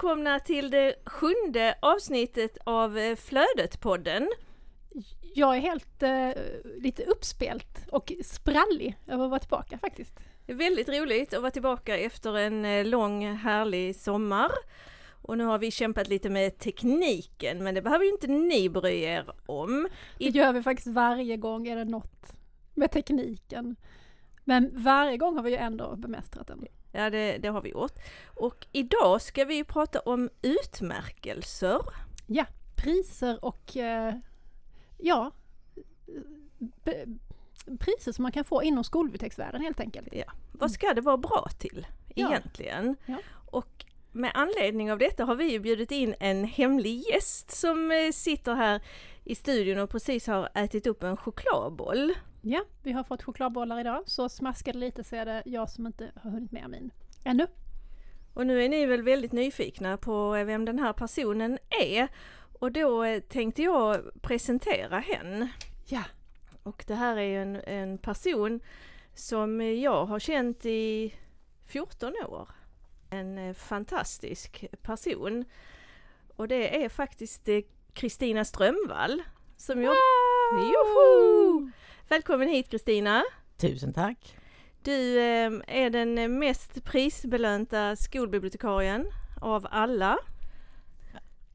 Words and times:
Välkomna 0.00 0.40
till 0.40 0.70
det 0.70 0.94
sjunde 1.06 1.74
avsnittet 1.82 2.58
av 2.64 2.98
eh, 2.98 3.16
Flödet-podden. 3.16 4.28
Jag 5.34 5.56
är 5.56 5.60
helt 5.60 6.02
eh, 6.02 6.30
lite 6.82 7.04
uppspelt 7.04 7.86
och 7.90 8.12
sprallig 8.24 8.96
över 9.06 9.24
att 9.24 9.30
vara 9.30 9.40
tillbaka 9.40 9.78
faktiskt. 9.78 10.20
Det 10.46 10.52
är 10.52 10.56
väldigt 10.56 10.88
roligt 10.88 11.34
att 11.34 11.40
vara 11.40 11.50
tillbaka 11.50 11.98
efter 11.98 12.38
en 12.38 12.64
eh, 12.64 12.84
lång 12.84 13.26
härlig 13.36 13.96
sommar. 13.96 14.50
Och 15.22 15.38
nu 15.38 15.44
har 15.44 15.58
vi 15.58 15.70
kämpat 15.70 16.08
lite 16.08 16.30
med 16.30 16.58
tekniken, 16.58 17.64
men 17.64 17.74
det 17.74 17.82
behöver 17.82 18.04
ju 18.04 18.10
inte 18.10 18.26
ni 18.26 18.68
bry 18.68 19.00
er 19.00 19.32
om. 19.46 19.88
Det 20.18 20.28
gör 20.28 20.52
vi 20.52 20.62
faktiskt 20.62 20.88
varje 20.88 21.36
gång 21.36 21.68
är 21.68 21.76
det 21.76 21.84
något 21.84 22.32
med 22.74 22.90
tekniken. 22.90 23.76
Men 24.44 24.70
varje 24.72 25.16
gång 25.16 25.36
har 25.36 25.42
vi 25.42 25.50
ju 25.50 25.56
ändå 25.56 25.96
bemästrat 25.96 26.46
den. 26.46 26.66
Ja, 26.92 27.10
det, 27.10 27.38
det 27.38 27.48
har 27.48 27.62
vi 27.62 27.70
gjort. 27.70 27.94
Och 28.26 28.66
idag 28.72 29.22
ska 29.22 29.44
vi 29.44 29.64
prata 29.64 30.00
om 30.00 30.30
utmärkelser. 30.42 31.80
Ja, 32.26 32.46
priser 32.76 33.44
och 33.44 33.76
eh, 33.76 34.14
ja, 34.98 35.32
be, 36.58 37.06
priser 37.78 38.12
som 38.12 38.22
man 38.22 38.32
kan 38.32 38.44
få 38.44 38.62
inom 38.62 38.84
skolbiblioteksvärlden 38.84 39.60
helt 39.60 39.80
enkelt. 39.80 40.08
Ja. 40.12 40.32
Vad 40.52 40.70
ska 40.70 40.94
det 40.94 41.00
vara 41.00 41.16
bra 41.16 41.48
till 41.58 41.86
egentligen? 42.14 42.96
Ja. 43.06 43.16
Och 43.50 43.84
med 44.12 44.30
anledning 44.34 44.92
av 44.92 44.98
detta 44.98 45.24
har 45.24 45.34
vi 45.34 45.60
bjudit 45.60 45.90
in 45.90 46.14
en 46.20 46.44
hemlig 46.44 47.02
gäst 47.10 47.50
som 47.50 47.90
eh, 47.90 48.12
sitter 48.12 48.54
här 48.54 48.80
i 49.24 49.34
studion 49.34 49.78
och 49.78 49.90
precis 49.90 50.26
har 50.26 50.48
ätit 50.54 50.86
upp 50.86 51.02
en 51.02 51.16
chokladboll. 51.16 52.12
Ja, 52.42 52.64
vi 52.82 52.92
har 52.92 53.04
fått 53.04 53.22
chokladbollar 53.22 53.80
idag, 53.80 54.02
så 54.06 54.28
smaskar 54.28 54.72
det 54.72 54.78
lite 54.78 55.04
så 55.04 55.16
är 55.16 55.24
det 55.24 55.42
jag 55.46 55.70
som 55.70 55.86
inte 55.86 56.12
har 56.16 56.30
hunnit 56.30 56.52
med 56.52 56.70
min 56.70 56.90
ännu. 57.24 57.46
Och 58.34 58.46
nu 58.46 58.64
är 58.64 58.68
ni 58.68 58.86
väl 58.86 59.02
väldigt 59.02 59.32
nyfikna 59.32 59.96
på 59.96 60.30
vem 60.30 60.64
den 60.64 60.78
här 60.78 60.92
personen 60.92 61.58
är. 61.80 62.08
Och 62.60 62.72
då 62.72 63.04
eh, 63.04 63.20
tänkte 63.20 63.62
jag 63.62 64.10
presentera 64.22 64.98
henne. 64.98 65.50
Ja. 65.86 66.02
Och 66.62 66.84
det 66.86 66.94
här 66.94 67.16
är 67.16 67.42
en, 67.42 67.56
en 67.56 67.98
person 67.98 68.60
som 69.14 69.60
jag 69.60 70.06
har 70.06 70.18
känt 70.18 70.66
i 70.66 71.14
14 71.66 72.14
år. 72.28 72.48
En 73.10 73.38
eh, 73.38 73.54
fantastisk 73.54 74.64
person. 74.82 75.44
Och 76.36 76.48
det 76.48 76.84
är 76.84 76.88
faktiskt 76.88 77.48
eh, 77.48 77.60
Kristina 77.94 78.44
Strömvall 78.44 79.22
som 79.56 79.82
jobbar... 79.82 79.96
Joho! 80.52 81.70
Välkommen 82.08 82.48
hit 82.48 82.70
Kristina! 82.70 83.22
Tusen 83.56 83.92
tack! 83.92 84.36
Du 84.82 85.18
eh, 85.18 85.52
är 85.66 85.90
den 85.90 86.38
mest 86.38 86.84
prisbelönta 86.84 87.96
skolbibliotekarien 87.96 89.06
av 89.40 89.66
alla. 89.70 90.18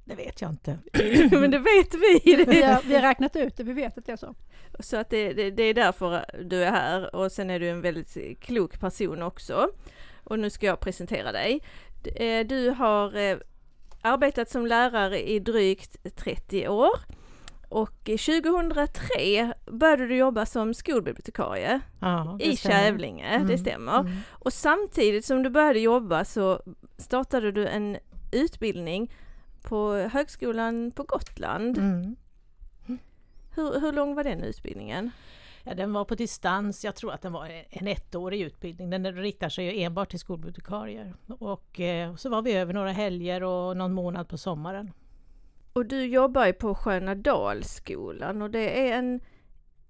Det 0.05 0.15
vet 0.15 0.41
jag 0.41 0.51
inte. 0.51 0.77
Men 1.31 1.51
det 1.51 1.59
vet 1.59 1.93
vi! 1.93 2.45
Vi 2.47 2.63
har, 2.63 2.81
vi 2.87 2.95
har 2.95 3.01
räknat 3.01 3.35
ut 3.35 3.57
det, 3.57 3.63
vi 3.63 3.73
vet 3.73 3.97
att 3.97 4.05
det 4.05 4.11
är 4.11 4.17
så. 4.17 4.35
Så 4.79 4.97
att 4.97 5.09
det, 5.09 5.33
det, 5.33 5.51
det 5.51 5.63
är 5.63 5.73
därför 5.73 6.25
du 6.43 6.63
är 6.63 6.71
här 6.71 7.15
och 7.15 7.31
sen 7.31 7.49
är 7.49 7.59
du 7.59 7.69
en 7.69 7.81
väldigt 7.81 8.39
klok 8.39 8.79
person 8.79 9.21
också. 9.21 9.69
Och 10.23 10.39
nu 10.39 10.49
ska 10.49 10.65
jag 10.65 10.79
presentera 10.79 11.31
dig. 11.31 11.61
Du 12.45 12.69
har 12.69 13.39
arbetat 14.05 14.49
som 14.49 14.65
lärare 14.67 15.29
i 15.29 15.39
drygt 15.39 16.15
30 16.15 16.67
år. 16.67 16.89
Och 17.69 18.03
2003 18.03 19.53
började 19.71 20.07
du 20.07 20.15
jobba 20.15 20.45
som 20.45 20.73
skolbibliotekarie 20.73 21.79
ja, 22.01 22.37
i 22.41 22.55
stämmer. 22.57 22.75
Kävlinge, 22.75 23.35
Mm, 23.35 23.47
det 23.47 23.57
stämmer. 23.57 23.99
mm. 23.99 24.13
Och 24.29 24.53
samtidigt 24.53 25.25
som 25.25 25.43
du 25.43 25.49
började 25.49 25.79
jobba 25.79 26.25
så 26.25 26.61
startade 26.97 27.51
du 27.51 27.67
en 27.67 27.97
utbildning 28.31 29.11
på 29.61 29.93
Högskolan 29.93 30.91
på 30.91 31.03
Gotland. 31.03 31.77
Mm. 31.77 32.15
Hur, 33.55 33.79
hur 33.79 33.91
lång 33.91 34.15
var 34.15 34.23
den 34.23 34.43
utbildningen? 34.43 35.11
Ja, 35.67 35.73
den 35.75 35.93
var 35.93 36.05
på 36.05 36.15
distans, 36.15 36.83
jag 36.85 36.95
tror 36.95 37.11
att 37.13 37.21
den 37.21 37.33
var 37.33 37.63
en 37.69 37.87
ettårig 37.87 38.41
utbildning. 38.41 38.89
Den 38.89 39.15
riktar 39.15 39.49
sig 39.49 39.83
enbart 39.83 40.09
till 40.09 40.19
skolbibliotekarier. 40.19 41.13
Och 41.39 41.79
eh, 41.79 42.15
så 42.15 42.29
var 42.29 42.41
vi 42.41 42.53
över 42.53 42.73
några 42.73 42.91
helger 42.91 43.43
och 43.43 43.77
någon 43.77 43.93
månad 43.93 44.29
på 44.29 44.37
sommaren. 44.37 44.91
Och 45.73 45.85
du 45.85 46.05
jobbar 46.05 46.45
ju 46.45 46.53
på 46.53 46.75
Sköna 46.75 47.15
Dalsskolan 47.15 48.41
och 48.41 48.49
det 48.51 48.89
är 48.89 48.97
en 48.97 49.19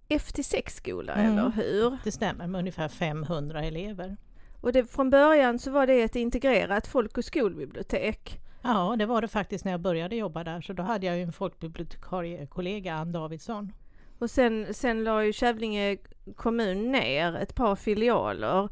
FT6-skola, 0.09 1.13
Mm. 1.13 1.31
eller 1.37 1.49
hur? 1.51 1.97
Det 2.03 2.11
stämmer, 2.11 2.47
med 2.47 2.59
ungefär 2.59 2.87
500 2.87 3.63
elever. 3.63 4.17
Och 4.61 4.73
det, 4.73 4.85
från 4.91 5.09
början 5.09 5.59
så 5.59 5.71
var 5.71 5.87
det 5.87 6.01
ett 6.01 6.15
integrerat 6.15 6.87
folk 6.87 7.17
och 7.17 7.25
skolbibliotek. 7.25 8.39
Ja, 8.61 8.95
det 8.99 9.05
var 9.05 9.21
det 9.21 9.27
faktiskt 9.27 9.65
när 9.65 9.71
jag 9.71 9.81
började 9.81 10.15
jobba 10.15 10.43
där. 10.43 10.61
Så 10.61 10.73
då 10.73 10.83
hade 10.83 11.05
jag 11.05 11.17
ju 11.17 11.23
en 11.23 11.33
folkbibliotekariekollega, 11.33 12.93
Ann 12.93 13.11
Davidsson. 13.11 13.71
Och 14.19 14.29
sen, 14.29 14.73
sen 14.73 15.03
la 15.03 15.23
ju 15.25 15.33
Kävlinge 15.33 15.97
kommun 16.35 16.91
ner 16.91 17.35
ett 17.35 17.55
par 17.55 17.75
filialer. 17.75 18.69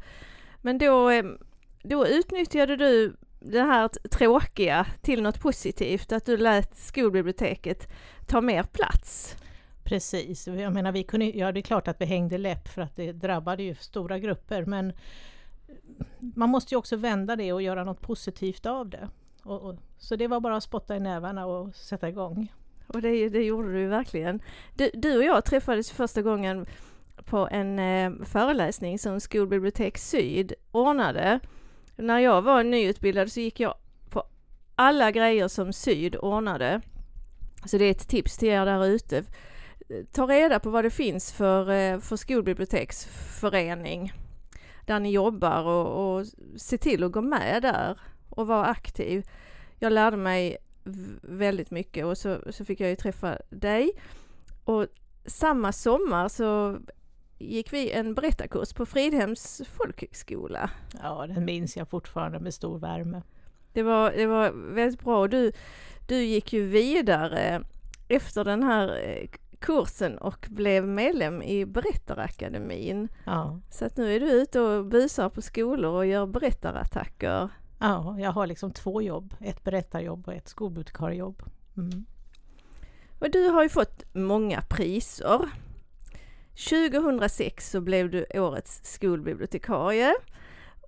Men 0.60 0.78
då, 0.78 1.10
eh, 1.10 1.24
då 1.82 2.06
utnyttjade 2.06 2.76
du 2.76 3.16
det 3.40 3.60
här 3.60 3.88
tråkiga 4.10 4.86
till 5.02 5.22
något 5.22 5.40
positivt, 5.40 6.12
att 6.12 6.26
du 6.26 6.36
lät 6.36 6.76
skolbiblioteket 6.76 7.88
ta 8.26 8.40
mer 8.40 8.62
plats. 8.62 9.36
Precis, 9.84 10.46
jag 10.46 10.72
menar 10.72 10.92
vi 10.92 11.02
kunde, 11.02 11.26
ja 11.26 11.52
det 11.52 11.60
är 11.60 11.62
klart 11.62 11.88
att 11.88 12.00
vi 12.00 12.04
hängde 12.04 12.38
läpp 12.38 12.68
för 12.68 12.82
att 12.82 12.96
det 12.96 13.12
drabbade 13.12 13.62
ju 13.62 13.74
stora 13.74 14.18
grupper 14.18 14.64
men 14.64 14.92
man 16.18 16.50
måste 16.50 16.74
ju 16.74 16.78
också 16.78 16.96
vända 16.96 17.36
det 17.36 17.52
och 17.52 17.62
göra 17.62 17.84
något 17.84 18.00
positivt 18.00 18.66
av 18.66 18.88
det. 18.88 19.08
Och, 19.42 19.62
och, 19.62 19.76
så 19.98 20.16
det 20.16 20.26
var 20.26 20.40
bara 20.40 20.56
att 20.56 20.62
spotta 20.62 20.96
i 20.96 21.00
nävarna 21.00 21.46
och 21.46 21.74
sätta 21.74 22.08
igång. 22.08 22.52
Och 22.86 23.02
det, 23.02 23.28
det 23.28 23.42
gjorde 23.42 23.72
du 23.72 23.86
verkligen. 23.86 24.42
Du, 24.74 24.90
du 24.94 25.16
och 25.16 25.24
jag 25.24 25.44
träffades 25.44 25.90
första 25.90 26.22
gången 26.22 26.66
på 27.24 27.48
en 27.50 27.78
eh, 27.78 28.24
föreläsning 28.24 28.98
som 28.98 29.20
Skolbibliotek 29.20 29.98
Syd 29.98 30.52
ordnade. 30.70 31.40
När 31.96 32.18
jag 32.18 32.42
var 32.42 32.62
nyutbildad 32.62 33.32
så 33.32 33.40
gick 33.40 33.60
jag 33.60 33.74
på 34.10 34.24
alla 34.74 35.10
grejer 35.10 35.48
som 35.48 35.72
Syd 35.72 36.16
ordnade. 36.16 36.80
Så 37.64 37.78
det 37.78 37.84
är 37.84 37.90
ett 37.90 38.08
tips 38.08 38.38
till 38.38 38.48
er 38.48 38.66
där 38.66 38.86
ute. 38.86 39.24
Ta 40.12 40.26
reda 40.26 40.60
på 40.60 40.70
vad 40.70 40.84
det 40.84 40.90
finns 40.90 41.32
för, 41.32 41.70
eh, 41.70 41.98
för 41.98 42.16
skolbiblioteksförening 42.16 44.12
där 44.86 45.00
ni 45.00 45.10
jobbar 45.10 45.62
och, 45.62 46.16
och 46.16 46.26
se 46.56 46.78
till 46.78 47.04
att 47.04 47.12
gå 47.12 47.20
med 47.20 47.62
där 47.62 48.00
och 48.28 48.46
vara 48.46 48.66
aktiv. 48.66 49.26
Jag 49.78 49.92
lärde 49.92 50.16
mig 50.16 50.56
väldigt 51.22 51.70
mycket 51.70 52.04
och 52.04 52.18
så, 52.18 52.38
så 52.50 52.64
fick 52.64 52.80
jag 52.80 52.90
ju 52.90 52.96
träffa 52.96 53.38
dig. 53.50 53.90
Och 54.64 54.86
samma 55.26 55.72
sommar 55.72 56.28
så 56.28 56.78
gick 57.38 57.72
vi 57.72 57.90
en 57.90 58.14
berättarkurs 58.14 58.72
på 58.72 58.86
Fridhems 58.86 59.62
folkhögskola. 59.78 60.70
Ja, 61.02 61.26
den 61.26 61.44
minns 61.44 61.76
jag 61.76 61.88
fortfarande 61.88 62.40
med 62.40 62.54
stor 62.54 62.78
värme. 62.78 63.22
Det 63.72 63.82
var, 63.82 64.10
det 64.10 64.26
var 64.26 64.50
väldigt 64.74 65.00
bra 65.00 65.20
och 65.20 65.30
du, 65.30 65.52
du 66.08 66.22
gick 66.24 66.52
ju 66.52 66.66
vidare 66.66 67.64
efter 68.08 68.44
den 68.44 68.62
här 68.62 68.88
eh, 68.88 69.28
kursen 69.58 70.18
och 70.18 70.46
blev 70.50 70.88
medlem 70.88 71.42
i 71.42 71.66
Berättarakademin. 71.66 73.08
Ja, 73.26 73.60
Så 73.70 73.84
att 73.84 73.96
nu 73.96 74.16
är 74.16 74.20
du 74.20 74.30
ute 74.30 74.60
och 74.60 74.84
busar 74.84 75.28
på 75.28 75.42
skolor 75.42 75.92
och 75.92 76.06
gör 76.06 76.26
berättarattacker 76.26 77.48
ja 77.78 78.16
jag 78.18 78.32
har 78.32 78.46
liksom 78.46 78.70
två 78.70 79.02
jobb, 79.02 79.34
ett 79.40 79.64
berättarjobb 79.64 80.28
och 80.28 80.34
ett 80.34 80.48
skolbibliotekariejobb. 80.48 81.42
Mm. 81.76 82.04
Och 83.18 83.30
du 83.30 83.48
har 83.48 83.62
ju 83.62 83.68
fått 83.68 84.04
många 84.12 84.60
priser. 84.60 85.50
2006 86.70 87.70
så 87.70 87.80
blev 87.80 88.10
du 88.10 88.26
årets 88.34 88.80
skolbibliotekarie 88.84 90.14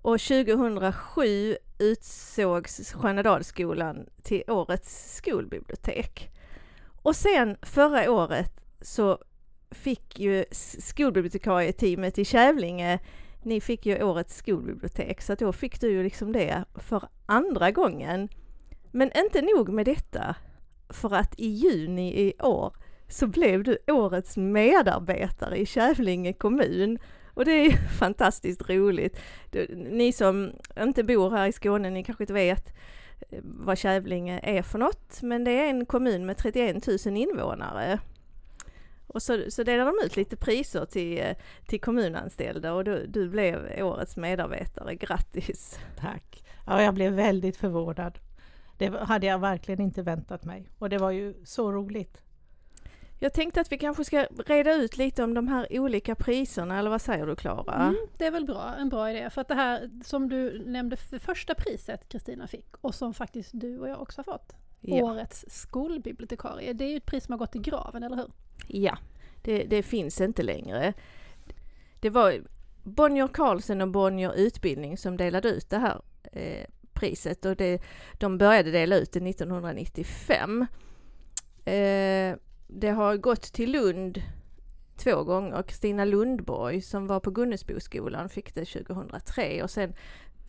och 0.01 0.19
2007 0.19 1.57
utsågs 1.79 2.93
Stjärnedalsskolan 2.93 4.05
till 4.21 4.43
årets 4.47 5.15
skolbibliotek. 5.15 6.31
Och 7.01 7.15
sen 7.15 7.57
förra 7.61 8.11
året 8.11 8.51
så 8.81 9.17
fick 9.71 10.19
ju 10.19 10.45
skolbibliotekarieteamet 10.51 12.17
i 12.17 12.25
Kävlinge, 12.25 12.99
ni 13.43 13.61
fick 13.61 13.85
ju 13.85 14.03
årets 14.03 14.37
skolbibliotek, 14.37 15.21
så 15.21 15.33
att 15.33 15.39
då 15.39 15.53
fick 15.53 15.81
du 15.81 15.91
ju 15.91 16.03
liksom 16.03 16.31
det 16.31 16.63
för 16.75 17.09
andra 17.25 17.71
gången. 17.71 18.29
Men 18.91 19.11
inte 19.15 19.41
nog 19.41 19.69
med 19.69 19.85
detta, 19.85 20.35
för 20.89 21.15
att 21.15 21.39
i 21.39 21.47
juni 21.47 22.21
i 22.21 22.33
år 22.39 22.73
så 23.07 23.27
blev 23.27 23.63
du 23.63 23.77
årets 23.87 24.37
medarbetare 24.37 25.57
i 25.57 25.65
Kävlinge 25.65 26.33
kommun. 26.33 26.99
Och 27.33 27.45
det 27.45 27.51
är 27.51 27.71
fantastiskt 27.99 28.69
roligt. 28.69 29.19
Du, 29.51 29.75
ni 29.75 30.11
som 30.11 30.51
inte 30.79 31.03
bor 31.03 31.29
här 31.29 31.47
i 31.47 31.51
Skåne, 31.51 31.89
ni 31.89 32.03
kanske 32.03 32.23
inte 32.23 32.33
vet 32.33 32.73
eh, 33.29 33.39
vad 33.43 33.77
Kävlinge 33.77 34.39
är 34.43 34.61
för 34.61 34.79
något, 34.79 35.21
men 35.21 35.43
det 35.43 35.51
är 35.51 35.69
en 35.69 35.85
kommun 35.85 36.25
med 36.25 36.37
31 36.37 36.87
000 37.05 37.17
invånare. 37.17 37.99
Och 39.07 39.21
så, 39.21 39.43
så 39.49 39.63
delar 39.63 39.85
de 39.85 40.05
ut 40.05 40.15
lite 40.15 40.35
priser 40.35 40.85
till, 40.85 41.19
eh, 41.19 41.35
till 41.67 41.81
kommunanställda 41.81 42.73
och 42.73 42.83
du, 42.83 43.07
du 43.07 43.29
blev 43.29 43.83
årets 43.83 44.17
medarbetare. 44.17 44.95
Grattis! 44.95 45.79
Tack! 45.99 46.43
Ja, 46.65 46.81
jag 46.81 46.93
blev 46.93 47.13
väldigt 47.13 47.57
förvånad. 47.57 48.19
Det 48.77 48.89
hade 48.89 49.27
jag 49.27 49.39
verkligen 49.39 49.81
inte 49.81 50.01
väntat 50.01 50.45
mig 50.45 50.69
och 50.79 50.89
det 50.89 50.97
var 50.97 51.11
ju 51.11 51.45
så 51.45 51.71
roligt. 51.71 52.21
Jag 53.19 53.33
tänkte 53.33 53.61
att 53.61 53.71
vi 53.71 53.77
kanske 53.77 54.05
ska 54.05 54.27
reda 54.45 54.73
ut 54.73 54.97
lite 54.97 55.23
om 55.23 55.33
de 55.33 55.47
här 55.47 55.67
olika 55.69 56.15
priserna, 56.15 56.79
eller 56.79 56.89
vad 56.89 57.01
säger 57.01 57.25
du 57.25 57.35
Klara? 57.35 57.73
Mm, 57.73 57.95
det 58.17 58.25
är 58.25 58.31
väl 58.31 58.45
bra, 58.45 58.75
en 58.79 58.89
bra 58.89 59.11
idé. 59.11 59.29
För 59.29 59.41
att 59.41 59.47
det 59.47 59.55
här 59.55 59.89
som 60.03 60.29
du 60.29 60.63
nämnde, 60.65 60.97
för 60.97 61.19
första 61.19 61.55
priset 61.55 62.09
Kristina 62.09 62.47
fick 62.47 62.75
och 62.81 62.95
som 62.95 63.13
faktiskt 63.13 63.49
du 63.53 63.79
och 63.79 63.89
jag 63.89 64.01
också 64.01 64.19
har 64.19 64.23
fått. 64.23 64.55
Ja. 64.81 65.03
Årets 65.03 65.45
skolbibliotekarie. 65.47 66.73
Det 66.73 66.85
är 66.85 66.89
ju 66.89 66.97
ett 66.97 67.05
pris 67.05 67.25
som 67.25 67.31
har 67.31 67.39
gått 67.39 67.55
i 67.55 67.59
graven, 67.59 68.03
eller 68.03 68.15
hur? 68.15 68.31
Ja, 68.67 68.97
det, 69.41 69.63
det 69.63 69.83
finns 69.83 70.21
inte 70.21 70.43
längre. 70.43 70.93
Det 71.99 72.09
var 72.09 72.41
Bonnier 72.83 73.27
Carlsen 73.27 73.81
och 73.81 73.87
Bonnier 73.87 74.33
Utbildning 74.35 74.97
som 74.97 75.17
delade 75.17 75.49
ut 75.49 75.69
det 75.69 75.77
här 75.77 76.01
eh, 76.31 76.65
priset 76.93 77.45
och 77.45 77.55
det, 77.55 77.81
de 78.13 78.37
började 78.37 78.71
dela 78.71 78.95
ut 78.95 79.11
det 79.11 79.29
1995. 79.29 80.65
Eh, 81.65 82.35
det 82.67 82.89
har 82.89 83.17
gått 83.17 83.41
till 83.41 83.71
Lund 83.71 84.21
två 84.97 85.23
gånger. 85.23 85.63
Kristina 85.63 86.05
Lundborg 86.05 86.81
som 86.81 87.07
var 87.07 87.19
på 87.19 87.31
Gunnesboskolan 87.31 88.29
fick 88.29 88.55
det 88.55 88.65
2003 88.65 89.63
och 89.63 89.69
sen 89.71 89.93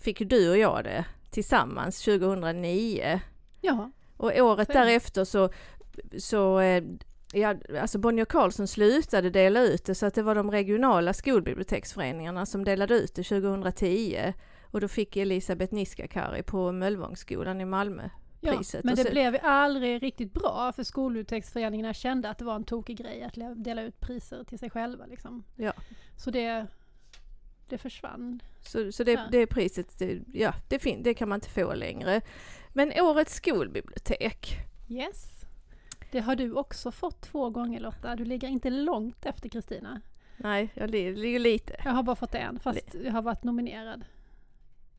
fick 0.00 0.18
du 0.18 0.50
och 0.50 0.58
jag 0.58 0.84
det 0.84 1.04
tillsammans 1.30 2.04
2009. 2.04 3.20
Ja, 3.60 3.90
Och 4.16 4.32
året 4.36 4.66
Så 4.66 4.72
därefter 4.72 5.24
så, 5.24 5.50
så 6.18 6.60
eh, 6.60 6.84
ja, 7.32 7.54
alltså 7.80 7.98
Bonnier 7.98 8.24
Carlsson 8.24 8.66
slutade 8.68 9.30
dela 9.30 9.62
ut 9.62 9.84
det 9.84 9.94
så 9.94 10.06
att 10.06 10.14
det 10.14 10.22
var 10.22 10.34
de 10.34 10.50
regionala 10.50 11.12
skolbiblioteksföreningarna 11.12 12.46
som 12.46 12.64
delade 12.64 12.94
ut 12.94 13.14
det 13.14 13.22
2010. 13.22 14.32
Och 14.70 14.80
då 14.80 14.88
fick 14.88 15.16
Elisabeth 15.16 15.74
Niskakari 15.74 16.42
på 16.42 16.72
Möllevångsskolan 16.72 17.60
i 17.60 17.64
Malmö 17.64 18.08
ja. 18.40 18.56
priset. 18.56 18.84
men 18.84 18.92
Och 18.92 18.96
det 18.96 19.04
så- 19.04 19.10
blev 19.10 19.38
aldrig 19.42 20.02
riktigt 20.02 20.32
bra 20.32 20.72
för 20.76 20.82
skolbiblioteksföreningarna 20.82 21.94
kände 21.94 22.30
att 22.30 22.38
det 22.38 22.44
var 22.44 22.54
en 22.54 22.64
tokig 22.64 22.96
grej 22.98 23.22
att 23.22 23.64
dela 23.64 23.82
ut 23.82 24.00
priser 24.00 24.44
till 24.44 24.58
sig 24.58 24.70
själva. 24.70 25.06
Liksom. 25.06 25.44
Ja. 25.56 25.72
Så 26.16 26.30
det, 26.30 26.66
det 27.68 27.78
försvann. 27.78 28.40
Så, 28.60 28.92
så 28.92 29.04
det, 29.04 29.12
Ja. 29.12 29.24
det 29.32 29.46
priset, 29.46 29.98
det, 29.98 30.18
ja, 30.32 30.54
det, 30.68 30.78
fin- 30.78 31.02
det 31.02 31.14
kan 31.14 31.28
man 31.28 31.36
inte 31.36 31.48
få 31.50 31.74
längre. 31.74 32.20
Men 32.72 32.92
årets 33.00 33.34
skolbibliotek, 33.34 34.56
Yes. 34.90 35.37
Det 36.10 36.20
har 36.20 36.36
du 36.36 36.52
också 36.52 36.90
fått 36.92 37.20
två 37.20 37.50
gånger 37.50 37.80
Lotta. 37.80 38.16
Du 38.16 38.24
ligger 38.24 38.48
inte 38.48 38.70
långt 38.70 39.26
efter 39.26 39.48
Kristina. 39.48 40.00
nej, 40.36 40.70
jag 40.74 40.90
li- 40.90 41.16
ligger 41.16 41.38
lite. 41.38 41.76
Jag 41.84 41.90
har 41.92 42.02
bara 42.02 42.16
fått 42.16 42.34
en, 42.34 42.58
fast 42.60 42.94
jag 43.04 43.12
har 43.12 43.22
varit 43.22 43.44
nominerad 43.44 44.04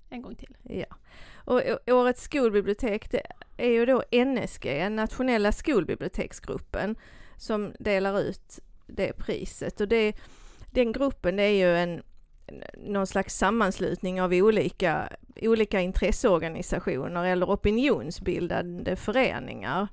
en 0.09 0.21
gång 0.21 0.35
till. 0.35 0.57
Ja. 0.63 0.95
Och 1.45 1.61
årets 1.87 2.21
skolbibliotek 2.23 3.11
det 3.11 3.21
är 3.57 3.69
ju 3.69 3.85
då 3.85 4.03
NSG, 4.25 4.89
Nationella 4.91 5.51
skolbiblioteksgruppen, 5.51 6.95
som 7.37 7.73
delar 7.79 8.19
ut 8.21 8.59
det 8.87 9.13
priset. 9.13 9.81
Och 9.81 9.87
det, 9.87 10.15
den 10.71 10.91
gruppen 10.91 11.35
det 11.35 11.43
är 11.43 11.67
ju 11.69 11.77
en 11.77 12.03
någon 12.77 13.07
slags 13.07 13.37
sammanslutning 13.37 14.21
av 14.21 14.33
olika, 14.33 15.09
olika 15.41 15.81
intresseorganisationer 15.81 17.25
eller 17.25 17.45
opinionsbildande 17.45 18.95
föreningar. 18.95 19.87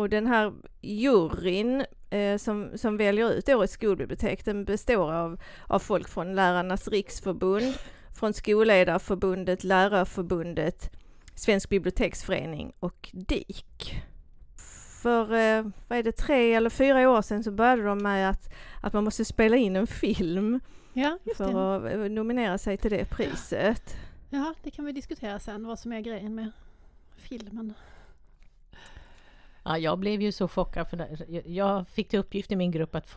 Och 0.00 0.08
den 0.08 0.26
här 0.26 0.52
juryn 0.80 1.84
eh, 2.10 2.38
som, 2.38 2.70
som 2.78 2.96
väljer 2.96 3.32
ut 3.32 3.48
årets 3.48 3.72
skolbibliotek 3.72 4.44
den 4.44 4.64
består 4.64 5.12
av, 5.12 5.40
av 5.66 5.78
folk 5.78 6.08
från 6.08 6.34
Lärarnas 6.34 6.88
riksförbund, 6.88 7.74
från 8.18 8.32
Skolledarförbundet, 8.32 9.64
Lärarförbundet, 9.64 10.90
Svensk 11.34 11.68
biblioteksförening 11.68 12.72
och 12.80 13.10
DIK. 13.12 14.02
För 15.02 15.22
eh, 15.22 15.66
vad 15.88 15.98
är 15.98 16.02
det, 16.02 16.12
tre 16.12 16.54
eller 16.54 16.70
fyra 16.70 17.10
år 17.10 17.22
sedan 17.22 17.44
så 17.44 17.50
började 17.50 17.82
de 17.82 17.98
med 17.98 18.30
att, 18.30 18.52
att 18.82 18.92
man 18.92 19.04
måste 19.04 19.24
spela 19.24 19.56
in 19.56 19.76
en 19.76 19.86
film 19.86 20.60
Ja, 20.92 21.18
just 21.24 21.38
det. 21.38 21.44
för 21.44 21.86
att 21.86 21.92
eh, 21.92 21.98
nominera 21.98 22.58
sig 22.58 22.76
till 22.76 22.90
det 22.90 23.04
priset. 23.04 23.96
Ja, 24.30 24.54
det 24.62 24.70
kan 24.70 24.84
vi 24.84 24.92
diskutera 24.92 25.38
sen, 25.38 25.66
vad 25.66 25.78
som 25.78 25.92
är 25.92 26.00
grejen 26.00 26.34
med 26.34 26.50
filmen. 27.16 27.74
Ja, 29.64 29.78
jag 29.78 29.98
blev 29.98 30.22
ju 30.22 30.32
så 30.32 30.48
chockad 30.48 30.88
för. 30.88 31.16
Jag- 31.48 31.88
fick 31.88 32.08
till 32.08 32.18
uppgift 32.18 32.52
i 32.52 32.56
min 32.56 32.70
grupp 32.70 32.94
att 32.94 33.10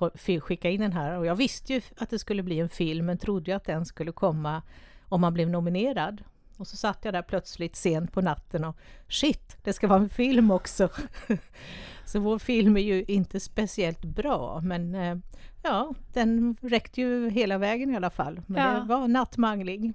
skicka 0.44 0.70
in 0.70 0.82
den 0.82 0.94
här 0.94 1.18
och 1.18 1.26
jag 1.26 1.36
visste 1.36 1.74
ju 1.74 1.82
att 1.98 2.10
det 2.10 2.20
skulle 2.20 2.44
bli 2.44 2.60
en 2.60 2.70
film 2.70 3.06
men 3.06 3.18
trodde 3.18 3.52
ju 3.52 3.58
att 3.58 3.66
den 3.66 3.86
skulle 3.86 4.12
komma 4.12 4.62
om 5.10 5.22
man 5.22 5.34
blev 5.34 5.50
nominerad. 5.50 6.24
Och 6.58 6.68
så 6.68 6.78
satt 6.78 7.06
jag 7.06 7.14
där 7.14 7.22
plötsligt 7.22 7.76
sent 7.76 8.12
på 8.14 8.22
natten 8.22 8.64
och 8.64 8.78
shit, 9.08 9.58
det 9.64 9.74
ska 9.74 9.88
vara 9.88 10.00
en 10.00 10.10
film 10.10 10.52
också. 10.52 10.90
så 12.06 12.20
vår 12.20 12.40
film 12.40 12.78
är 12.78 12.82
ju 12.82 13.04
inte 13.08 13.40
speciellt 13.40 14.02
bra 14.06 14.62
men 14.64 14.96
eh, 14.96 15.16
ja, 15.64 15.94
den 16.14 16.56
räckte 16.62 17.02
ju 17.02 17.30
hela 17.30 17.58
vägen 17.58 17.92
i 17.94 17.96
alla 17.96 18.10
fall. 18.10 18.42
Men 18.48 18.74
Ja. 18.74 18.80
det 18.80 18.86
var 18.88 19.08
nattmangling. 19.08 19.94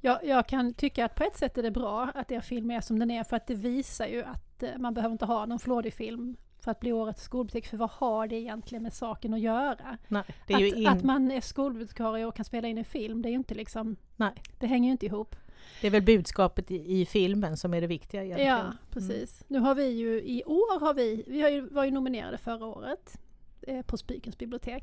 Jag, 0.00 0.18
jag 0.24 0.46
kan 0.46 0.74
tycka 0.74 1.04
att 1.04 1.14
på 1.14 1.24
ett 1.24 1.36
sätt 1.36 1.58
är 1.58 1.62
det 1.62 1.70
bra 1.70 2.10
att 2.14 2.30
er 2.32 2.40
film 2.40 2.70
är 2.70 2.80
som 2.80 2.98
den 2.98 3.10
är 3.10 3.24
för 3.24 3.36
att 3.36 3.46
det 3.46 3.54
visar 3.54 4.06
ju 4.06 4.22
att 4.22 4.49
eh, 4.62 4.78
man 4.78 4.94
behöver 4.94 5.12
inte 5.12 5.24
ha 5.24 5.46
någon 5.46 5.58
flådig 5.58 5.94
film 5.94 6.36
för 6.60 6.70
att 6.70 6.80
bli 6.80 6.92
årets 6.92 7.22
skolbibliotek. 7.22 7.70
För 7.70 7.76
vad 7.76 7.90
har 7.90 8.26
det 8.26 8.36
egentligen 8.36 8.82
med 8.82 8.92
saken 8.92 9.34
att 9.34 9.40
göra? 9.40 9.98
Nej, 10.08 10.24
att, 10.48 10.60
in... 10.60 10.86
att 10.86 11.02
man 11.02 11.30
är 11.30 11.40
skolbibliotekarie 11.40 12.26
och 12.26 12.36
kan 12.36 12.44
spela 12.44 12.68
in 12.68 12.78
en 12.78 12.84
film, 12.84 13.22
det 13.22 13.28
är 13.28 13.30
ju 13.30 13.36
inte 13.36 13.54
liksom, 13.54 13.96
Nej, 14.16 14.32
det 14.58 14.66
hänger 14.66 14.88
ju 14.88 14.92
inte 14.92 15.06
ihop. 15.06 15.36
det 15.80 15.86
är 15.86 15.90
väl 15.90 16.02
budskapet 16.02 16.70
i, 16.70 17.00
i 17.00 17.06
filmen 17.06 17.56
som 17.56 17.74
är 17.74 17.80
det 17.80 17.86
viktiga 17.86 18.24
egentligen. 18.24 18.56
Ja, 18.56 18.72
precis. 18.90 19.44
Nu 19.48 19.58
har 19.58 19.74
vi 19.74 19.88
ju, 19.88 20.22
i 20.22 20.44
år 20.46 20.80
har 20.80 20.94
vi, 20.94 21.24
vi 21.26 21.42
har 21.42 21.48
ju, 21.48 21.60
var 21.60 21.84
ju 21.84 21.90
nominerade 21.90 22.38
förra 22.38 22.66
året 22.66 23.18
eh, 23.62 23.82
på 23.82 23.96
Spikens 23.96 24.38
bibliotek. 24.38 24.82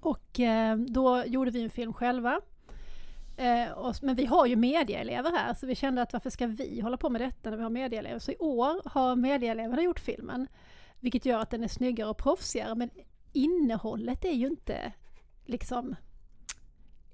Och 0.00 0.40
eh, 0.40 0.76
då 0.76 1.24
gjorde 1.26 1.50
vi 1.50 1.62
en 1.62 1.70
film 1.70 1.92
själva. 1.92 2.40
Eh, 3.36 3.92
men 4.02 4.14
vi 4.14 4.24
har 4.24 4.46
ju 4.46 4.56
medieelever 4.56 5.32
här 5.32 5.54
så 5.54 5.66
vi 5.66 5.74
kände 5.74 6.02
att 6.02 6.12
varför 6.12 6.30
ska 6.30 6.46
vi 6.46 6.80
hålla 6.80 6.96
på 6.96 7.10
med 7.10 7.20
detta 7.20 7.50
när 7.50 7.56
vi 7.56 7.62
har 7.62 7.70
medieelever? 7.70 8.18
Så 8.18 8.32
i 8.32 8.36
år 8.38 8.88
har 8.88 9.16
medieeleverna 9.16 9.82
gjort 9.82 10.00
filmen. 10.00 10.48
Vilket 11.00 11.26
gör 11.26 11.40
att 11.40 11.50
den 11.50 11.64
är 11.64 11.68
snyggare 11.68 12.08
och 12.08 12.18
proffsigare 12.18 12.74
men 12.74 12.90
innehållet 13.32 14.24
är 14.24 14.32
ju 14.32 14.46
inte 14.46 14.92
liksom... 15.44 15.96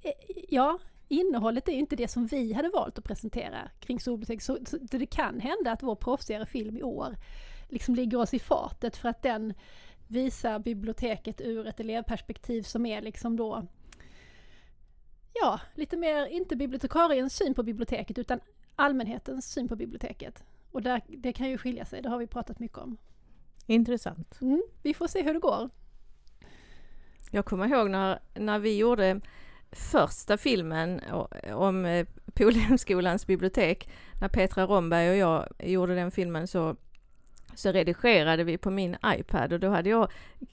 Eh, 0.02 0.12
ja, 0.48 0.78
innehållet 1.08 1.68
är 1.68 1.72
ju 1.72 1.78
inte 1.78 1.96
det 1.96 2.08
som 2.08 2.26
vi 2.26 2.52
hade 2.52 2.68
valt 2.68 2.98
att 2.98 3.04
presentera 3.04 3.70
kring 3.80 4.00
Solbibliotek. 4.00 4.42
Så, 4.42 4.58
så 4.66 4.78
det 4.96 5.06
kan 5.06 5.40
hända 5.40 5.72
att 5.72 5.82
vår 5.82 5.96
proffsigare 5.96 6.46
film 6.46 6.76
i 6.76 6.82
år 6.82 7.16
liksom 7.68 7.94
ligger 7.94 8.18
oss 8.18 8.34
i 8.34 8.38
fatet 8.38 8.96
för 8.96 9.08
att 9.08 9.22
den 9.22 9.54
visar 10.08 10.58
biblioteket 10.58 11.40
ur 11.40 11.66
ett 11.66 11.80
elevperspektiv 11.80 12.62
som 12.62 12.86
är 12.86 13.02
liksom 13.02 13.36
då 13.36 13.66
Ja, 15.34 15.60
lite 15.74 15.96
mer, 15.96 16.26
inte 16.26 16.56
bibliotekariens 16.56 17.36
syn 17.36 17.54
på 17.54 17.62
biblioteket 17.62 18.18
utan 18.18 18.40
allmänhetens 18.76 19.52
syn 19.52 19.68
på 19.68 19.76
biblioteket. 19.76 20.44
Och 20.70 20.82
där, 20.82 21.02
det 21.08 21.32
kan 21.32 21.50
ju 21.50 21.58
skilja 21.58 21.84
sig, 21.84 22.02
det 22.02 22.08
har 22.08 22.18
vi 22.18 22.26
pratat 22.26 22.58
mycket 22.58 22.78
om. 22.78 22.96
Intressant. 23.66 24.40
Mm, 24.40 24.62
vi 24.82 24.94
får 24.94 25.06
se 25.06 25.22
hur 25.22 25.34
det 25.34 25.40
går. 25.40 25.70
Jag 27.30 27.44
kommer 27.44 27.68
ihåg 27.68 27.90
när, 27.90 28.18
när 28.34 28.58
vi 28.58 28.76
gjorde 28.76 29.20
första 29.72 30.36
filmen 30.36 31.00
om 31.54 31.84
eh, 31.84 32.06
Polhemskolans 32.34 33.26
bibliotek, 33.26 33.88
när 34.20 34.28
Petra 34.28 34.66
Romberg 34.66 35.10
och 35.10 35.16
jag 35.16 35.48
gjorde 35.58 35.94
den 35.94 36.10
filmen 36.10 36.46
så, 36.46 36.76
så 37.54 37.72
redigerade 37.72 38.44
vi 38.44 38.58
på 38.58 38.70
min 38.70 38.96
iPad 39.06 39.52
och 39.52 39.60
då 39.60 39.68
hade 39.68 39.90
jag 39.90 40.08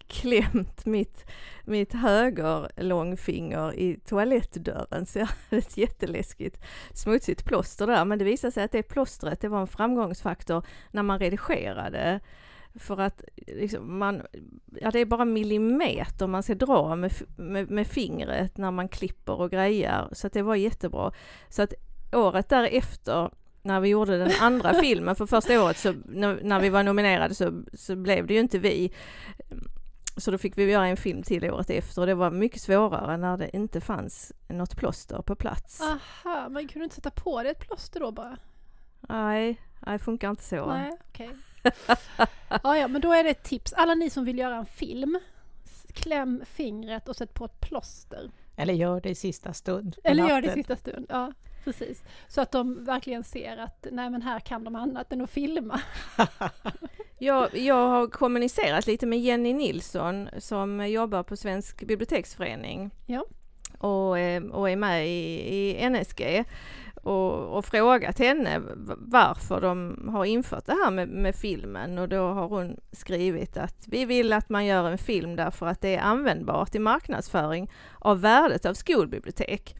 klämt 0.08 0.86
mitt, 0.86 1.26
mitt 1.64 1.94
höger 1.94 2.70
långfinger 2.76 3.74
i 3.80 4.00
toalettdörren 4.06 5.06
så 5.06 5.20
jag 5.20 5.26
hade 5.26 5.58
ett 5.58 5.78
jätteläskigt 5.78 6.62
smutsigt 6.94 7.46
plåster 7.46 7.88
där 7.88 8.06
men 8.06 8.20
det 8.20 8.26
visade 8.26 8.52
sig 8.52 8.64
att 8.64 8.72
det 8.72 8.84
plåstret 8.84 9.42
det 9.42 9.48
var 9.48 9.62
en 9.62 9.68
framgångsfaktor 9.68 10.66
när 10.92 11.04
man 11.04 11.20
redigerade 11.20 12.20
för 12.76 13.00
att 13.00 13.24
liksom, 13.36 14.00
man, 14.00 14.22
ja 14.82 14.92
det 14.92 15.00
är 15.00 15.06
bara 15.06 15.26
millimeter 15.26 16.28
man 16.28 16.44
ska 16.44 16.56
dra 16.56 16.96
med, 16.96 17.14
med, 17.36 17.72
med 17.72 17.88
fingret 17.88 18.58
när 18.58 18.72
man 18.72 18.90
klipper 18.90 19.42
och 19.42 19.52
grejar. 19.52 20.10
Så 20.12 20.28
att 20.28 20.34
det 20.34 20.42
var 20.42 20.56
jättebra. 20.56 21.12
Så 21.50 21.62
att 21.62 21.74
året 22.12 22.50
därefter 22.50 23.32
när 23.70 23.80
vi 23.80 23.90
gjorde 23.90 24.18
den 24.18 24.32
andra 24.40 24.74
filmen 24.82 25.16
för 25.16 25.26
första 25.26 25.64
året 25.64 25.78
så 25.78 25.94
när, 26.06 26.40
när 26.44 26.60
vi 26.60 26.70
var 26.70 26.84
nominerade 26.84 27.36
så, 27.36 27.64
så 27.74 27.96
blev 27.96 28.28
det 28.28 28.34
ju 28.34 28.40
inte 28.40 28.60
vi. 28.60 28.94
Så 30.18 30.32
då 30.32 30.38
fick 30.38 30.58
vi 30.58 30.72
göra 30.72 30.88
en 30.88 30.98
film 30.98 31.24
till 31.24 31.52
året 31.52 31.70
efter 31.70 32.02
och 32.02 32.08
det 32.08 32.16
var 32.16 32.32
mycket 32.32 32.62
svårare 32.62 33.18
när 33.18 33.38
det 33.38 33.56
inte 33.56 33.82
fanns 33.82 34.34
något 34.48 34.76
plåster 34.76 35.22
på 35.22 35.36
plats. 35.36 35.82
Aha, 35.82 36.50
man 36.50 36.68
kunde 36.68 36.84
inte 36.84 36.96
sätta 36.96 37.12
på 37.12 37.44
det 37.44 37.50
ett 37.50 37.68
plåster 37.68 38.00
då 38.00 38.12
bara? 38.12 38.38
Nej, 39.00 39.62
det 39.80 40.00
funkar 40.00 40.30
inte 40.30 40.44
så. 40.44 40.66
Nej, 40.66 40.92
okej. 41.10 41.30
ja, 42.64 42.78
ja, 42.78 42.88
men 42.88 43.02
då 43.02 43.14
är 43.14 43.24
det 43.24 43.30
ett 43.30 43.44
tips. 43.44 43.74
Alla 43.74 43.96
ni 43.96 44.10
som 44.10 44.26
vill 44.26 44.38
göra 44.38 44.56
en 44.56 44.66
film, 44.66 45.20
kläm 45.94 46.44
fingret 46.46 47.10
och 47.10 47.16
sätt 47.16 47.34
på 47.34 47.46
ett 47.46 47.60
plåster. 47.60 48.32
Eller 48.56 48.74
gör 48.74 49.02
det 49.02 49.10
i 49.10 49.16
sista 49.16 49.54
stund. 49.54 49.96
Eller 50.04 50.30
gör 50.30 50.42
det 50.42 50.48
i 50.48 50.54
sista 50.54 50.76
stund. 50.76 51.06
Ja, 51.10 51.32
precis. 51.70 52.04
Så 52.28 52.42
att 52.42 52.52
de 52.52 52.86
verkligen 52.86 53.24
ser 53.24 53.58
att 53.58 53.88
nej 53.92 54.10
men 54.10 54.22
här 54.22 54.40
kan 54.40 54.64
de 54.64 54.76
annat 54.76 55.14
än 55.14 55.22
att 55.22 55.30
filma. 55.30 55.82
Jag, 57.22 57.58
jag 57.58 57.88
har 57.88 58.08
kommunicerat 58.08 58.88
lite 58.88 59.06
med 59.06 59.20
Jenny 59.20 59.54
Nilsson 59.54 60.30
som 60.38 60.90
jobbar 60.90 61.24
på 61.24 61.36
Svensk 61.38 61.84
biblioteksförening 61.84 62.92
Ja. 63.06 63.26
och, 63.78 64.20
eh, 64.20 64.44
och 64.44 64.70
är 64.70 64.76
med 64.76 65.08
i, 65.08 65.80
i 65.80 65.90
NSG 65.90 66.46
och, 67.04 67.58
och 67.58 67.66
frågat 67.66 68.20
henne 68.20 68.62
varför 68.98 69.62
de 69.62 70.10
har 70.14 70.26
infört 70.26 70.66
det 70.66 70.78
här 70.84 70.92
med, 70.92 71.10
med 71.10 71.36
filmen 71.36 71.98
och 71.98 72.10
då 72.10 72.28
har 72.28 72.48
hon 72.48 72.78
skrivit 72.92 73.58
att 73.58 73.88
vi 73.88 74.06
vill 74.06 74.34
att 74.34 74.50
man 74.50 74.66
gör 74.66 74.92
en 74.92 74.98
film 74.98 75.36
därför 75.36 75.66
att 75.66 75.82
det 75.82 75.96
är 75.96 76.02
användbart 76.02 76.76
i 76.76 76.80
marknadsföring 76.80 77.72
av 78.00 78.22
värdet 78.22 78.66
av 78.66 78.74
skolbibliotek. 78.74 79.76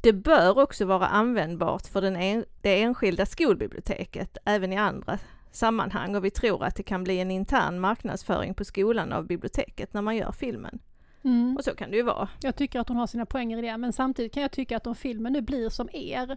Det 0.00 0.12
bör 0.12 0.58
också 0.58 0.84
vara 0.84 1.06
användbart 1.06 1.86
för 1.86 2.00
den 2.00 2.16
en, 2.16 2.44
det 2.60 2.82
enskilda 2.82 3.26
skolbiblioteket 3.26 4.38
även 4.44 4.72
i 4.72 4.76
andra 4.76 5.18
sammanhang 5.50 6.16
och 6.16 6.24
vi 6.24 6.30
tror 6.30 6.64
att 6.64 6.74
det 6.74 6.82
kan 6.82 7.04
bli 7.04 7.20
en 7.20 7.30
intern 7.30 7.80
marknadsföring 7.80 8.54
på 8.54 8.64
skolan 8.64 9.12
av 9.12 9.26
biblioteket 9.26 9.94
när 9.94 10.02
man 10.02 10.16
gör 10.16 10.32
filmen. 10.32 10.78
Mm. 11.24 11.56
Och 11.56 11.64
så 11.64 11.74
kan 11.74 11.90
det 11.90 11.96
ju 11.96 12.02
vara. 12.02 12.28
Jag 12.40 12.56
tycker 12.56 12.80
att 12.80 12.88
hon 12.88 12.96
har 12.96 13.06
sina 13.06 13.26
poänger 13.26 13.58
i 13.58 13.60
det, 13.60 13.76
men 13.76 13.92
samtidigt 13.92 14.34
kan 14.34 14.42
jag 14.42 14.52
tycka 14.52 14.76
att 14.76 14.86
om 14.86 14.94
filmen 14.94 15.32
nu 15.32 15.40
blir 15.40 15.68
som 15.68 15.88
er, 15.92 16.36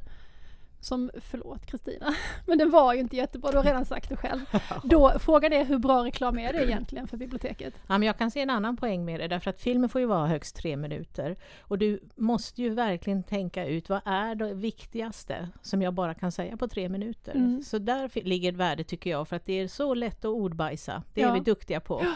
som, 0.82 1.12
förlåt 1.22 1.66
Kristina, 1.66 2.14
men 2.48 2.58
den 2.58 2.70
var 2.72 2.94
ju 2.94 3.00
inte 3.00 3.16
jättebra, 3.16 3.52
du 3.52 3.58
har 3.58 3.64
redan 3.64 3.86
sagt 3.86 4.10
det 4.10 4.16
själv. 4.18 4.40
Då, 4.84 5.12
frågan 5.20 5.54
är 5.54 5.66
hur 5.66 5.78
bra 5.78 6.04
reklam 6.06 6.40
är 6.40 6.54
det 6.54 6.64
egentligen 6.66 7.08
för 7.08 7.18
biblioteket? 7.18 7.74
Ja, 7.88 7.98
men 7.98 8.04
jag 8.04 8.18
kan 8.18 8.32
se 8.32 8.42
en 8.42 8.50
annan 8.50 8.78
poäng 8.78 9.06
med 9.06 9.20
det, 9.20 9.28
därför 9.28 9.50
att 9.50 9.60
filmen 9.60 9.90
får 9.90 10.02
ju 10.02 10.08
vara 10.08 10.28
högst 10.28 10.56
tre 10.56 10.78
minuter. 10.78 11.36
Och 11.62 11.78
du 11.78 12.00
måste 12.16 12.62
ju 12.62 12.70
verkligen 12.70 13.24
tänka 13.24 13.66
ut 13.66 13.90
vad 13.90 14.02
är 14.06 14.36
det 14.36 14.54
viktigaste 14.54 15.50
som 15.62 15.82
jag 15.82 15.94
bara 15.94 16.14
kan 16.14 16.32
säga 16.32 16.58
på 16.58 16.68
tre 16.68 16.90
minuter. 16.90 17.36
Mm. 17.36 17.64
Så 17.64 17.78
där 17.78 18.24
ligger 18.24 18.50
ett 18.52 18.58
värde 18.58 18.84
tycker 18.84 19.10
jag, 19.10 19.28
för 19.28 19.36
att 19.36 19.46
det 19.46 19.54
är 19.60 19.68
så 19.68 19.94
lätt 19.94 20.18
att 20.20 20.26
ordbajsa. 20.26 21.04
Det 21.14 21.22
är 21.22 21.26
Ja. 21.28 21.34
vi 21.34 21.40
duktiga 21.40 21.80
på. 21.80 22.06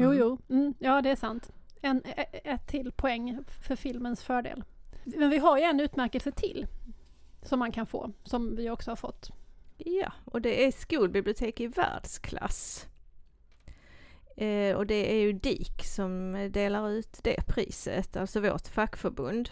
Jo, 0.00 0.06
Mm. 0.10 0.18
jo, 0.18 0.38
mm, 0.50 0.74
ja 0.78 1.02
det 1.02 1.10
är 1.10 1.16
sant. 1.16 1.50
En, 1.80 2.02
e- 2.16 2.40
ett 2.44 2.66
till 2.66 2.92
poäng 2.92 3.38
för 3.64 3.76
filmens 3.76 4.22
fördel. 4.22 4.64
Men 5.04 5.30
vi 5.30 5.38
har 5.38 5.58
ju 5.58 5.64
en 5.64 5.80
utmärkelse 5.80 6.30
till 6.32 6.66
som 7.48 7.58
man 7.58 7.72
kan 7.72 7.86
få, 7.86 8.12
som 8.24 8.56
vi 8.56 8.70
också 8.70 8.90
har 8.90 8.96
fått. 8.96 9.30
Ja, 9.76 10.12
och 10.24 10.40
det 10.42 10.64
är 10.64 10.72
skolbibliotek 10.72 11.60
i 11.60 11.66
världsklass. 11.66 12.86
Eh, 14.36 14.76
och 14.76 14.86
det 14.86 15.12
är 15.12 15.20
ju 15.20 15.32
DIK 15.32 15.84
som 15.84 16.32
delar 16.52 16.90
ut 16.90 17.20
det 17.22 17.46
priset, 17.46 18.16
alltså 18.16 18.40
vårt 18.40 18.68
fackförbund. 18.68 19.50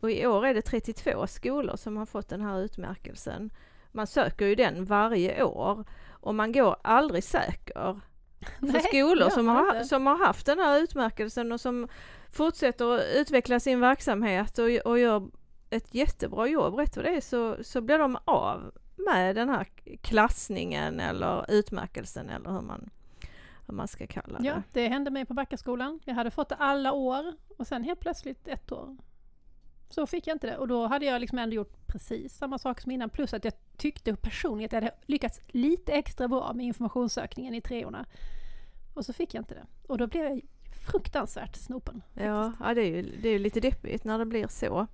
Och 0.00 0.10
i 0.10 0.26
år 0.26 0.46
är 0.46 0.54
det 0.54 0.62
32 0.62 1.26
skolor 1.26 1.76
som 1.76 1.96
har 1.96 2.06
fått 2.06 2.28
den 2.28 2.40
här 2.40 2.60
utmärkelsen. 2.60 3.50
Man 3.92 4.06
söker 4.06 4.46
ju 4.46 4.54
den 4.54 4.84
varje 4.84 5.42
år 5.42 5.84
och 6.10 6.34
man 6.34 6.52
går 6.52 6.76
aldrig 6.82 7.24
säker. 7.24 8.00
För 8.60 8.66
Nej, 8.66 8.82
skolor 8.82 9.30
som 9.30 9.48
har, 9.48 9.82
som 9.82 10.06
har 10.06 10.26
haft 10.26 10.46
den 10.46 10.58
här 10.58 10.78
utmärkelsen 10.78 11.52
och 11.52 11.60
som 11.60 11.88
fortsätter 12.30 12.94
att 12.94 13.04
utveckla 13.14 13.60
sin 13.60 13.80
verksamhet 13.80 14.58
och, 14.58 14.68
och 14.68 14.98
gör 14.98 15.28
ett 15.70 15.94
jättebra 15.94 16.46
jobb, 16.46 16.74
rätt 16.74 16.96
vad 16.96 17.04
det 17.04 17.16
är 17.16 17.20
så, 17.20 17.64
så 17.64 17.80
blir 17.80 17.98
de 17.98 18.18
av 18.24 18.72
med 18.96 19.36
den 19.36 19.48
här 19.48 19.64
klassningen 20.00 21.00
eller 21.00 21.50
utmärkelsen 21.50 22.30
eller 22.30 22.50
hur 22.50 22.60
man, 22.60 22.90
hur 23.66 23.74
man 23.74 23.88
ska 23.88 24.06
kalla 24.06 24.38
det. 24.38 24.46
Ja, 24.46 24.62
det 24.72 24.88
hände 24.88 25.10
mig 25.10 25.24
på 25.24 25.34
Backaskolan. 25.34 26.00
Jag 26.04 26.14
hade 26.14 26.30
fått 26.30 26.48
det 26.48 26.54
alla 26.54 26.92
år 26.92 27.34
och 27.58 27.66
sen 27.66 27.84
helt 27.84 28.00
plötsligt 28.00 28.48
ett 28.48 28.72
år 28.72 28.96
så 29.90 30.06
fick 30.06 30.26
jag 30.26 30.34
inte 30.34 30.46
det 30.46 30.56
och 30.56 30.68
då 30.68 30.86
hade 30.86 31.06
jag 31.06 31.20
liksom 31.20 31.38
ändå 31.38 31.56
gjort 31.56 31.86
precis 31.86 32.36
samma 32.36 32.58
sak 32.58 32.80
som 32.80 32.92
innan 32.92 33.10
plus 33.10 33.34
att 33.34 33.44
jag 33.44 33.52
tyckte 33.76 34.16
personligen 34.16 34.66
att 34.66 34.72
jag 34.72 34.82
hade 34.82 34.94
lyckats 35.06 35.40
lite 35.46 35.92
extra 35.92 36.28
bra 36.28 36.52
med 36.52 36.66
informationssökningen 36.66 37.54
i 37.54 37.60
treorna. 37.60 38.06
Och 38.94 39.04
så 39.04 39.12
fick 39.12 39.34
jag 39.34 39.40
inte 39.40 39.54
det. 39.54 39.66
Och 39.86 39.98
då 39.98 40.06
blev 40.06 40.24
jag 40.24 40.40
fruktansvärt 40.86 41.56
snopen. 41.56 42.02
Ja, 42.14 42.52
ja 42.60 42.74
det, 42.74 42.80
är 42.80 42.86
ju, 42.86 43.02
det 43.22 43.28
är 43.28 43.38
lite 43.38 43.60
deppigt 43.60 44.04
när 44.04 44.18
det 44.18 44.26
blir 44.26 44.48
så. 44.48 44.86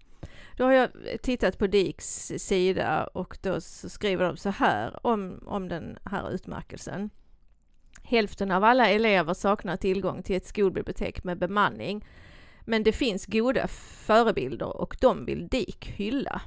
Då 0.56 0.64
har 0.64 0.72
jag 0.72 0.90
tittat 1.22 1.58
på 1.58 1.66
DIKs 1.66 2.32
sida 2.38 3.06
och 3.06 3.38
då 3.42 3.60
skriver 3.60 4.24
de 4.24 4.36
så 4.36 4.50
här 4.50 5.06
om, 5.06 5.42
om 5.46 5.68
den 5.68 5.98
här 6.04 6.30
utmärkelsen. 6.30 7.10
Hälften 8.02 8.50
av 8.50 8.64
alla 8.64 8.88
elever 8.88 9.34
saknar 9.34 9.76
tillgång 9.76 10.22
till 10.22 10.36
ett 10.36 10.46
skolbibliotek 10.46 11.24
med 11.24 11.38
bemanning. 11.38 12.06
Men 12.64 12.82
det 12.82 12.92
finns 12.92 13.26
goda 13.26 13.68
förebilder 14.06 14.76
och 14.76 14.96
de 15.00 15.24
vill 15.24 15.48
DIK 15.48 15.86
hylla. 15.86 16.42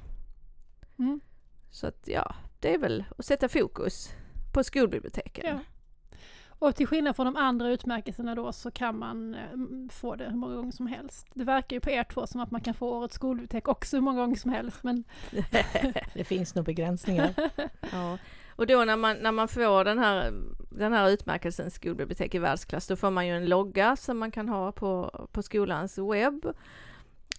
Mm. 0.99 1.19
Så 1.71 1.87
att 1.87 2.03
ja, 2.05 2.35
det 2.59 2.73
är 2.73 2.77
väl 2.77 3.05
att 3.17 3.25
sätta 3.25 3.49
fokus 3.49 4.13
på 4.53 4.63
skolbiblioteken. 4.63 5.45
Ja. 5.45 5.59
Och 6.59 6.75
till 6.75 6.87
skillnad 6.87 7.15
från 7.15 7.25
de 7.25 7.35
andra 7.35 7.69
utmärkelserna 7.69 8.35
då 8.35 8.51
så 8.51 8.71
kan 8.71 8.99
man 8.99 9.35
eh, 9.35 9.39
få 9.91 10.15
det 10.15 10.25
hur 10.25 10.37
många 10.37 10.55
gånger 10.55 10.71
som 10.71 10.87
helst. 10.87 11.27
Det 11.33 11.43
verkar 11.43 11.75
ju 11.75 11.79
på 11.79 11.89
er 11.89 12.03
två 12.03 12.27
som 12.27 12.41
att 12.41 12.51
man 12.51 12.61
kan 12.61 12.73
få 12.73 12.89
årets 12.89 13.15
skolbibliotek 13.15 13.67
också 13.67 13.97
hur 13.97 14.01
många 14.01 14.21
gånger 14.21 14.35
som 14.35 14.51
helst 14.51 14.83
men 14.83 15.03
Det 16.13 16.23
finns 16.23 16.55
nog 16.55 16.65
begränsningar. 16.65 17.33
Ja. 17.91 18.17
Och 18.55 18.67
då 18.67 18.85
när 18.85 18.97
man, 18.97 19.17
när 19.17 19.31
man 19.31 19.47
får 19.47 19.83
den 19.85 19.99
här, 19.99 20.33
den 20.69 20.93
här 20.93 21.09
utmärkelsen 21.09 21.71
skolbibliotek 21.71 22.35
i 22.35 22.39
världsklass, 22.39 22.87
då 22.87 22.95
får 22.95 23.11
man 23.11 23.27
ju 23.27 23.37
en 23.37 23.45
logga 23.45 23.95
som 23.95 24.17
man 24.17 24.31
kan 24.31 24.49
ha 24.49 24.71
på, 24.71 25.27
på 25.31 25.43
skolans 25.43 25.97
webb. 25.97 26.45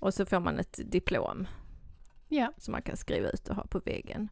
Och 0.01 0.15
så 0.15 0.27
får 0.27 0.41
man 0.41 0.59
ett 0.59 0.81
diplom 0.85 1.47
ja. 2.29 2.53
som 2.57 2.73
man 2.73 2.83
kan 2.83 2.97
skriva 2.97 3.29
ut 3.29 3.49
och 3.49 3.57
ha 3.57 3.67
på 3.67 3.79
väggen. 3.79 4.29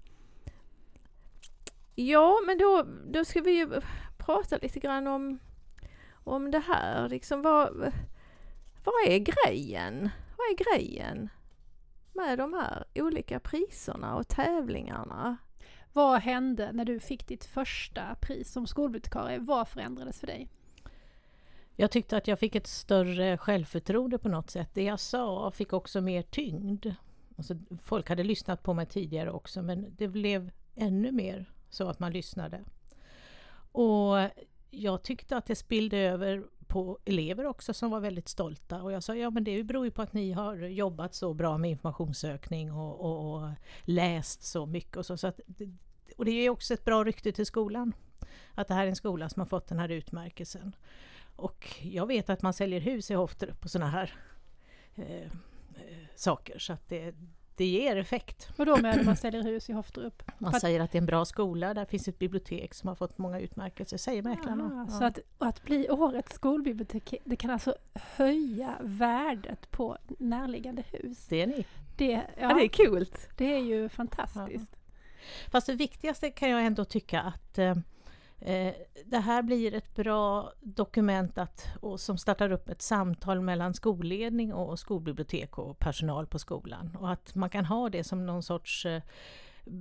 Ja, 1.95 2.39
men 2.47 2.59
då, 2.59 2.87
då 3.07 3.25
ska 3.25 3.41
vi 3.41 3.59
ju 3.59 3.81
prata 4.29 4.59
lite 4.63 4.81
grann 4.81 5.07
om, 5.07 5.39
om 6.25 6.51
det 6.51 6.59
här. 6.59 7.09
Liksom 7.09 7.43
vad, 7.43 7.93
vad 8.85 8.95
är 9.07 9.19
grejen? 9.19 10.11
Vad 10.37 10.47
är 10.51 10.77
grejen 10.77 11.29
med 12.13 12.39
de 12.39 12.53
här 12.53 12.85
olika 12.95 13.41
priserna 13.41 14.17
och 14.17 14.29
tävlingarna? 14.29 15.37
Vad 15.93 16.21
hände 16.21 16.73
när 16.73 16.85
du 16.85 17.01
fick 17.01 17.27
ditt 17.27 17.45
första 17.45 18.15
pris 18.21 18.53
som 18.53 18.67
skolbibliotekarie? 18.67 19.39
Vad 19.39 19.69
förändrades 19.69 20.21
för 20.21 20.27
dig? 20.27 20.49
Jag 21.77 21.91
tyckte 21.91 22.17
att 22.17 22.29
jag 22.29 22.39
fick 22.39 22.55
ett 22.55 22.67
större 22.67 23.39
självförtroende 23.39 24.19
på 24.19 24.29
något 24.29 24.51
sätt. 24.51 24.71
Det 24.75 24.85
jag 24.85 25.01
sa 25.01 25.51
fick 25.51 25.73
också 25.73 26.01
mer 26.01 26.23
tyngd. 26.23 26.87
Alltså, 27.37 27.55
folk 27.83 28.09
hade 28.09 28.25
lyssnat 28.25 28.63
på 28.63 28.75
mig 28.75 28.87
tidigare 28.87 29.31
också 29.31 29.63
men 29.63 29.95
det 29.97 30.09
blev 30.09 30.51
ännu 30.75 31.13
mer 31.13 31.53
så 31.69 31.89
att 31.89 31.99
man 31.99 32.13
lyssnade. 32.13 32.65
Och 33.79 34.31
jag 34.71 35.03
tyckte 35.03 35.37
att 35.37 35.47
det 35.47 35.55
spillde 35.57 35.97
över 35.99 36.45
på 36.67 36.99
elever 37.05 37.47
också 37.47 37.75
som 37.75 37.91
var 37.91 38.01
väldigt 38.01 38.29
stolta. 38.29 38.83
Och 38.83 38.93
jag 38.93 39.03
sa, 39.03 39.15
ja 39.15 39.31
men 39.31 39.45
det 39.45 39.65
beror 39.65 39.85
ju 39.85 39.91
på 39.91 40.03
att 40.03 40.13
ni 40.13 40.33
har 40.33 40.57
jobbat 40.57 41.15
så 41.15 41.35
bra 41.35 41.59
med 41.59 41.71
informationssökning 41.71 42.73
och, 42.73 43.01
och, 43.01 43.35
och 43.43 43.51
läst 43.83 44.43
så 44.43 44.67
mycket 44.67 44.97
och 44.97 45.07
så. 45.07 45.17
så 45.17 45.27
att, 45.27 45.41
det- 45.47 45.71
och 46.17 46.25
det 46.25 46.31
är 46.31 46.51
också 46.51 46.75
ett 46.75 46.85
bra 46.85 47.05
rykte 47.05 47.33
till 47.33 47.47
skolan. 47.47 47.93
Att 48.55 48.69
det 48.69 48.75
här 48.75 48.85
är 48.85 48.89
en 48.89 48.97
skola 48.97 49.29
som 49.29 49.41
har 49.41 49.47
fått 49.47 49.69
den 49.69 49.79
här 49.79 49.89
utmärkelsen. 49.89 50.77
Och 51.37 51.67
jag 51.83 52.07
vet 52.07 52.31
att 52.31 52.43
man 52.43 52.53
säljer 52.53 52.81
hus 52.81 53.11
i 53.11 53.15
Hofterup 53.15 53.61
på 53.61 53.69
sådana 53.69 53.91
här 53.91 54.15
eh, 54.95 55.23
eh, 55.23 55.29
saker. 56.15 56.59
Så 56.59 56.73
att 56.73 56.89
det, 56.89 57.15
det 57.59 57.65
ger 57.67 57.97
effekt. 57.97 58.49
Och 58.57 58.67
då 58.67 58.77
med 58.77 59.01
att 59.01 59.07
man 59.07 59.17
säljer 59.17 59.43
hus 59.43 59.71
i 59.71 59.73
Hofterup? 59.73 60.23
Man 60.39 60.55
att- 60.55 60.61
säger 60.61 60.81
att 60.81 60.93
det 60.93 60.99
är 60.99 61.01
en 61.01 61.07
bra 61.07 61.25
skola, 61.25 61.75
där 61.75 61.85
finns 61.85 62.09
ett 62.09 62.19
bibliotek 62.19 62.75
som 62.75 62.89
har 62.89 62.95
fått 62.95 63.19
många 63.19 63.41
utmärkelser, 63.41 63.97
säger 63.97 64.23
mäklarna. 64.23 64.87
Ah, 64.89 64.91
Så 64.99 65.05
att, 65.05 65.19
att 65.39 65.63
bli 65.65 65.91
årets 65.91 66.33
skolbibliotek, 66.35 67.15
det 67.25 67.37
kan 67.37 67.51
alltså 67.51 67.75
höja 67.95 68.75
värdet 68.81 69.71
på 69.71 69.99
närliggande 70.19 70.83
hus. 70.93 71.27
Det 71.29 71.43
är 71.43 71.47
ni. 71.47 71.65
Det, 71.97 72.05
Ja, 72.13 72.23
ja, 72.41 72.55
det 72.55 72.65
är 72.65 72.87
coolt. 72.87 73.29
det 73.37 73.55
är 73.55 73.59
ju 73.59 73.89
fantastiskt. 73.89 74.77
Fast 75.51 75.67
det 75.67 75.75
viktigaste 75.75 76.31
kan 76.31 76.51
jag 76.51 76.67
ändå 76.67 76.85
tycka 76.85 77.21
att 77.21 77.59
eh, 77.59 77.75
det 79.05 79.19
här 79.19 79.43
blir 79.43 79.75
ett 79.75 79.95
bra 79.95 80.53
dokument 80.61 81.39
att, 81.39 81.67
och 81.81 82.01
som 82.01 82.19
startar 82.19 82.53
upp 82.53 82.69
ett 82.69 82.83
samtal 82.83 83.41
mellan 83.41 83.75
skolledning 83.75 84.53
och 84.53 84.79
skolbibliotek 84.79 85.59
och 85.59 85.79
personal 85.79 86.27
på 86.27 86.39
skolan. 86.39 86.97
Och 87.01 87.13
att 87.13 87.35
man 87.35 87.51
kan 87.51 87.65
ha 87.65 87.89
det 87.91 88.05
som 88.05 88.27
någon 88.27 88.43
sorts 88.43 88.87
eh, 88.87 89.03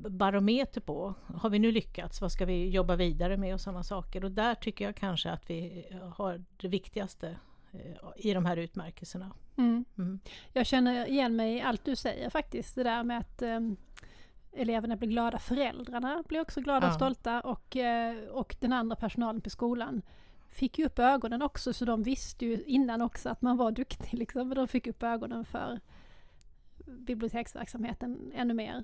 barometer 0.10 0.82
på. 0.82 1.14
Har 1.36 1.50
vi 1.50 1.60
nu 1.60 1.72
lyckats? 1.72 2.22
Vad 2.22 2.32
ska 2.32 2.46
vi 2.46 2.70
jobba 2.70 2.96
vidare 2.96 3.38
med 3.38 3.54
och 3.54 3.62
sådana 3.62 3.84
saker? 3.84 4.24
Och 4.24 4.32
där 4.32 4.56
tycker 4.56 4.86
jag 4.86 4.96
kanske 4.96 5.32
att 5.32 5.50
vi 5.50 5.86
har 6.14 6.44
det 6.58 6.68
viktigaste 6.68 7.38
eh, 7.72 7.80
i 8.16 8.34
de 8.34 8.46
här 8.46 8.58
utmärkelserna. 8.58 9.32
Mm. 9.58 9.86
Mm. 9.98 10.20
Jag 10.54 10.66
känner 10.66 11.06
igen 11.06 11.36
mig 11.36 11.56
i 11.56 11.62
allt 11.62 11.86
du 11.86 11.96
säger 11.96 12.30
faktiskt. 12.30 12.76
Det 12.76 12.84
där 12.84 13.04
med 13.04 13.20
att 13.20 13.42
eh, 13.42 13.60
eleverna 14.58 14.96
blir 14.96 15.10
glada, 15.10 15.40
föräldrarna 15.40 16.24
blir 16.28 16.42
också 16.42 16.62
glada 16.62 16.88
och 16.88 16.94
Ja. 16.94 16.96
stolta 16.96 17.42
och, 17.42 17.76
eh, 17.78 18.16
och 18.30 18.56
den 18.60 18.74
andra 18.74 18.96
personalen 18.96 19.42
på 19.42 19.50
skolan 19.50 20.02
fick 20.50 20.80
ju 20.80 20.86
upp 20.86 21.00
ögonen 21.00 21.42
också 21.42 21.74
så 21.74 21.86
de 21.86 22.04
visste 22.04 22.46
ju 22.46 22.64
innan 22.64 23.02
också 23.02 23.30
att 23.30 23.42
man 23.42 23.58
var 23.58 23.72
duktig 23.72 24.14
liksom. 24.20 24.48
Men 24.48 24.56
de 24.58 24.68
fick 24.68 24.88
upp 24.88 25.04
ögonen 25.04 25.46
för 25.46 25.80
biblioteksverksamheten 26.86 28.32
ännu 28.36 28.54
mer. 28.54 28.84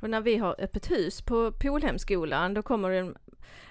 Och 0.00 0.10
när 0.10 0.20
vi 0.20 0.36
har 0.36 0.56
öppet 0.58 0.90
hus 0.90 1.22
på 1.22 1.52
Polhemskolan 1.52 2.54
då 2.54 2.62
kommer 2.62 2.90
det 2.90 2.98
en, 2.98 3.16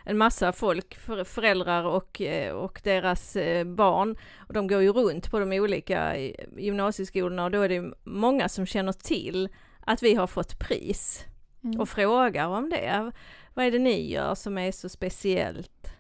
en 0.06 0.18
massa 0.18 0.54
folk, 0.54 0.96
för, 0.96 1.24
föräldrar 1.24 1.84
och, 1.84 2.22
eh, 2.22 2.54
och 2.54 2.82
deras 2.84 3.36
eh, 3.36 3.64
barn. 3.66 4.16
Och 4.48 4.54
de 4.54 4.68
går 4.68 4.82
ju 4.82 4.92
runt 4.94 5.32
på 5.32 5.40
de 5.40 5.54
olika 5.54 6.18
gymnasieskolorna 6.58 7.44
och 7.46 7.52
då 7.52 7.62
är 7.62 7.70
det 7.70 7.94
många 8.04 8.50
som 8.50 8.66
känner 8.66 8.94
till 8.94 9.50
att 9.80 10.04
vi 10.04 10.16
har 10.16 10.28
fått 10.28 10.60
pris 10.60 11.26
Mm. 11.64 11.80
och 11.80 11.90
frågar 11.90 12.48
om 12.48 12.70
det. 12.70 13.12
Vad 13.54 13.66
är 13.66 13.72
det 13.72 13.80
ni 13.80 14.12
gör 14.12 14.36
som 14.36 14.58
är 14.58 14.72
så 14.72 14.90
speciellt? 14.90 15.92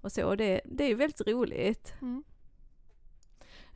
Och 0.00 0.12
så, 0.12 0.34
det, 0.34 0.60
det 0.64 0.84
är 0.84 0.88
ju 0.88 0.94
väldigt 0.94 1.28
roligt. 1.28 1.94
Mm. 2.00 2.24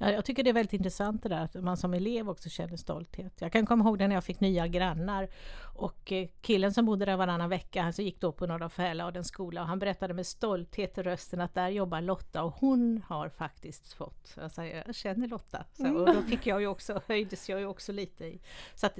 Ja, 0.03 0.11
jag 0.11 0.25
tycker 0.25 0.43
det 0.43 0.51
är 0.51 0.55
väldigt 0.55 0.73
intressant 0.73 1.23
det 1.23 1.29
där 1.29 1.45
att 1.45 1.55
man 1.55 1.77
som 1.77 1.95
elev 1.95 2.31
också 2.31 2.49
känner 2.49 2.77
stolthet. 2.77 3.41
Jag 3.41 3.53
kan 3.53 3.67
komma 3.67 3.85
ihåg 3.85 3.99
det 3.99 4.09
när 4.09 4.15
jag 4.15 4.25
fick 4.25 4.41
nya 4.41 4.67
grannar 4.69 5.29
och 5.75 6.13
eh, 6.13 6.29
killen 6.41 6.73
som 6.73 6.85
bodde 6.85 7.05
där 7.05 7.17
varannan 7.17 7.51
vecka, 7.51 7.83
han 7.83 7.93
som 7.93 8.05
gick 8.05 8.21
då 8.21 8.33
på 8.33 8.47
Norra 8.47 8.69
Fäladens 8.69 9.29
skola 9.29 9.63
och 9.63 9.69
han 9.69 9.79
berättade 9.79 10.15
med 10.15 10.27
stolthet 10.27 10.99
i 10.99 11.03
rösten 11.03 11.41
att 11.41 11.55
där 11.55 11.69
jobbar 11.69 12.01
Lotta 12.01 12.43
och 12.43 12.55
hon 12.55 13.03
har 13.07 13.29
faktiskt 13.29 13.93
fått, 13.93 14.39
alltså, 14.43 14.65
jag 14.65 14.95
känner 14.95 15.29
Lotta. 15.29 15.65
Så, 15.73 15.95
och 15.95 16.15
då 16.15 16.23
fick 16.23 16.47
jag 16.47 16.61
ju 16.61 16.67
också, 16.67 17.01
höjdes 17.07 17.49
jag 17.49 17.61
ju 17.61 17.67
också 17.67 17.93
lite 17.93 18.25
i. 18.25 18.41
Så 18.75 18.87
att 18.87 18.99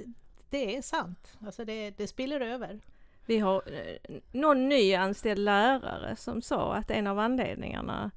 det 0.53 0.77
är 0.77 0.81
sant, 0.81 1.37
alltså 1.45 1.65
det, 1.65 1.89
det 1.97 2.07
spiller 2.07 2.41
över. 2.41 2.79
Vi 3.25 3.39
har 3.39 3.63
eh, 3.73 4.15
någon 4.31 4.69
nyanställd 4.69 5.39
lärare 5.39 6.15
som 6.15 6.41
sa 6.41 6.75
att 6.75 6.91
en 6.91 7.07
av 7.07 7.19
anledningarna 7.19 8.11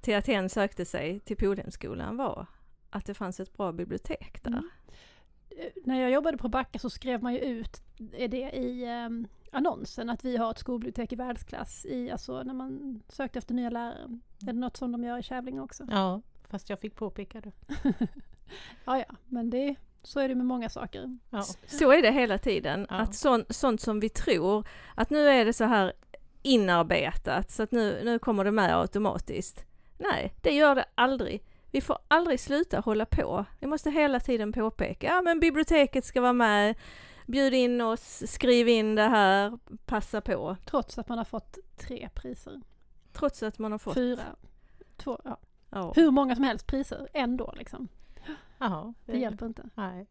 till 0.00 0.16
att 0.16 0.26
hen 0.26 0.48
sökte 0.48 0.84
sig 0.84 1.20
till 1.20 1.36
Polhemskolan 1.36 2.16
var 2.16 2.46
att 2.90 3.06
det 3.06 3.14
fanns 3.14 3.40
ett 3.40 3.56
bra 3.56 3.72
bibliotek 3.72 4.42
där. 4.42 4.50
Mm. 4.50 4.68
Eh, 5.50 5.66
När 5.84 6.00
jag 6.00 6.10
jobbade 6.10 6.38
på 6.38 6.48
Backa 6.48 6.78
så 6.78 6.90
skrev 6.90 7.22
man 7.22 7.34
ju 7.34 7.40
ut 7.40 7.82
det 8.28 8.50
i 8.56 8.86
um, 9.06 9.26
annonsen 9.50 10.10
att 10.10 10.24
vi 10.24 10.36
har 10.36 10.50
ett 10.50 10.58
skolbibliotek 10.58 11.12
i 11.12 11.16
världsklass 11.16 11.86
i, 11.86 12.10
alltså 12.10 12.42
när 12.42 12.54
man 12.54 13.02
sökte 13.08 13.38
efter 13.38 13.54
nya 13.54 13.70
lärare. 13.70 14.18
Är 14.42 14.46
det 14.46 14.52
något 14.52 14.76
som 14.76 14.92
de 14.92 15.04
gör 15.04 15.18
i 15.18 15.22
Kävlinge 15.22 15.60
också? 15.60 15.86
Ja, 15.90 16.20
fast 16.48 16.70
jag 16.70 16.78
fick 16.80 16.94
påpeka 16.94 17.40
det. 17.40 17.52
Ja, 18.84 18.98
ja, 18.98 19.14
men 19.26 19.50
det, 19.50 19.74
så 20.02 20.20
är 20.20 20.28
det 20.28 20.34
med 20.34 20.46
många 20.46 20.68
saker. 20.68 21.18
Ja. 21.30 21.42
Så 21.66 21.92
är 21.92 22.02
det 22.02 22.10
hela 22.12 22.38
tiden, 22.38 22.86
Ja. 22.90 22.96
att 22.96 23.14
sånt, 23.14 23.54
sånt 23.56 23.80
som 23.80 24.00
vi 24.00 24.08
tror 24.08 24.68
att 24.94 25.10
nu 25.10 25.28
är 25.28 25.44
det 25.44 25.52
så 25.52 25.64
här 25.64 25.92
inarbetat 26.42 27.50
så 27.50 27.62
att 27.62 27.72
nu, 27.72 28.00
nu 28.04 28.18
kommer 28.18 28.44
det 28.44 28.50
med 28.50 28.76
automatiskt. 28.78 29.64
Nej, 29.98 30.34
det 30.42 30.50
gör 30.50 30.74
det 30.74 30.84
aldrig. 30.94 31.42
Vi 31.70 31.80
får 31.80 31.98
aldrig 32.08 32.40
sluta 32.40 32.80
hålla 32.80 33.06
på. 33.06 33.44
Vi 33.60 33.66
måste 33.66 33.90
hela 33.90 34.20
tiden 34.20 34.52
påpeka, 34.52 35.06
ja 35.06 35.22
men 35.22 35.40
biblioteket 35.40 36.04
ska 36.04 36.20
vara 36.20 36.32
med, 36.32 36.74
bjud 37.26 37.54
in 37.54 37.80
oss, 37.80 38.22
skriv 38.26 38.68
in 38.68 38.94
det 38.94 39.02
här, 39.08 39.58
passa 39.86 40.20
på. 40.20 40.56
Trots 40.66 40.98
att 40.98 41.08
man 41.08 41.18
har 41.18 41.24
fått 41.24 41.58
tre 41.76 42.08
priser. 42.14 42.60
Trots 43.12 43.42
att 43.42 43.58
man 43.58 43.72
har 43.72 43.78
fått... 43.78 43.94
Fyra. 43.94 44.22
Två, 44.96 45.20
ja. 45.24 45.36
Ja. 45.70 45.92
Hur 45.96 46.10
många 46.10 46.34
som 46.34 46.44
helst 46.44 46.66
priser 46.66 47.08
ändå 47.12 47.54
liksom. 47.56 47.88
Jaha, 48.58 48.94
Det 49.04 49.18
hjälper 49.18 49.46
inte. 49.46 49.68
Nej. 49.74 50.06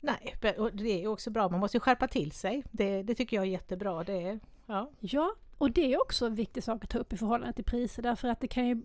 Nej, 0.00 0.36
och 0.58 0.72
det 0.72 1.04
är 1.04 1.06
också 1.06 1.30
bra, 1.30 1.48
man 1.48 1.60
måste 1.60 1.80
skärpa 1.80 2.08
till 2.08 2.32
sig. 2.32 2.64
Det, 2.70 3.02
det 3.02 3.14
tycker 3.14 3.36
jag 3.36 3.46
är 3.46 3.50
jättebra. 3.50 4.04
Det 4.04 4.22
är, 4.22 4.40
ja. 4.66 4.90
Ja, 5.00 5.34
och 5.58 5.70
det 5.70 5.94
är 5.94 6.02
också 6.02 6.26
en 6.26 6.34
viktig 6.34 6.62
sak 6.62 6.84
att 6.84 6.90
ta 6.90 6.98
upp 6.98 7.12
i 7.12 7.16
förhållande 7.16 7.52
till 7.52 7.64
priser 7.64 8.02
därför 8.02 8.28
att 8.28 8.40
det 8.40 8.48
kan 8.48 8.66
ju 8.66 8.82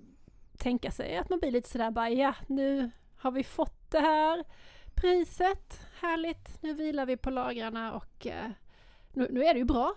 tänka 0.58 0.92
sig 0.92 1.18
att 1.18 1.30
man 1.30 1.40
blir 1.40 1.52
lite 1.52 1.70
sådär 1.70 1.92
bara 1.92 2.10
ja, 2.10 2.36
nu 2.48 2.92
har 3.18 3.32
vi 3.32 3.44
fått 3.44 3.92
det 3.92 4.00
här 4.00 4.44
priset, 4.96 5.88
härligt, 6.00 6.62
nu 6.62 6.74
vilar 6.74 7.06
vi 7.06 7.18
på 7.18 7.30
lagrarna 7.30 7.94
och 7.94 8.28
eh, 8.28 8.52
nu, 9.14 9.28
nu 9.32 9.44
är 9.44 9.54
det 9.54 9.60
ju 9.60 9.66
bra. 9.66 9.94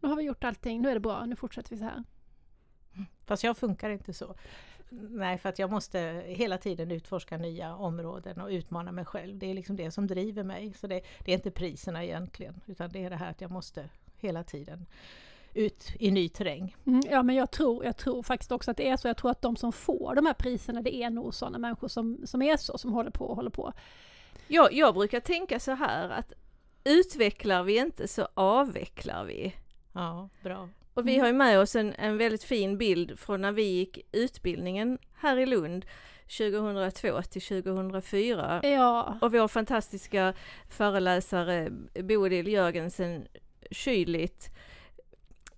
Nu 0.00 0.08
har 0.08 0.16
vi 0.16 0.22
gjort 0.22 0.44
allting, 0.44 0.82
nu 0.82 0.90
är 0.90 0.94
det 0.94 1.00
bra, 1.00 1.26
nu 1.26 1.36
fortsätter 1.36 1.70
vi 1.70 1.76
så 1.76 1.84
här. 1.84 2.04
Fast 3.24 3.44
jag 3.44 3.56
funkar 3.56 3.90
inte 3.90 4.12
så. 4.12 4.34
Nej, 5.10 5.38
för 5.38 5.48
att 5.48 5.58
jag 5.58 5.70
måste 5.70 6.22
hela 6.26 6.58
tiden 6.58 6.90
utforska 6.90 7.36
nya 7.36 7.76
områden 7.76 8.40
och 8.40 8.48
utmana 8.48 8.92
mig 8.92 9.04
själv. 9.04 9.38
Det 9.38 9.50
är 9.50 9.54
liksom 9.54 9.76
det 9.76 9.90
som 9.90 10.06
driver 10.06 10.42
mig. 10.42 10.72
Så 10.72 10.86
det, 10.86 11.00
det 11.24 11.32
är 11.32 11.34
inte 11.36 11.50
priserna 11.50 12.04
egentligen, 12.04 12.60
utan 12.66 12.90
det 12.90 13.04
är 13.04 13.10
det 13.10 13.16
här 13.16 13.30
att 13.30 13.40
jag 13.40 13.50
måste 13.50 13.88
hela 14.16 14.44
tiden 14.44 14.86
ut 15.54 15.92
i 15.98 16.10
ny 16.10 16.28
terräng. 16.28 16.76
Mm, 16.86 17.02
ja 17.10 17.22
men 17.22 17.36
jag 17.36 17.50
tror, 17.50 17.84
jag 17.84 17.96
tror 17.96 18.22
faktiskt 18.22 18.52
också 18.52 18.70
att 18.70 18.76
det 18.76 18.88
är 18.88 18.96
så. 18.96 19.08
Jag 19.08 19.16
tror 19.16 19.30
att 19.30 19.42
de 19.42 19.56
som 19.56 19.72
får 19.72 20.14
de 20.14 20.26
här 20.26 20.34
priserna 20.34 20.82
det 20.82 20.94
är 20.94 21.10
nog 21.10 21.34
sådana 21.34 21.58
människor 21.58 21.88
som, 21.88 22.26
som 22.26 22.42
är 22.42 22.56
så, 22.56 22.78
som 22.78 22.92
håller 22.92 23.10
på 23.10 23.24
och 23.26 23.36
håller 23.36 23.50
på. 23.50 23.72
Jag, 24.48 24.72
jag 24.72 24.94
brukar 24.94 25.20
tänka 25.20 25.60
så 25.60 25.72
här 25.72 26.08
att 26.08 26.32
utvecklar 26.84 27.62
vi 27.62 27.78
inte 27.78 28.08
så 28.08 28.28
avvecklar 28.34 29.24
vi. 29.24 29.54
Ja, 29.92 30.28
bra. 30.42 30.68
Och 30.94 31.08
vi 31.08 31.12
Mm. 31.12 31.20
har 31.20 31.26
ju 31.28 31.32
med 31.34 31.58
oss 31.60 31.76
en, 31.76 31.92
en 31.94 32.18
väldigt 32.18 32.44
fin 32.44 32.78
bild 32.78 33.18
från 33.18 33.40
när 33.40 33.52
vi 33.52 33.62
gick 33.62 33.98
utbildningen 34.12 34.98
här 35.14 35.36
i 35.36 35.46
Lund 35.46 35.86
2002 36.38 37.22
till 37.22 37.42
2004. 37.42 38.60
Ja, 38.62 39.18
Och 39.20 39.32
vår 39.32 39.48
fantastiska 39.48 40.34
föreläsare 40.68 41.70
Bodil 42.02 42.48
Jörgensen 42.48 43.26
Kylit 43.70 44.50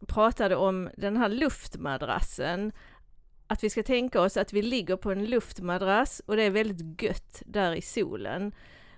pratade 0.06 0.56
om 0.56 0.90
den 0.96 1.16
här 1.16 1.28
luftmadrassen. 1.28 2.72
Att 3.46 3.64
vi 3.64 3.70
ska 3.70 3.82
tänka 3.82 4.20
oss 4.20 4.36
att 4.36 4.52
vi 4.52 4.62
ligger 4.62 4.96
på 4.96 5.10
en 5.12 5.24
luftmadrass 5.24 6.22
och 6.26 6.36
det 6.36 6.42
är 6.42 6.50
väldigt 6.50 7.02
gött 7.02 7.42
där 7.46 7.72
i 7.74 7.82
solen. 7.82 8.54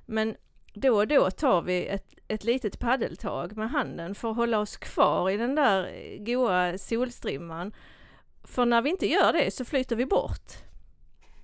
Men 0.07 0.37
då 0.81 0.97
och 0.97 1.09
då 1.09 1.31
tar 1.31 1.63
vi 1.63 1.87
ett, 1.87 2.15
ett 2.29 2.45
litet 2.45 2.79
paddeltag 2.79 3.57
med 3.57 3.71
handen 3.71 4.15
för 4.15 4.31
att 4.31 4.37
hålla 4.37 4.59
oss 4.59 4.77
kvar 4.77 5.31
i 5.31 5.37
den 5.37 5.55
där 5.55 6.17
goa 6.25 6.79
solstrimman. 6.79 7.73
För 8.45 8.67
när 8.67 8.83
vi 8.83 8.91
inte 8.91 9.07
gör 9.07 9.33
det 9.33 9.51
så 9.51 9.65
flyter 9.65 9.97
vi 9.97 10.07
bort. 10.07 10.53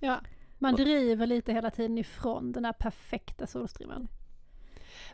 Ja, 0.01 0.21
man 0.59 0.75
driver 0.75 1.27
lite 1.27 1.53
hela 1.53 1.71
tiden 1.71 1.99
ifrån 1.99 2.53
den 2.53 2.65
här 2.65 2.73
perfekta 2.73 3.47
solstrimman. 3.47 4.09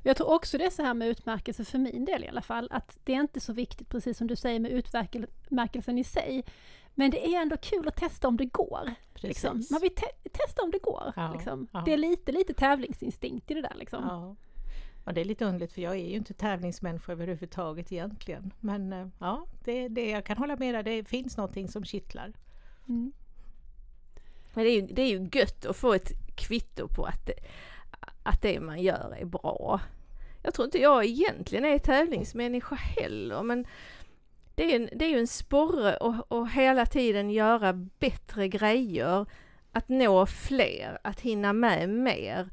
Jag 0.02 0.16
tror 0.16 0.30
också 0.30 0.58
det 0.58 0.64
är 0.64 0.70
så 0.70 0.82
här 0.82 0.94
med 0.94 1.08
utmärkelse 1.08 1.64
för 1.64 1.78
min 1.78 2.04
del 2.04 2.24
i 2.24 2.28
alla 2.28 2.42
fall, 2.42 2.68
att 2.70 2.98
det 3.04 3.14
är 3.14 3.20
inte 3.20 3.40
så 3.40 3.52
viktigt 3.52 3.88
precis 3.88 4.18
som 4.18 4.26
du 4.26 4.36
säger 4.36 4.60
med 4.60 4.72
utmärkelsen 4.72 5.98
i 5.98 6.04
sig. 6.04 6.44
Men 7.00 7.10
det 7.10 7.34
är 7.34 7.42
ändå 7.42 7.56
kul 7.56 7.88
att 7.88 7.96
testa 7.96 8.28
om 8.28 8.36
det 8.36 8.44
går. 8.44 8.94
Liksom. 9.14 9.62
Man 9.70 9.80
vill 9.80 9.94
te- 9.94 10.28
testa 10.32 10.62
om 10.62 10.70
det 10.70 10.78
går. 10.78 11.12
Ja, 11.16 11.32
liksom. 11.32 11.66
ja. 11.72 11.82
Det 11.84 11.92
är 11.92 11.96
lite, 11.96 12.32
lite 12.32 12.54
tävlingsinstinkt 12.54 13.50
i 13.50 13.54
det 13.54 13.62
där 13.62 13.74
liksom. 13.74 14.04
Ja. 14.08 14.36
ja, 15.04 15.12
det 15.12 15.20
är 15.20 15.24
lite 15.24 15.44
underligt 15.44 15.72
för 15.72 15.82
jag 15.82 15.92
är 15.92 16.08
ju 16.08 16.16
inte 16.16 16.34
tävlingsmänniska 16.34 17.12
överhuvudtaget 17.12 17.92
egentligen. 17.92 18.52
Men 18.60 18.92
eh, 18.92 19.06
ja, 19.18 19.46
det, 19.64 19.88
det, 19.88 20.10
jag 20.10 20.24
kan 20.24 20.36
hålla 20.36 20.56
med 20.56 20.74
dig, 20.74 20.82
det 20.82 21.08
finns 21.08 21.36
någonting 21.36 21.68
som 21.68 21.84
kittlar. 21.84 22.32
Mm. 22.88 23.12
Men 24.54 24.64
det 24.64 24.70
är, 24.70 24.80
ju, 24.80 24.86
det 24.86 25.02
är 25.02 25.08
ju 25.08 25.28
gött 25.32 25.66
att 25.66 25.76
få 25.76 25.94
ett 25.94 26.36
kvitto 26.36 26.88
på 26.88 27.04
att 27.04 27.26
det, 27.26 27.34
att 28.22 28.42
det 28.42 28.60
man 28.60 28.82
gör 28.82 29.16
är 29.18 29.24
bra. 29.24 29.80
Jag 30.42 30.54
tror 30.54 30.64
inte 30.64 30.78
jag 30.78 31.04
egentligen 31.04 31.64
är 31.64 31.78
tävlingsmänniska 31.78 32.74
heller, 32.74 33.42
men 33.42 33.66
det 34.60 34.72
är, 34.72 34.76
en, 34.76 34.88
det 34.92 35.04
är 35.04 35.08
ju 35.08 35.18
en 35.18 35.26
sporre 35.26 35.96
att 35.96 36.32
att 36.32 36.52
hela 36.52 36.86
tiden 36.86 37.30
göra 37.30 37.72
bättre 37.72 38.48
grejer, 38.48 39.26
att 39.72 39.88
nå 39.88 40.26
fler, 40.26 40.98
att 41.04 41.20
hinna 41.20 41.52
med 41.52 41.88
mer, 41.88 42.48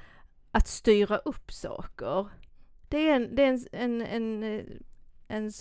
att 0.52 0.68
styra 0.68 1.18
upp 1.18 1.52
saker. 1.52 2.28
Det 2.90 3.10
är 3.10 3.16
en, 3.16 3.36
det 3.36 3.44
är 3.44 3.48
en, 3.48 4.02
en, 4.02 4.02
en, 4.02 4.64
en 5.28 5.52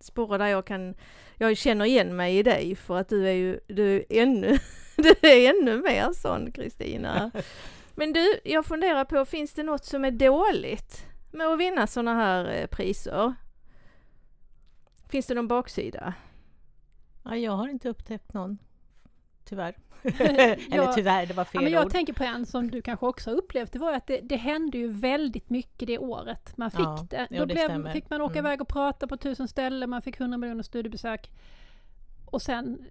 sporre 0.00 0.38
där 0.38 0.46
jag 0.46 0.66
kan, 0.66 0.94
jag 1.36 1.56
känner 1.56 1.84
igen 1.84 2.16
mig 2.16 2.38
i 2.38 2.42
dig 2.42 2.76
för 2.76 2.96
att 2.96 3.08
du 3.08 3.28
är 3.28 3.32
ju, 3.32 3.60
du 3.66 3.96
är 3.96 4.22
ännu, 4.22 4.58
du 4.96 5.28
är 5.28 5.50
ännu 5.50 5.82
mer 5.82 6.12
sån 6.12 6.52
Kristina. 6.52 7.30
Men 7.94 8.12
du, 8.12 8.40
jag 8.44 8.66
funderar 8.66 9.04
på, 9.04 9.24
finns 9.24 9.52
det 9.52 9.62
något 9.62 9.84
som 9.84 10.04
är 10.04 10.10
dåligt 10.10 11.06
med 11.30 11.46
att 11.46 11.58
vinna 11.58 11.86
sådana 11.86 12.14
här 12.14 12.60
eh, 12.60 12.66
priser? 12.66 13.34
Finns 15.08 15.26
det 15.26 15.34
någon 15.34 15.48
baksida? 15.48 16.14
Ja, 17.24 17.36
jag 17.36 17.52
har 17.52 17.68
inte 17.68 17.88
upptäckt 17.88 18.32
någon, 18.34 18.58
tyvärr. 19.44 19.76
Eller 20.02 20.58
Jag- 20.76 20.94
tyvärr, 20.94 21.26
det 21.26 21.34
var 21.34 21.40
Ja, 21.40 21.44
fel 21.44 21.62
men 21.62 21.72
jag 21.72 21.84
ord. 21.84 21.92
tänker 21.92 22.12
på 22.12 22.24
en 22.24 22.46
som 22.46 22.70
du 22.70 22.82
kanske 22.82 23.06
också 23.06 23.30
har 23.30 23.36
upplevt, 23.36 23.72
det 23.72 23.78
var 23.78 23.92
att 23.92 24.06
det, 24.06 24.20
det 24.20 24.36
hände 24.36 24.78
ju 24.78 24.88
väldigt 24.88 25.50
mycket 25.50 25.86
det 25.88 25.98
året 25.98 26.56
man 26.56 26.70
fick 26.70 26.80
Ja, 26.80 27.06
det. 27.10 27.26
jo, 27.30 27.38
Då 27.38 27.44
det 27.44 27.54
blev, 27.54 27.92
fick 27.92 28.10
man 28.10 28.20
åka 28.20 28.38
Mm. 28.38 28.46
iväg 28.46 28.60
och 28.60 28.68
prata 28.68 29.06
på 29.06 29.16
tusen 29.16 29.48
ställen, 29.48 29.90
man 29.90 30.02
fick 30.02 30.20
100 30.20 30.38
miljoner 30.38 30.62
studiebesök. 30.62 31.30
Och 32.24 32.42
sen 32.42 32.84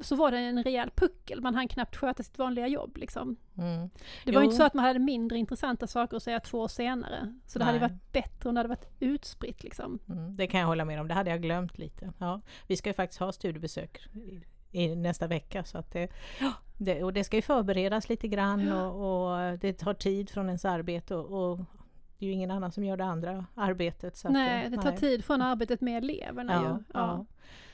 så 0.00 0.16
var 0.16 0.30
det 0.30 0.38
en 0.38 0.64
rejäl 0.64 0.90
puckel, 0.94 1.40
man 1.40 1.54
hann 1.54 1.68
knappt 1.68 1.96
sköta 1.96 2.22
sitt 2.22 2.38
vanliga 2.38 2.66
jobb 2.66 2.96
liksom. 2.96 3.36
Mm. 3.58 3.90
Det 4.24 4.32
var 4.32 4.40
Jo. 4.40 4.44
inte 4.44 4.56
så 4.56 4.62
att 4.62 4.74
man 4.74 4.84
hade 4.84 4.98
mindre 4.98 5.38
intressanta 5.38 5.86
saker 5.86 6.16
att 6.16 6.22
säga 6.22 6.40
två 6.40 6.58
år 6.60 6.68
senare. 6.68 7.34
Så 7.46 7.58
det 7.58 7.64
hade 7.64 7.78
Nej. 7.78 7.88
varit 7.88 8.12
bättre 8.12 8.48
om 8.48 8.54
det 8.54 8.58
hade 8.58 8.68
varit 8.68 8.88
utspritt 9.00 9.62
liksom. 9.62 9.98
Mm, 10.08 10.36
det 10.36 10.46
kan 10.46 10.60
jag 10.60 10.66
hålla 10.66 10.84
med 10.84 11.00
om, 11.00 11.08
det 11.08 11.14
hade 11.14 11.30
jag 11.30 11.42
glömt 11.42 11.78
lite. 11.78 12.12
Ja, 12.18 12.40
vi 12.66 12.76
ska 12.76 12.88
ju 12.88 12.94
faktiskt 12.94 13.20
ha 13.20 13.32
studiebesök 13.32 14.08
i, 14.70 14.96
nästa 14.96 15.26
vecka 15.26 15.64
så 15.64 15.78
att 15.78 15.92
det, 15.92 16.08
det, 16.78 17.02
och 17.04 17.12
det 17.12 17.24
ska 17.24 17.36
ju 17.36 17.42
förberedas 17.42 18.08
lite 18.08 18.28
grann 18.28 18.72
och, 18.72 19.30
och 19.32 19.58
det 19.58 19.72
tar 19.72 19.94
tid 19.94 20.30
från 20.30 20.46
ens 20.46 20.64
arbete 20.64 21.16
och, 21.16 21.50
och 21.50 21.58
det 22.18 22.26
är 22.26 22.28
ju 22.28 22.32
ingen 22.34 22.50
annan 22.50 22.72
som 22.72 22.84
gör 22.84 22.96
det 22.96 23.04
andra 23.04 23.46
arbetet. 23.54 24.16
Så 24.16 24.28
att, 24.28 24.32
nej, 24.32 24.64
eh, 24.64 24.70
det 24.70 24.76
tar 24.76 24.90
nej. 24.90 24.98
tid 24.98 25.24
från 25.24 25.42
arbetet 25.42 25.80
med 25.80 26.04
eleverna 26.04 26.52
Ja, 26.52 26.78
ju. 26.78 26.84
ja. 26.94 27.26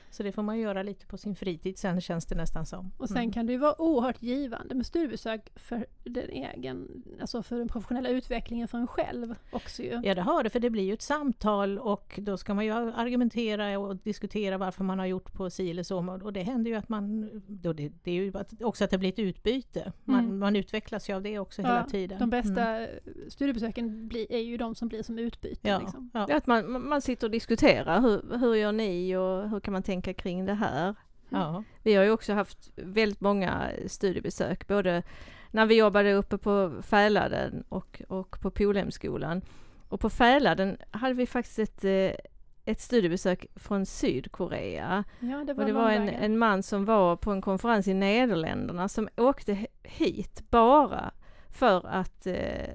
Så 0.09 0.23
det 0.23 0.31
får 0.31 0.43
man 0.43 0.59
göra 0.59 0.83
lite 0.83 1.05
på 1.05 1.17
sin 1.17 1.35
fritid 1.35 1.77
sen 1.77 2.01
känns 2.01 2.25
det 2.25 2.35
nästan 2.35 2.65
som. 2.65 2.91
Och 2.97 3.07
sen 3.07 3.17
Mm. 3.17 3.31
kan 3.31 3.45
det 3.45 3.51
ju 3.53 3.59
vara 3.59 3.81
oerhört 3.81 4.21
givande 4.21 4.75
med 4.75 4.85
studiebesök 4.85 5.51
för 5.55 5.85
den 6.03 6.29
egen, 6.29 7.03
alltså 7.21 7.43
för 7.43 7.57
den 7.57 7.67
professionella 7.67 8.09
utvecklingen 8.09 8.67
för 8.67 8.77
en 8.77 8.87
själv 8.87 9.35
också 9.51 9.83
ju. 9.83 10.01
Ja 10.03 10.15
det 10.15 10.21
har 10.21 10.43
det, 10.43 10.49
för 10.49 10.59
det 10.59 10.69
blir 10.69 10.83
ju 10.83 10.93
ett 10.93 11.01
samtal 11.01 11.79
och 11.79 12.19
då 12.21 12.37
ska 12.37 12.53
man 12.53 12.65
ju 12.65 12.71
argumentera 12.71 13.79
och 13.79 13.95
diskutera 13.95 14.57
varför 14.57 14.83
man 14.83 14.99
har 14.99 15.05
gjort 15.05 15.33
på 15.33 15.49
si 15.49 15.71
eller 15.71 15.83
så. 15.83 16.19
Och 16.23 16.33
det 16.33 16.43
händer 16.43 16.71
ju 16.71 16.77
att 16.77 16.89
man, 16.89 17.29
då 17.47 17.73
det, 17.73 17.91
det 18.03 18.11
är 18.11 18.15
ju 18.15 18.33
också 18.65 18.83
att 18.83 18.89
det 18.89 18.97
blir 18.97 19.09
ett 19.09 19.19
utbyte. 19.19 19.91
Man, 20.03 20.19
Mm. 20.25 20.39
man 20.39 20.55
utvecklas 20.55 21.09
ju 21.09 21.13
av 21.15 21.21
det 21.21 21.39
också 21.39 21.61
Ja, 21.61 21.67
hela 21.67 21.83
tiden. 21.85 22.19
De 22.19 22.29
bästa 22.29 22.67
Mm. 22.67 22.89
studiebesöken 23.29 24.07
blir, 24.07 24.31
är 24.31 24.39
ju 24.39 24.57
de 24.57 24.75
som 24.75 24.87
blir 24.87 25.03
som 25.03 25.19
utbyte. 25.19 25.67
Ja, 25.69 25.79
Liksom. 25.79 26.09
Ja, 26.13 26.35
att 26.37 26.47
man, 26.47 26.87
man 26.89 27.01
sitter 27.01 27.27
och 27.27 27.31
diskuterar, 27.31 28.01
hur, 28.01 28.37
hur 28.37 28.55
gör 28.55 28.71
ni 28.71 29.15
och 29.15 29.49
hur 29.49 29.59
kan 29.59 29.71
man 29.73 29.83
tänka 29.83 29.96
kring 30.01 30.45
det 30.45 30.53
här? 30.53 30.95
ja. 31.29 31.63
Vi 31.83 31.95
har 31.95 32.03
ju 32.03 32.11
också 32.11 32.33
haft 32.33 32.71
väldigt 32.75 33.21
många 33.21 33.69
studiebesök, 33.87 34.67
både 34.67 35.03
när 35.51 35.65
vi 35.65 35.75
jobbade 35.77 36.13
uppe 36.13 36.37
på 36.37 36.81
Fäladen 36.81 37.63
och, 37.69 38.01
och 38.07 38.39
på 38.41 38.51
Polhemskolan. 38.51 39.41
Och 39.89 39.99
på 39.99 40.09
Fäladen 40.09 40.77
hade 40.91 41.13
vi 41.13 41.25
faktiskt 41.25 41.59
ett, 41.59 41.83
eh, 41.83 42.31
ett 42.65 42.79
studiebesök 42.79 43.45
från 43.55 43.85
Sydkorea. 43.85 45.03
Ja, 45.19 45.43
det 45.47 45.53
var, 45.53 45.63
Och 45.63 45.67
det 45.67 45.73
var 45.73 45.91
en, 45.91 46.09
en 46.09 46.37
man 46.37 46.63
som 46.63 46.85
var 46.85 47.15
på 47.15 47.31
en 47.31 47.41
konferens 47.41 47.87
i 47.87 47.93
Nederländerna 47.93 48.89
som 48.89 49.09
åkte 49.17 49.67
hit 49.83 50.43
bara 50.49 51.11
för 51.49 51.87
att 51.87 52.27
eh, 52.27 52.73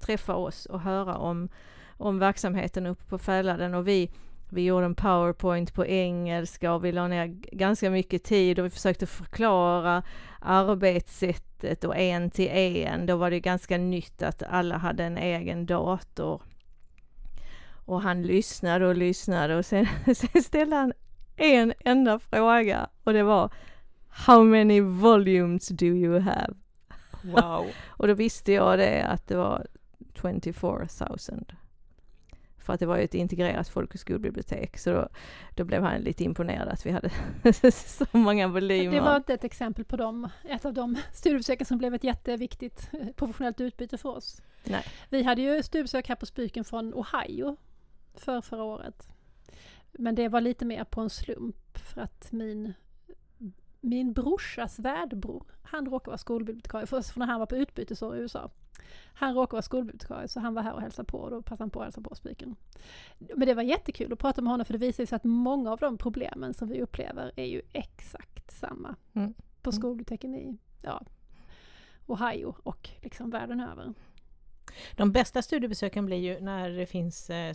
träffa 0.00 0.34
oss 0.34 0.66
och 0.66 0.80
höra 0.80 1.16
om, 1.16 1.48
om 1.96 2.18
verksamheten 2.18 2.86
uppe 2.86 3.04
på 3.04 3.18
Fäladen 3.18 3.74
och 3.74 3.88
vi, 3.88 4.10
vi 4.52 4.64
gjorde 4.64 4.86
en 4.86 4.94
powerpoint 4.94 5.74
på 5.74 5.86
engelska 5.86 6.72
och 6.72 6.84
vi 6.84 6.92
la 6.92 7.08
ner 7.08 7.26
ganska 7.52 7.90
mycket 7.90 8.24
tid 8.24 8.58
och 8.58 8.64
vi 8.64 8.70
försökte 8.70 9.06
förklara 9.06 10.02
arbetssättet 10.40 11.84
och 11.84 11.96
en 11.96 12.30
till 12.30 12.48
en. 12.48 13.06
Då 13.06 13.16
var 13.16 13.30
det 13.30 13.40
ganska 13.40 13.78
nytt 13.78 14.22
att 14.22 14.42
alla 14.42 14.76
hade 14.76 15.04
en 15.04 15.18
egen 15.18 15.66
dator. 15.66 16.42
Och 17.84 18.02
han 18.02 18.22
lyssnade 18.22 18.86
och 18.86 18.96
lyssnade 18.96 19.56
och 19.56 19.66
sen, 19.66 19.86
sen 20.14 20.42
ställde 20.42 20.76
han 20.76 20.92
en 21.36 21.72
enda 21.84 22.18
fråga 22.18 22.88
och 23.04 23.12
det 23.12 23.22
var 23.22 23.52
How 24.08 24.44
many 24.44 24.80
volumes 24.80 25.68
do 25.68 25.86
you 25.86 26.20
have? 26.20 26.54
Wow. 27.22 27.66
Och 27.88 28.08
då 28.08 28.14
visste 28.14 28.52
jag 28.52 28.78
det 28.78 29.02
att 29.02 29.28
det 29.28 29.36
var 29.36 29.66
24 30.14 30.86
000. 31.30 31.44
För 32.62 32.72
att 32.72 32.80
det 32.80 32.86
var 32.86 32.96
ju 32.96 33.04
ett 33.04 33.14
integrerat 33.14 33.68
folk 33.68 33.94
och 33.94 34.00
skolbibliotek 34.00 34.78
så 34.78 34.92
då, 34.92 35.08
då 35.54 35.64
blev 35.64 35.82
han 35.82 36.00
lite 36.00 36.24
imponerad 36.24 36.68
att 36.68 36.86
vi 36.86 36.90
hade 36.90 37.10
så 37.72 38.06
många 38.12 38.48
volymer. 38.48 38.92
Det 38.92 39.00
var 39.00 39.16
inte 39.16 39.34
ett 39.34 39.44
exempel 39.44 39.84
på 39.84 39.96
dem, 39.96 40.28
ett 40.44 40.64
av 40.64 40.74
de 40.74 40.96
studiebesöken 41.12 41.66
som 41.66 41.78
blev 41.78 41.94
ett 41.94 42.04
jätteviktigt 42.04 42.90
eh, 42.92 43.08
professionellt 43.16 43.60
utbyte 43.60 43.98
för 43.98 44.08
oss. 44.08 44.42
Nej. 44.64 44.84
Vi 45.08 45.22
hade 45.22 45.42
ju 45.42 45.62
studiebesök 45.62 46.08
här 46.08 46.16
på 46.16 46.26
Spyken 46.26 46.64
från 46.64 46.94
Ohio 46.94 47.56
för 48.14 48.40
förra 48.40 48.62
året. 48.62 49.08
Men 49.92 50.14
det 50.14 50.28
var 50.28 50.40
lite 50.40 50.64
mer 50.64 50.84
på 50.84 51.00
en 51.00 51.10
slump 51.10 51.78
för 51.78 52.00
att 52.00 52.32
min, 52.32 52.74
min 53.84 54.12
brorsas 54.12 54.78
värdbror, 54.78 55.44
han 55.62 55.86
råkar 55.86 56.06
vara 56.06 56.18
skolbibliotekarie, 56.18 56.86
först 56.86 57.10
för 57.10 57.18
när 57.18 57.26
han 57.26 57.38
var 57.40 57.46
på 57.46 57.56
utbytesår 57.56 58.16
i 58.16 58.20
USA. 58.20 58.50
Han 59.14 59.34
råkar 59.34 59.52
vara 59.52 59.62
skolbibliotekarie 59.62 60.28
så 60.28 60.40
han 60.40 60.54
var 60.54 60.62
här 60.62 60.72
och 60.74 60.80
hälsade 60.80 61.06
på 61.06 61.18
och 61.18 61.30
då 61.30 61.42
passade 61.42 61.62
han 61.62 61.70
på 61.70 61.80
att 61.80 61.84
hälsa 61.86 62.00
på 62.00 62.14
Spyken. 62.14 62.56
Men 63.18 63.46
det 63.46 63.54
var 63.54 63.62
jättekul 63.62 64.12
att 64.12 64.18
prata 64.18 64.42
med 64.42 64.50
honom 64.50 64.64
för 64.64 64.72
det 64.72 64.78
visar 64.78 65.06
sig 65.06 65.16
att 65.16 65.24
många 65.24 65.72
av 65.72 65.78
de 65.78 65.98
problemen 65.98 66.54
som 66.54 66.68
vi 66.68 66.82
upplever 66.82 67.32
är 67.36 67.44
ju 67.44 67.62
exakt 67.72 68.50
samma 68.52 68.96
Mm. 69.12 69.34
på 69.62 69.70
Mm. 69.70 69.80
skolbiblioteken 69.80 70.34
i 70.34 70.58
ja, 70.82 71.02
Ohio 72.06 72.54
och 72.62 72.88
liksom 73.02 73.30
världen 73.30 73.60
över. 73.60 73.94
De 74.96 75.12
bästa 75.12 75.42
studiebesöken 75.42 76.06
blir 76.06 76.16
ju 76.16 76.40
när 76.40 76.70
det 76.70 76.86
finns 76.86 77.30
eh, 77.30 77.54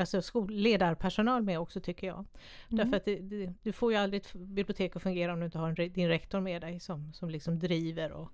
alltså 0.00 0.22
skolledarpersonal 0.22 1.42
med 1.42 1.60
också 1.60 1.80
tycker 1.80 2.06
jag. 2.06 2.24
Därför 2.68 2.96
att 2.96 3.04
det, 3.04 3.16
det, 3.16 3.54
du 3.62 3.72
får 3.72 3.92
ju 3.92 3.98
aldrig 3.98 4.22
ett 4.22 4.32
bibliotek 4.32 4.96
att 4.96 5.02
fungera 5.02 5.32
om 5.32 5.38
du 5.40 5.44
inte 5.44 5.58
har 5.58 5.68
en, 5.68 5.92
din 5.92 6.08
rektor 6.08 6.40
med 6.40 6.62
dig 6.62 6.80
som, 6.80 7.12
som 7.12 7.30
liksom 7.30 7.58
driver 7.58 8.12
och, 8.12 8.28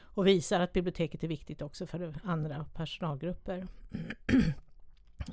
och 0.00 0.26
visar 0.26 0.60
att 0.60 0.72
biblioteket 0.72 1.24
är 1.24 1.28
viktigt 1.28 1.62
också 1.62 1.86
för 1.86 2.14
andra 2.24 2.66
personalgrupper. 2.74 3.66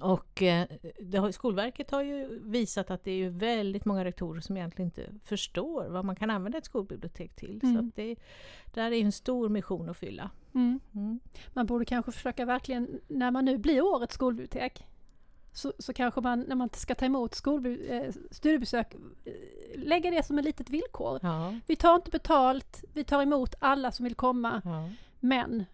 Och 0.02 0.42
eh, 0.42 0.68
har, 1.16 1.32
Skolverket 1.32 1.92
har 1.92 2.02
ju 2.04 2.40
visat 2.44 2.92
att 2.92 3.04
det 3.04 3.12
är 3.12 3.30
väldigt 3.30 3.86
många 3.86 4.06
rektorer 4.06 4.42
som 4.42 4.58
egentligen 4.58 4.88
inte 4.88 5.06
förstår 5.24 5.88
vad 5.90 6.06
man 6.06 6.16
kan 6.16 6.30
använda 6.30 6.58
ett 6.58 6.66
skolbibliotek 6.66 7.36
till. 7.36 7.60
Så 7.62 7.68
Mm. 7.68 7.88
att 7.88 7.96
det 7.96 8.16
där 8.74 8.92
är 8.92 9.02
en 9.02 9.12
stor 9.12 9.50
mission 9.50 9.90
att 9.90 9.98
fylla. 9.98 10.30
Mm. 10.56 10.80
Mm. 10.96 11.20
Man 11.54 11.66
borde 11.66 11.86
kanske 11.86 12.12
försöka 12.12 12.46
verkligen, 12.46 13.00
när 13.08 13.32
man 13.32 13.46
nu 13.46 13.58
blir 13.58 13.82
årets 13.82 14.14
skolbibliotek, 14.14 14.86
så, 15.52 15.74
så 15.80 15.94
kanske 15.94 16.22
man 16.22 16.40
när 16.40 16.56
man 16.56 16.70
ska 16.74 16.96
ta 16.96 17.06
emot 17.06 17.42
eh, 17.90 18.14
studiebesök, 18.32 18.96
eh, 19.26 19.34
lägga 19.76 20.12
det 20.12 20.24
som 20.26 20.40
ett 20.40 20.46
litet 20.46 20.70
villkor. 20.70 21.20
Ja, 21.22 21.56
Vi 21.68 21.76
tar 21.76 21.96
inte 21.96 22.12
betalt, 22.12 22.84
vi 22.94 23.04
tar 23.04 23.22
emot 23.22 23.56
alla 23.60 23.92
som 23.92 24.04
vill 24.04 24.16
komma, 24.16 24.62
ja. 24.66 24.90
men 25.20 25.66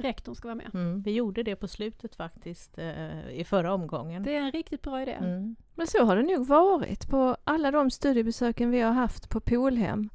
rektorn 0.00 0.34
ska 0.34 0.48
vara 0.48 0.54
med. 0.54 0.70
Mm, 0.74 1.02
vi 1.02 1.12
gjorde 1.12 1.42
det 1.42 1.56
på 1.56 1.68
slutet 1.68 2.14
faktiskt 2.14 2.78
eh, 2.78 3.30
i 3.30 3.44
förra 3.44 3.74
omgången. 3.74 4.22
Det 4.22 4.36
är 4.36 4.40
en 4.40 4.52
riktigt 4.52 4.82
bra 4.82 5.02
idé. 5.02 5.12
Mm. 5.12 5.56
Men 5.74 5.86
så 5.86 6.04
har 6.04 6.16
det 6.16 6.22
nog 6.22 6.46
varit 6.46 7.08
på 7.08 7.36
alla 7.44 7.70
de 7.70 7.90
studiebesöken 7.90 8.70
vi 8.70 8.80
har 8.80 8.92
haft 8.92 9.28
på 9.28 9.40
Polhem. 9.40 10.08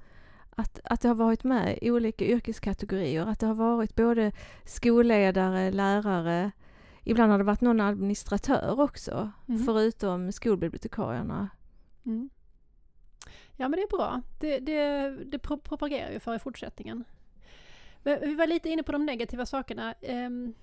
Att, 0.57 0.79
att 0.83 1.01
det 1.01 1.07
har 1.07 1.15
varit 1.15 1.43
med 1.43 1.79
olika 1.81 2.25
yrkeskategorier, 2.25 3.25
att 3.25 3.39
det 3.39 3.47
har 3.47 3.53
varit 3.55 3.95
både 3.95 4.31
skolledare, 4.65 5.71
lärare, 5.71 6.51
ibland 7.03 7.31
har 7.31 7.37
det 7.37 7.43
varit 7.43 7.61
någon 7.61 7.79
administratör 7.81 8.79
också, 8.79 9.31
Mm. 9.47 9.63
förutom 9.63 10.31
skolbibliotekarierna. 10.31 11.49
Mm. 12.05 12.29
Ja 13.57 13.69
men 13.69 13.71
det 13.79 13.83
är 13.83 13.97
bra. 13.97 14.21
Det, 14.39 14.59
det, 14.59 15.09
det 15.25 15.39
pro- 15.39 15.57
propagerar 15.59 16.11
ju 16.11 16.19
för 16.19 16.35
i 16.35 16.39
fortsättningen. 16.39 17.03
Men 18.05 18.19
Vi 18.21 18.35
var 18.35 18.47
lite 18.47 18.69
inne 18.69 18.83
på 18.83 18.91
de 18.91 19.05
negativa 19.05 19.45
sakerna. 19.45 19.93
Ehm, 20.01 20.53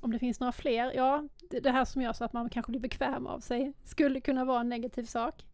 om 0.00 0.12
det 0.12 0.18
finns 0.18 0.40
några 0.40 0.52
fler? 0.52 0.92
Ja, 0.94 1.28
det, 1.50 1.60
det 1.60 1.70
här 1.70 1.84
som 1.84 2.02
gör 2.02 2.12
så 2.12 2.24
att 2.24 2.32
man 2.32 2.50
kanske 2.50 2.70
blir 2.70 2.80
bekväm 2.80 3.26
av 3.26 3.40
sig 3.40 3.72
skulle 3.84 4.20
kunna 4.20 4.44
vara 4.44 4.60
en 4.60 4.68
negativ 4.68 5.04
sak. 5.04 5.44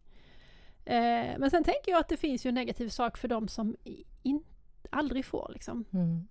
Eh, 0.85 1.37
men 1.37 1.51
sen 1.51 1.63
tänker 1.63 1.91
jag 1.91 1.99
att 1.99 2.09
det 2.09 2.17
finns 2.17 2.45
ju 2.45 2.49
en 2.49 2.55
negativ 2.55 2.89
sak 2.89 3.17
för 3.17 3.27
de 3.27 3.47
som 3.47 3.75
in, 4.23 4.43
aldrig 4.89 5.25
får 5.25 5.49
liksom. 5.53 5.85
Mm. 5.93 6.27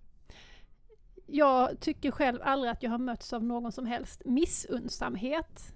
Jag 1.27 1.81
tycker 1.81 2.11
själv 2.11 2.41
aldrig 2.43 2.73
att 2.73 2.83
jag 2.83 2.91
har 2.91 2.99
mötts 2.99 3.33
av 3.33 3.45
någon 3.45 3.73
som 3.73 3.87
helst 3.87 4.23
missunnsamhet 4.25 5.75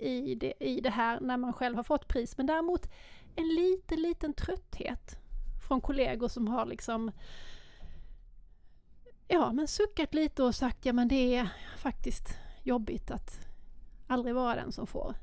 i 0.00 0.34
det, 0.34 0.54
i 0.60 0.80
det 0.80 0.90
här 0.90 1.20
när 1.20 1.36
man 1.36 1.52
själv 1.52 1.76
har 1.76 1.82
fått 1.82 2.08
pris. 2.08 2.36
Men 2.36 2.46
däremot 2.46 2.86
en 3.36 3.48
liten, 3.48 4.02
liten 4.02 4.34
trötthet 4.34 5.18
från 5.68 5.80
kollegor 5.80 6.28
som 6.28 6.48
har 6.48 6.66
liksom 6.66 7.10
ja, 9.32 9.52
men 9.52 9.68
suckat 9.68 10.14
lite 10.14 10.42
och 10.42 10.54
sagt 10.54 10.86
ja 10.86 10.92
men 10.92 11.08
det 11.08 11.36
är 11.36 11.48
faktiskt 11.78 12.38
jobbigt 12.62 13.10
att 13.10 13.48
aldrig 14.06 14.34
vara 14.34 14.54
den 14.54 14.72
som 14.72 14.86
får. 14.86 15.14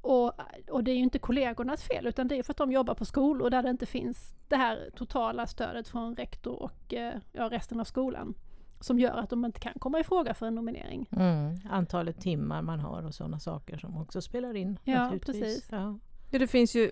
Och, 0.00 0.32
och 0.70 0.84
det 0.84 0.90
är 0.90 0.94
ju 0.94 1.02
inte 1.02 1.18
kollegornas 1.18 1.82
fel 1.82 2.06
utan 2.06 2.28
det 2.28 2.38
är 2.38 2.42
för 2.42 2.52
att 2.52 2.56
de 2.56 2.72
jobbar 2.72 2.94
på 2.94 3.04
skolor 3.04 3.50
där 3.50 3.62
det 3.62 3.70
inte 3.70 3.86
finns 3.86 4.34
det 4.48 4.56
här 4.56 4.90
totala 4.96 5.46
stödet 5.46 5.88
från 5.88 6.16
rektor 6.16 6.62
och 6.62 6.94
eh, 6.94 7.14
ja, 7.32 7.48
resten 7.48 7.80
av 7.80 7.84
skolan. 7.84 8.34
Som 8.80 8.98
gör 8.98 9.16
att 9.16 9.30
de 9.30 9.44
inte 9.44 9.60
kan 9.60 9.72
komma 9.78 10.00
i 10.00 10.04
fråga 10.04 10.34
för 10.34 10.46
en 10.46 10.54
nominering. 10.54 11.08
Mm. 11.12 11.56
Antalet 11.70 12.20
timmar 12.20 12.62
man 12.62 12.80
har 12.80 13.02
och 13.02 13.14
sådana 13.14 13.38
saker 13.38 13.78
som 13.78 13.96
också 13.96 14.22
spelar 14.22 14.56
in. 14.56 14.78
Ja, 14.84 15.12
precis. 15.26 15.68
Ja. 15.70 15.98
Det 16.30 16.46
finns 16.46 16.76
ju 16.76 16.90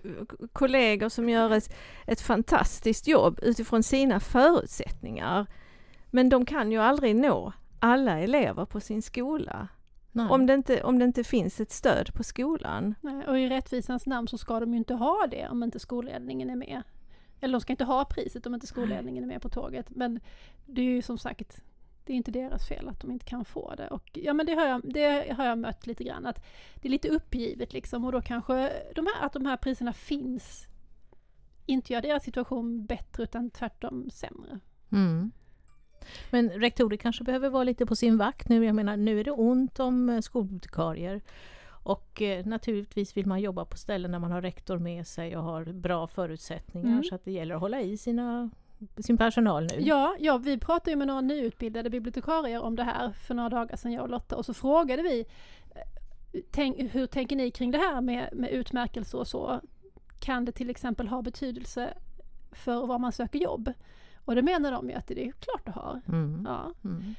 kollegor 0.53 1.09
som 1.09 1.29
gör 1.29 1.51
ett, 1.51 1.75
ett 2.07 2.21
fantastiskt 2.21 3.07
jobb 3.07 3.39
utifrån 3.41 3.83
sina 3.83 4.19
förutsättningar. 4.19 5.47
Men 6.11 6.29
de 6.29 6.45
kan 6.45 6.71
ju 6.71 6.77
aldrig 6.77 7.15
nå 7.15 7.53
alla 7.79 8.19
elever 8.19 8.65
på 8.65 8.79
sin 8.79 9.01
skola. 9.01 9.67
Nej. 10.11 10.27
Om 10.29 10.45
det, 10.45 10.53
inte, 10.53 10.83
om 10.83 10.99
det 10.99 11.05
inte 11.05 11.23
finns 11.23 11.59
ett 11.59 11.71
stöd 11.71 12.13
på 12.13 12.23
skolan. 12.23 12.95
Nej, 13.01 13.27
Och 13.27 13.39
i 13.39 13.49
rättvisans 13.49 14.05
namn 14.05 14.27
så 14.27 14.37
ska 14.37 14.59
de 14.59 14.71
ju 14.71 14.77
inte 14.77 14.93
ha 14.93 15.27
det 15.31 15.47
om 15.49 15.63
inte 15.63 15.79
skolledningen 15.79 16.49
är 16.49 16.55
med. 16.55 16.83
Eller 17.39 17.51
de 17.51 17.61
ska 17.61 17.73
inte 17.73 17.83
ha 17.83 18.05
priset 18.05 18.45
om 18.45 18.53
inte 18.53 18.67
skolledningen 18.67 19.23
är 19.23 19.27
med 19.27 19.41
på 19.41 19.49
tåget. 19.49 19.89
Men 19.89 20.19
det 20.65 20.81
är 20.81 20.85
ju 20.85 21.01
som 21.01 21.17
sagt, 21.17 21.63
det 22.03 22.13
är 22.13 22.17
inte 22.17 22.31
deras 22.31 22.67
fel 22.67 22.87
att 22.87 22.99
de 22.99 23.11
inte 23.11 23.25
kan 23.25 23.45
få 23.45 23.75
det. 23.75 23.87
Och 23.87 24.09
ja 24.13 24.33
men 24.33 24.45
det 24.45 24.53
har 24.53 24.65
jag, 24.67 24.93
det 24.93 25.33
har 25.37 25.45
jag 25.45 25.57
mött 25.57 25.87
lite 25.87 26.03
grann. 26.03 26.25
Att 26.25 26.45
det 26.75 26.87
är 26.87 26.91
lite 26.91 27.09
uppgivet 27.09 27.73
liksom 27.73 28.05
och 28.05 28.11
då 28.11 28.21
kanske 28.21 28.71
de 28.95 29.07
här, 29.15 29.25
att 29.25 29.33
de 29.33 29.45
här 29.45 29.57
priserna 29.57 29.93
finns 29.93 30.67
inte 31.65 31.93
gör 31.93 32.01
deras 32.01 32.23
situation 32.23 32.85
bättre 32.85 33.23
utan 33.23 33.49
tvärtom 33.49 34.09
sämre. 34.09 34.59
Mm. 34.91 35.31
Men 36.29 36.49
rektorer 36.49 36.97
kanske 36.97 37.23
behöver 37.23 37.49
vara 37.49 37.63
lite 37.63 37.85
på 37.85 37.95
sin 37.95 38.17
vakt 38.17 38.49
nu. 38.49 38.65
Jag 38.65 38.75
menar, 38.75 38.97
nu 38.97 39.19
är 39.19 39.23
det 39.23 39.31
ont 39.31 39.79
om 39.79 40.09
eh, 40.09 40.21
skolbibliotekarier. 40.21 41.21
Och 41.83 42.21
eh, 42.21 42.45
naturligtvis 42.45 43.17
vill 43.17 43.25
man 43.25 43.41
jobba 43.41 43.65
på 43.65 43.77
ställen 43.77 44.11
där 44.11 44.19
man 44.19 44.31
har 44.31 44.41
rektor 44.41 44.77
med 44.77 45.07
sig 45.07 45.37
och 45.37 45.43
har 45.43 45.65
bra 45.65 46.07
förutsättningar. 46.07 46.91
Mm. 46.91 47.03
Så 47.03 47.15
att 47.15 47.25
det 47.25 47.31
gäller 47.31 47.55
att 47.55 47.61
hålla 47.61 47.81
i 47.81 47.97
sina, 47.97 48.49
sin 48.97 49.17
personal 49.17 49.63
nu. 49.63 49.75
Ja, 49.79 50.15
ja, 50.19 50.37
vi 50.37 50.57
pratade 50.57 50.91
ju 50.91 50.95
med 50.95 51.07
några 51.07 51.21
nyutbildade 51.21 51.89
bibliotekarier 51.89 52.61
om 52.61 52.75
det 52.75 52.83
här 52.83 53.11
för 53.11 53.33
några 53.33 53.49
dagar 53.49 53.75
sedan, 53.75 53.91
jag 53.91 54.03
och 54.03 54.09
Lotta, 54.09 54.35
och 54.35 54.45
så 54.45 54.53
frågade 54.53 55.01
vi 55.01 55.25
eh, 55.75 56.41
tänk, 56.51 56.93
hur 56.93 57.05
tänker 57.05 57.35
ni 57.35 57.51
kring 57.51 57.71
det 57.71 57.77
här 57.77 58.01
med, 58.01 58.29
med 58.33 58.49
utmärkelser 58.49 59.17
och 59.17 59.27
så? 59.27 59.61
Kan 60.19 60.45
det 60.45 60.51
till 60.51 60.69
exempel 60.69 61.07
ha 61.07 61.21
betydelse 61.21 61.93
för 62.51 62.85
var 62.85 62.99
man 62.99 63.11
söker 63.11 63.39
jobb? 63.39 63.73
Och 64.29 64.35
det 64.35 64.41
menar 64.41 64.71
de 64.71 64.89
ju 64.89 64.95
att 64.95 65.07
det 65.07 65.27
är 65.27 65.31
klart 65.31 65.65
det 65.65 65.71
har. 65.71 66.01
Mm. 66.07 66.43
Ja. 66.47 66.73
Mm. 66.83 67.15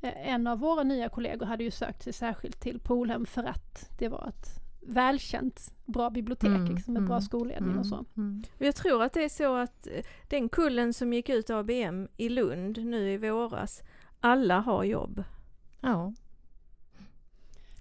Eh, 0.00 0.28
En 0.34 0.46
av 0.46 0.58
våra 0.58 0.82
nya 0.82 1.08
kollegor 1.08 1.46
hade 1.46 1.64
ju 1.64 1.70
sökt 1.70 2.02
sig 2.02 2.12
särskilt 2.12 2.60
till 2.60 2.80
Polhem 2.80 3.26
för 3.26 3.44
att 3.44 3.90
det 3.98 4.08
var 4.08 4.28
ett 4.28 4.48
välkänt 4.80 5.74
bra 5.84 6.10
bibliotek, 6.10 6.48
Mm, 6.48 6.74
liksom, 6.74 6.94
med 6.94 7.02
bra 7.02 7.14
mm, 7.14 7.22
skolledning 7.22 7.78
och 7.78 7.86
så. 7.86 8.04
Mm. 8.16 8.44
Och 8.58 8.62
Jag 8.62 8.74
tror 8.74 9.02
att 9.02 9.12
det 9.12 9.24
är 9.24 9.28
så 9.28 9.56
att 9.56 9.86
eh, 9.86 10.04
den 10.28 10.48
kullen 10.48 10.92
som 10.92 11.12
gick 11.12 11.28
ut 11.28 11.50
ABM 11.50 12.08
i 12.16 12.28
Lund 12.28 12.84
nu 12.84 13.10
i 13.12 13.16
våras, 13.16 13.82
alla 14.20 14.60
har 14.60 14.84
jobb. 14.84 15.24
Ja. 15.80 16.12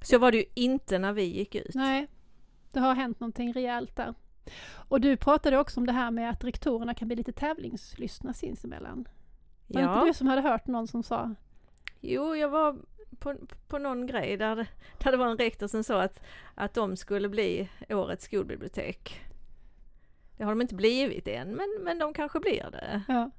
Så 0.02 0.18
var 0.20 0.32
det 0.32 0.38
ju 0.38 0.46
inte 0.54 1.00
när 1.00 1.14
vi 1.14 1.24
gick 1.24 1.56
ut. 1.56 1.76
Nej, 1.76 2.08
det 2.72 2.80
har 2.80 2.96
hänt 2.96 3.20
någonting 3.20 3.54
rejält 3.54 3.96
där. 3.96 4.14
Och 4.88 5.02
du 5.02 5.18
pratade 5.18 5.58
också 5.58 5.80
om 5.80 5.86
det 5.86 5.92
här 5.94 6.12
med 6.12 6.30
att 6.30 6.44
rektorerna 6.44 6.94
kan 6.94 7.08
bli 7.08 7.16
lite 7.18 7.32
tävlingslystna 7.32 8.34
sinsemellan. 8.34 9.08
Var 9.68 9.82
det 9.82 9.86
inte 9.86 10.00
Ja, 10.00 10.06
du 10.06 10.14
som 10.14 10.28
hade 10.28 10.42
hört 10.42 10.68
någon 10.68 10.88
som 10.88 11.04
sa? 11.04 11.36
jo 12.02 12.36
jag 12.36 12.50
var 12.50 12.78
på, 13.20 13.36
på 13.68 13.78
någon 13.78 14.08
grej 14.08 14.38
där, 14.38 14.56
det- 14.56 14.68
där 15.04 15.12
det 15.12 15.18
var 15.18 15.28
en 15.28 15.38
rektor 15.38 15.68
som 15.68 15.84
sa 15.84 16.02
att, 16.02 16.24
att 16.56 16.74
de 16.74 16.96
skulle 16.96 17.30
bli 17.30 17.70
årets 17.90 18.26
skolbibliotek. 18.26 19.22
Det 20.38 20.44
har 20.44 20.52
de 20.52 20.62
inte 20.62 20.76
blivit 20.76 21.28
än, 21.28 21.50
men, 21.56 21.78
men 21.82 22.00
de 22.00 22.14
kanske 22.14 22.40
blir 22.40 22.68
det. 22.72 23.02
Ja, 23.08 23.32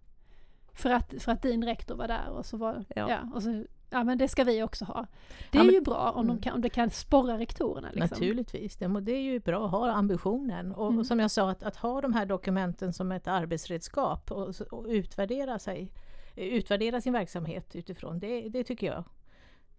för, 0.73 0.91
att, 0.91 1.15
för 1.23 1.33
att 1.33 1.43
din 1.43 1.65
rektor 1.65 1.95
var 1.97 2.09
där 2.09 2.29
och 2.31 2.47
så 2.47 2.57
var 2.57 2.85
Ja. 2.97 3.11
ja. 3.11 3.31
och 3.35 3.43
så, 3.43 3.65
ja 3.95 4.05
men 4.05 4.19
det 4.19 4.29
ska 4.29 4.45
vi 4.45 4.63
också 4.63 4.85
ha. 4.85 5.07
Det 5.51 5.59
Ja, 5.59 5.61
är 5.61 5.65
men- 5.65 5.75
ju 5.75 5.81
bra 5.81 6.11
om, 6.15 6.25
Mm. 6.25 6.37
de 6.37 6.43
kan, 6.43 6.55
om 6.55 6.61
det 6.61 6.69
kan 6.71 6.91
sporra 6.91 7.39
rektorerna. 7.39 7.89
Liksom. 7.93 8.09
Naturligtvis, 8.11 8.77
det, 8.77 9.01
det 9.01 9.13
är 9.13 9.23
ju 9.23 9.41
bra 9.41 9.65
att 9.65 9.71
ha 9.71 9.91
ambitionen. 9.91 10.73
Och, 10.73 10.87
Mm. 10.87 10.99
och 10.99 11.07
som 11.07 11.21
jag 11.21 11.31
sa, 11.31 11.51
att, 11.51 11.63
att 11.63 11.77
ha 11.77 12.01
de 12.01 12.13
här 12.13 12.27
dokumenten 12.27 12.93
som 12.93 13.13
ett 13.13 13.29
arbetsredskap 13.29 14.31
och, 14.31 14.55
och 14.71 14.87
utvärdera, 14.89 15.59
sig, 15.59 15.93
utvärdera 16.37 17.01
sin 17.01 17.13
verksamhet 17.13 17.77
utifrån, 17.77 18.19
det, 18.19 18.49
det 18.49 18.65
tycker 18.65 18.87
jag. 18.87 19.05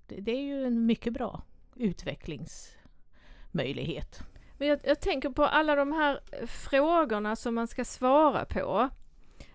Det, 0.07 0.15
det 0.21 0.31
är 0.31 0.41
ju 0.41 0.65
en 0.65 0.85
mycket 0.85 1.13
bra 1.13 1.41
utvecklingsmöjlighet. 1.75 4.19
Men 4.57 4.67
jag, 4.67 4.79
jag 4.83 4.99
tänker 4.99 5.29
på 5.29 5.45
alla 5.45 5.75
de 5.75 5.91
här 5.91 6.19
frågorna 6.47 7.35
som 7.35 7.55
man 7.55 7.67
ska 7.67 7.85
svara 7.85 8.45
på 8.45 8.89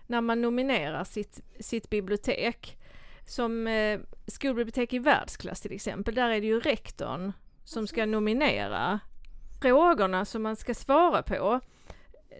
när 0.07 0.21
man 0.21 0.41
nominerar 0.41 1.03
sitt, 1.03 1.41
sitt 1.59 1.89
bibliotek. 1.89 2.77
Som 3.27 3.67
eh, 3.67 3.99
skolbibliotek 4.27 4.93
i 4.93 4.99
världsklass 4.99 5.61
till 5.61 5.71
exempel, 5.71 6.15
där 6.15 6.29
är 6.29 6.41
det 6.41 6.47
ju 6.47 6.59
rektorn 6.59 7.33
som 7.63 7.87
ska 7.87 8.05
nominera 8.05 8.99
frågorna 9.61 10.25
som 10.25 10.43
man 10.43 10.55
ska 10.55 10.73
svara 10.73 11.23
på. 11.23 11.59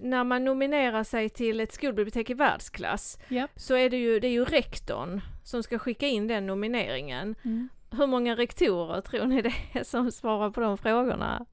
När 0.02 0.24
man 0.24 0.46
nominerar 0.46 1.04
sig 1.04 1.30
till 1.30 1.60
ett 1.60 1.74
skolbibliotek 1.74 2.30
i 2.30 2.34
världsklass 2.34 3.18
Ja. 3.28 3.48
så 3.56 3.76
är 3.76 3.90
det 3.90 3.98
ju, 3.98 4.20
det 4.20 4.28
är 4.28 4.32
ju 4.32 4.46
rektorn 4.46 5.22
som 5.44 5.64
ska 5.64 5.80
skicka 5.80 6.08
in 6.08 6.28
den 6.28 6.46
nomineringen. 6.48 7.36
Mm. 7.44 7.70
Hur 7.92 8.08
många 8.08 8.36
rektorer 8.36 9.02
tror 9.02 9.26
ni 9.26 9.42
det 9.42 9.54
är 9.74 9.84
som 9.84 10.12
svarar 10.12 10.50
på 10.50 10.62
de 10.62 10.78
frågorna? 10.78 11.46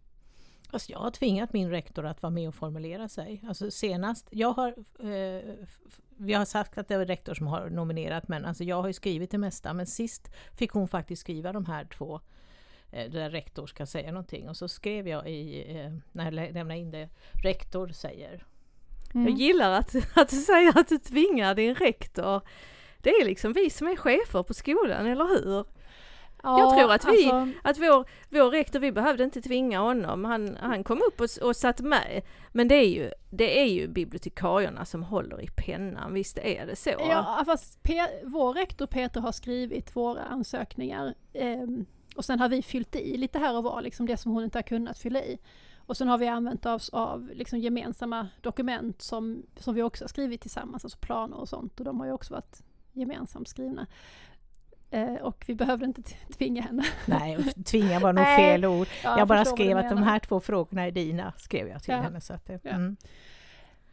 Alltså 0.71 0.93
jag 0.93 0.99
har 0.99 1.11
tvingat 1.11 1.53
min 1.53 1.71
rektor 1.71 2.07
att 2.07 2.23
vara 2.23 2.31
med 2.31 2.49
och 2.49 2.55
formulera 2.55 3.09
sig. 3.09 3.43
Alltså 3.49 3.71
senast, 3.71 4.29
jag 4.31 4.53
har, 4.53 4.69
eh, 5.01 5.55
vi 6.17 6.35
har 6.35 6.45
sagt 6.45 6.79
att 6.79 6.89
det 6.89 6.95
är 6.95 7.07
rektor 7.07 7.35
som 7.35 7.47
har 7.47 7.71
nominerat 7.71 8.29
men 8.29 8.45
alltså 8.45 8.65
jag 8.65 8.81
har 8.81 8.87
ju 8.87 8.93
skrivit 8.93 9.31
det 9.31 9.39
mesta 9.39 9.73
men 9.73 9.87
sist 9.87 10.31
fick 10.59 10.71
hon 10.71 10.89
faktiskt 10.89 11.21
skriva 11.23 11.53
de 11.53 11.67
här 11.67 11.85
två 11.85 12.21
eh, 12.91 13.11
där 13.11 13.31
rektor 13.31 13.67
ska 13.67 13.87
säga 13.87 14.13
någonting 14.13 14.49
och 14.49 14.57
så 14.57 14.69
skrev 14.69 15.09
jag 15.09 15.31
i, 15.31 15.71
eh, 15.79 15.93
när 16.13 16.25
jag 16.25 16.35
lä- 16.35 16.51
lämnade 16.53 16.81
in 16.81 16.91
det, 16.91 17.09
rektor 17.45 17.89
säger. 17.89 18.47
Mm. 19.15 19.29
Jag 19.29 19.39
gillar 19.39 19.71
att, 19.71 19.95
att 20.17 20.29
du 20.29 20.37
säger 20.37 20.79
att 20.81 20.89
du 20.89 20.99
tvingar 20.99 21.55
din 21.55 21.75
rektor. 21.75 22.41
Det 23.03 23.11
är 23.11 23.25
liksom 23.25 23.53
vi 23.53 23.71
som 23.71 23.87
är 23.87 23.97
chefer 23.97 24.43
på 24.43 24.55
skolan, 24.55 25.07
eller 25.07 25.25
hur? 25.25 25.65
Ja, 26.43 26.59
jag 26.59 26.79
tror 26.79 26.93
att 26.93 27.05
vi- 27.05 27.31
alltså, 27.31 27.59
Att 27.65 27.79
vår, 27.79 28.05
vår 28.29 28.51
rektor, 28.51 28.81
vi 28.81 28.93
behövde 28.93 29.25
inte 29.25 29.43
tvinga 29.43 29.81
honom. 29.81 30.25
Han, 30.25 30.57
han 30.61 30.85
kom 30.85 31.03
upp 31.07 31.21
och, 31.21 31.29
och 31.49 31.57
satt 31.57 31.81
med. 31.81 32.23
Men 32.53 32.69
det 32.69 32.75
är, 32.75 32.89
ju, 32.89 33.11
det 33.31 33.61
är 33.61 33.67
ju 33.67 33.89
bibliotekarierna 33.89 34.85
som 34.85 35.03
håller 35.03 35.41
i 35.43 35.49
pennan, 35.57 36.15
visst 36.15 36.39
är 36.39 36.67
det 36.67 36.77
så? 36.77 36.91
Ja, 36.91 37.43
fast 37.47 37.83
Pe- 37.83 38.21
vår 38.25 38.53
rektor 38.55 38.87
Peter 38.87 39.21
har 39.21 39.33
skrivit 39.33 39.97
våra 39.97 40.23
ansökningar 40.23 41.15
ehm, 41.33 41.87
och 42.17 42.25
sen 42.25 42.41
har 42.41 42.49
vi 42.49 42.63
fyllt 42.63 42.97
i 42.97 43.17
lite 43.17 43.39
här 43.39 43.57
och 43.57 43.65
var, 43.65 43.83
liksom 43.83 44.07
det 44.07 44.17
som 44.17 44.33
hon 44.33 44.45
inte 44.45 44.59
har 44.59 44.63
kunnat 44.63 44.99
fylla 44.99 45.23
i. 45.23 45.39
Och 45.87 45.97
sen 45.97 46.09
har 46.09 46.19
vi 46.19 46.27
använt 46.29 46.67
oss 46.67 46.89
av 46.89 47.31
liksom 47.35 47.59
gemensamma 47.59 48.29
dokument 48.41 49.03
som, 49.03 49.43
som 49.57 49.75
vi 49.75 49.83
också 49.83 50.05
har 50.05 50.09
skrivit 50.09 50.41
tillsammans, 50.41 50.85
alltså 50.85 50.99
planer 50.99 51.37
och 51.37 51.49
sånt. 51.49 51.79
Och 51.79 51.85
de 51.85 52.01
har 52.01 52.07
ju 52.07 52.13
också 52.13 52.35
varit 52.35 52.63
gemensamt 52.93 53.49
skrivna. 53.49 53.87
Eh, 54.91 55.15
och 55.15 55.45
vi 55.47 55.55
behövde 55.55 55.85
inte 55.87 56.03
tvinga 56.39 56.63
henne. 56.63 56.85
Nej, 57.07 57.53
tvinga 57.65 57.99
var 58.01 58.13
nog 58.13 58.25
fel 58.37 58.65
ord. 58.65 58.87
Ja, 59.05 59.19
jag 59.19 59.29
bara 59.29 59.45
skrev 59.45 59.79
att 59.79 59.89
de 59.89 60.03
här 60.03 60.19
två 60.19 60.41
frågorna 60.41 60.87
är 60.87 60.91
dina, 60.91 61.33
skrev 61.37 61.69
jag 61.69 61.83
till 61.83 61.95
Ja. 61.95 62.01
henne. 62.01 62.21
Så 62.21 62.33
att 62.35 62.47
det, 62.47 62.61
Ja. 62.63 62.71
mm. 62.71 62.97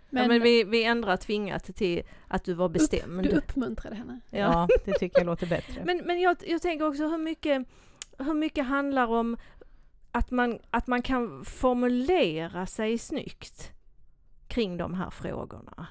Men, 0.09 0.23
ja, 0.23 0.27
men 0.29 0.41
vi, 0.41 0.63
vi 0.63 0.83
ändrar 0.83 1.17
tvingat 1.17 1.63
till 1.63 2.03
att 2.27 2.43
du 2.43 2.53
var 2.53 2.69
bestämd. 2.69 3.23
Du 3.23 3.29
uppmuntrade 3.29 3.95
henne. 3.95 4.19
ja. 4.29 4.37
ja, 4.39 4.67
det 4.85 4.93
tycker 4.93 5.19
jag 5.19 5.25
låter 5.25 5.47
bättre. 5.47 5.81
Men, 5.85 5.97
men 5.97 6.21
jag, 6.21 6.37
jag 6.47 6.61
tänker 6.61 6.87
också 6.87 7.07
hur 7.07 7.17
mycket, 7.17 7.67
hur 8.17 8.33
mycket 8.33 8.65
handlar 8.65 9.07
om 9.07 9.37
att 10.11 10.31
man, 10.31 10.59
att 10.69 10.87
man 10.87 11.01
kan 11.01 11.45
formulera 11.45 12.65
sig 12.65 12.97
snyggt 12.97 13.71
kring 14.47 14.77
de 14.77 14.93
här 14.93 15.09
frågorna. 15.09 15.87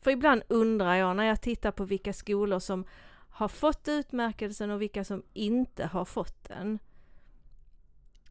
För 0.00 0.10
ibland 0.10 0.42
undrar 0.48 0.94
jag 0.94 1.16
när 1.16 1.24
jag 1.24 1.40
tittar 1.40 1.70
på 1.70 1.84
vilka 1.84 2.12
skolor 2.12 2.58
som 2.58 2.84
har 3.32 3.48
fått 3.48 3.88
utmärkelsen 3.88 4.70
och 4.70 4.82
vilka 4.82 5.04
som 5.04 5.22
inte 5.32 5.86
har 5.86 6.04
fått 6.04 6.44
den. 6.48 6.78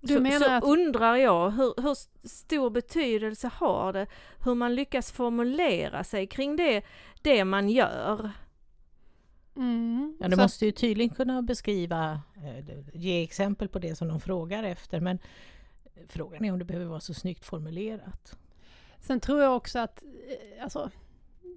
Du 0.01 0.13
så, 0.15 0.21
menar 0.21 0.39
så 0.39 0.51
att- 0.51 0.63
undrar 0.63 1.15
jag 1.15 1.51
hur, 1.51 1.81
hur 1.81 1.95
stor 2.27 2.69
betydelse 2.69 3.47
har 3.53 3.93
det 3.93 4.07
hur 4.43 4.55
man 4.55 4.75
lyckas 4.75 5.11
formulera 5.11 6.03
sig 6.03 6.27
kring 6.27 6.55
det, 6.55 6.83
det 7.21 7.45
man 7.45 7.69
gör. 7.69 8.31
Mm. 9.55 10.17
Ja, 10.19 10.27
du 10.27 10.35
Så- 10.35 10.41
måste 10.41 10.65
ju 10.65 10.71
tydligen 10.71 11.15
kunna 11.15 11.41
beskriva, 11.41 12.21
eh, 12.35 12.75
ge 12.93 13.23
exempel 13.23 13.67
på 13.67 13.79
det 13.79 13.95
som 13.95 14.07
de 14.07 14.19
frågar 14.19 14.63
efter 14.63 14.99
men 14.99 15.19
frågan 16.07 16.45
är 16.45 16.51
om 16.51 16.59
det 16.59 16.65
behöver 16.65 16.85
vara 16.87 16.99
så 16.99 17.13
snyggt 17.13 17.45
formulerat. 17.45 18.37
Sen 18.99 19.19
tror 19.19 19.41
jag 19.41 19.55
också 19.55 19.79
att, 19.79 20.03
eh, 20.03 20.63
alltså, 20.63 20.89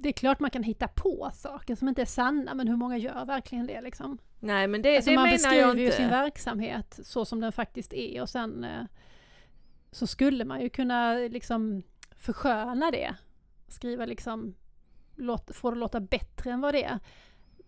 det 0.01 0.09
är 0.09 0.13
klart 0.13 0.41
man 0.41 0.51
kan 0.51 0.63
hitta 0.63 0.89
på 0.89 1.31
saker 1.35 1.75
som 1.75 1.89
inte 1.89 2.03
är 2.03 2.07
sanna, 2.07 2.55
men 2.55 2.69
hur 2.69 2.77
många 2.77 2.97
gör 2.99 3.25
verkligen 3.25 3.67
det 3.67 3.81
liksom? 3.81 4.19
Nej 4.41 4.67
men 4.69 4.83
det, 4.83 4.97
Alltså 4.97 5.11
det 5.11 5.15
man 5.17 5.25
menar 5.25 5.35
beskriver 5.37 5.57
jag 5.67 5.79
ju 5.79 5.85
inte. 5.85 5.97
sin 5.97 6.09
verksamhet 6.09 7.01
så 7.03 7.25
som 7.25 7.41
den 7.41 7.53
faktiskt 7.53 7.93
är 7.93 8.23
och 8.23 8.29
sen 8.29 8.65
eh, 8.65 8.83
så 9.91 10.07
skulle 10.07 10.45
man 10.45 10.61
ju 10.61 10.69
kunna 10.69 11.15
liksom 11.15 11.83
försköna 12.17 12.91
det. 12.91 13.15
Skriva 13.69 14.07
liksom, 14.07 14.55
låt, 15.17 15.55
få 15.57 15.71
det 15.71 15.77
låta 15.77 16.01
bättre 16.01 16.51
än 16.51 16.61
vad 16.61 16.75
det 16.75 16.85
är. 16.85 16.99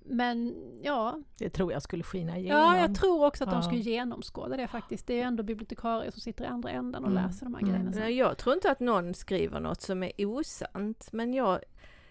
Men 0.08 0.54
ja, 0.82 1.22
Det 1.38 1.50
tror 1.50 1.72
jag 1.72 1.82
skulle 1.82 2.02
skina 2.02 2.38
igenom. 2.38 2.60
ja 2.60 2.78
jag 2.78 2.94
tror 2.94 3.26
också 3.26 3.44
att 3.44 3.50
de 3.50 3.56
Ja. 3.56 3.62
skulle 3.62 3.80
genomskåda 3.80 4.56
det 4.56 4.66
faktiskt. 4.68 5.06
Det 5.06 5.12
är 5.12 5.16
ju 5.16 5.22
ändå 5.22 5.42
bibliotekarier 5.42 6.10
som 6.10 6.20
sitter 6.20 6.44
i 6.44 6.46
andra 6.46 6.70
änden 6.70 7.04
och 7.04 7.10
Mm. 7.10 7.24
läser 7.24 7.44
de 7.46 7.54
här 7.54 7.60
Mm. 7.62 7.70
grejerna. 7.72 7.90
Nej, 7.90 8.00
sen. 8.00 8.16
jag 8.16 8.38
tror 8.38 8.54
inte 8.54 8.70
att 8.70 8.80
någon 8.80 9.14
skriver 9.14 9.60
något 9.60 9.80
som 9.80 10.02
är 10.02 10.12
osant, 10.18 11.08
men 11.12 11.34
jag, 11.34 11.60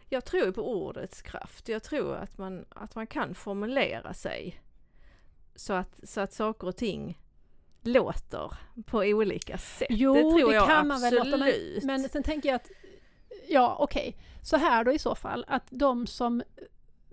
jag 0.10 0.26
tror 0.26 0.52
på 0.52 0.72
ordets 0.72 1.22
kraft. 1.22 1.70
Jag 1.70 1.84
tror 1.84 2.16
att 2.16 2.38
man, 2.38 2.66
att 2.70 2.96
man 2.96 3.08
kan 3.08 3.36
formulera 3.36 4.14
sig 4.14 4.62
så 5.56 5.74
att, 5.74 6.10
så 6.10 6.22
att 6.22 6.34
saker 6.34 6.68
och 6.68 6.76
ting 6.76 7.20
låter 7.82 8.52
på 8.86 8.98
olika 8.98 9.58
sätt. 9.58 9.88
Jo, 9.90 10.14
det 10.14 10.22
tror 10.22 10.50
det 10.50 10.56
jag 10.56 10.68
kan 10.68 10.88
man 10.88 11.02
väl 11.02 11.18
absolut. 11.18 11.40
låta, 11.40 11.52
men, 11.88 12.02
men 12.02 12.10
sen 12.10 12.24
tänker 12.24 12.50
jag 12.50 12.56
att, 12.56 12.72
ja 13.48 13.78
okej, 13.80 14.18
så 14.42 14.58
här 14.58 14.84
då 14.84 14.92
i 14.92 15.00
så 15.00 15.16
fall, 15.16 15.46
att 15.48 15.68
de 15.70 16.08
som 16.08 16.44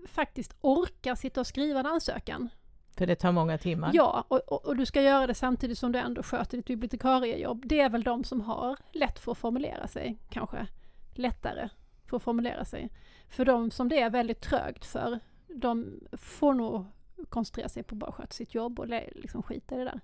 faktiskt 0.07 0.55
orkar 0.61 1.15
sitta 1.15 1.39
och 1.39 1.47
skriva 1.47 1.79
en 1.79 1.85
ansökan, 1.85 2.49
För 2.97 3.05
det 3.07 3.15
tar 3.15 3.31
många 3.31 3.57
timmar. 3.57 3.91
ja, 3.93 4.25
och, 4.27 4.39
och, 4.39 4.65
och 4.65 4.77
du 4.77 4.85
ska 4.85 5.01
göra 5.01 5.27
det 5.27 5.33
samtidigt 5.33 5.77
som 5.77 5.91
du 5.91 5.99
ändå 5.99 6.23
sköter 6.23 6.57
ditt 6.57 6.65
bibliotekariejobb, 6.65 7.65
det 7.65 7.79
är 7.79 7.89
väl 7.89 8.03
de 8.03 8.23
som 8.23 8.41
har 8.41 8.77
lätt 8.91 9.19
för 9.19 9.31
att 9.31 9.37
formulera 9.37 9.87
sig, 9.87 10.17
kanske 10.29 10.67
lättare 11.13 11.69
för 12.13 12.17
att 12.17 12.23
formulera 12.23 12.65
sig. 12.65 12.89
För 13.29 13.45
de 13.45 13.71
som 13.71 13.89
det 13.89 13.99
är 14.01 14.09
väldigt 14.09 14.41
trögt 14.41 14.85
för, 14.85 15.19
de 15.47 15.99
får 16.13 16.53
nog 16.53 16.85
koncentrera 17.29 17.69
sig 17.69 17.83
på 17.83 17.95
att 17.95 17.99
bara 17.99 18.11
sköta 18.11 18.31
sitt 18.33 18.53
jobb 18.55 18.79
och 18.79 18.87
liksom 19.15 19.43
skita 19.43 19.75
i 19.75 19.77
det 19.77 19.83
där. 19.85 19.99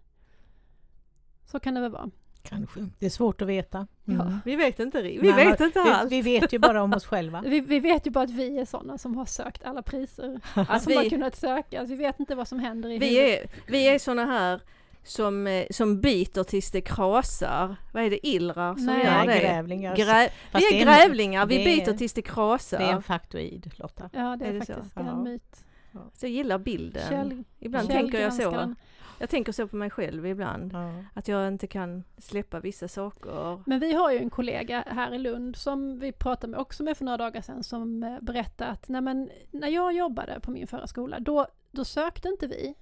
Så 1.46 1.60
kan 1.60 1.74
det 1.74 1.82
väl 1.82 1.92
vara. 1.92 2.10
Kanske. 2.44 2.88
Det 3.00 3.06
är 3.06 3.10
svårt 3.10 3.42
att 3.42 3.48
veta. 3.48 3.88
Ja. 4.06 4.14
Mm. 4.22 4.38
Vi 4.46 4.56
vet 4.56 4.80
inte, 4.80 5.02
vi 5.02 5.20
Nej, 5.22 5.46
vet 5.50 5.60
inte 5.62 5.84
vi, 5.84 5.90
allt. 5.90 6.12
vi 6.12 6.22
vet 6.22 6.54
ju 6.54 6.60
bara 6.60 6.84
om 6.84 6.94
oss 6.94 7.06
själva. 7.06 7.42
Vi, 7.46 7.60
vi 7.62 7.80
vet 7.80 8.08
ju 8.08 8.12
bara 8.12 8.24
att 8.24 8.30
vi 8.30 8.60
är 8.60 8.66
sådana 8.66 8.98
som 8.98 9.16
har 9.18 9.26
sökt 9.26 9.64
alla 9.64 9.82
priser. 9.82 10.40
Alltså 10.54 10.90
vi- 10.90 10.94
som 10.96 11.04
har 11.04 11.10
kunnat 11.10 11.36
söka. 11.36 11.80
Alltså, 11.80 11.96
vi 11.96 12.04
vet 12.04 12.20
inte 12.20 12.36
vad 12.36 12.48
som 12.48 12.60
händer 12.60 12.90
i 12.90 12.98
Vi 12.98 13.20
huvudet. 13.20 13.54
är, 13.68 13.72
vi 13.72 13.88
är 13.88 14.00
såna 14.00 14.26
här 14.26 14.62
som, 15.04 15.48
eh, 15.48 15.66
som 15.72 16.02
biter 16.02 16.44
tills 16.44 16.72
det 16.72 16.82
krasar. 16.82 17.76
Vad 17.94 18.04
är 18.04 18.10
det, 18.10 18.28
illrar 18.28 18.76
som 18.76 18.86
Nej. 18.86 19.06
gör 19.06 19.26
det? 19.26 19.40
grävlingar. 19.40 19.96
Grä- 19.96 20.30
vi 20.54 20.60
det 20.60 20.66
är 20.66 20.82
är 20.82 20.86
grävlingar, 20.86 21.46
vi 21.46 21.56
det 21.58 21.62
är- 21.62 21.78
biter 21.78 21.94
tills 21.94 22.14
det 22.14 22.22
krasar. 22.22 22.80
Det 22.80 22.86
är 22.86 22.94
en 22.94 23.02
faktoid, 23.04 23.72
Lotta. 23.76 24.10
Ja, 24.14 24.36
det 24.40 24.46
är, 24.46 24.50
Är 24.50 24.54
det 24.60 24.66
så? 24.66 24.74
faktiskt 24.74 24.96
det 24.96 25.02
en 25.02 25.24
myt. 25.24 25.66
Så 26.14 26.26
jag 26.26 26.32
gillar 26.32 26.58
bilden. 26.58 27.10
Käll, 27.10 27.44
ibland 27.60 27.90
tänker 27.90 28.22
jag 28.22 28.34
så. 28.34 28.76
Jag 29.22 29.30
tänker 29.30 29.52
så 29.52 29.68
på 29.68 29.76
mig 29.76 29.90
själv 29.90 30.26
ibland. 30.26 30.74
Ja. 30.74 30.94
Att 31.14 31.28
jag 31.28 31.48
inte 31.48 31.68
kan 31.68 32.04
släppa 32.18 32.60
vissa 32.60 32.88
saker. 32.88 33.64
Men 33.66 33.80
vi 33.80 33.94
har 33.94 34.12
ju 34.12 34.18
en 34.18 34.30
kollega 34.30 34.84
här 34.88 35.14
i 35.14 35.18
Lund 35.18 35.56
som 35.56 36.00
vi 36.00 36.12
pratade 36.12 36.52
med 36.52 36.60
också 36.60 36.84
med 36.84 36.98
för 36.98 37.06
några 37.06 37.18
dagar 37.18 37.42
sedan 37.42 37.64
som 37.64 38.04
eh, 38.04 38.18
berättade 38.22 38.70
att 38.72 38.90
nej 38.90 39.02
men, 39.02 39.30
när 39.52 39.68
jag 39.68 39.94
jobbade 39.94 40.40
på 40.40 40.52
min 40.52 40.68
förra 40.68 40.88
skola 40.88 41.20
då, 41.20 41.48
då 41.72 41.86
sökte 41.86 42.28
inte 42.28 42.48
vi 42.48 42.76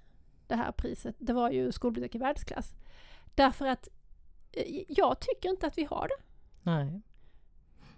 det 0.48 0.56
här 0.56 0.72
priset. 0.72 1.16
Det 1.20 1.34
var 1.34 1.52
ju 1.52 1.72
skolbibliotek 1.72 2.16
i 2.16 2.18
världsklass. 2.18 2.74
Därför 3.36 3.66
att 3.66 3.88
eh, 4.52 4.84
jag 4.88 5.20
tycker 5.20 5.50
inte 5.50 5.68
att 5.68 5.78
vi 5.78 5.84
har 5.84 6.08
det. 6.08 6.24
Nej. 6.62 7.02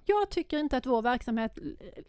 Jag 0.06 0.30
tycker 0.30 0.58
inte 0.60 0.78
att 0.78 0.86
vår 0.86 1.02
verksamhet 1.02 1.58
eh, 1.58 2.04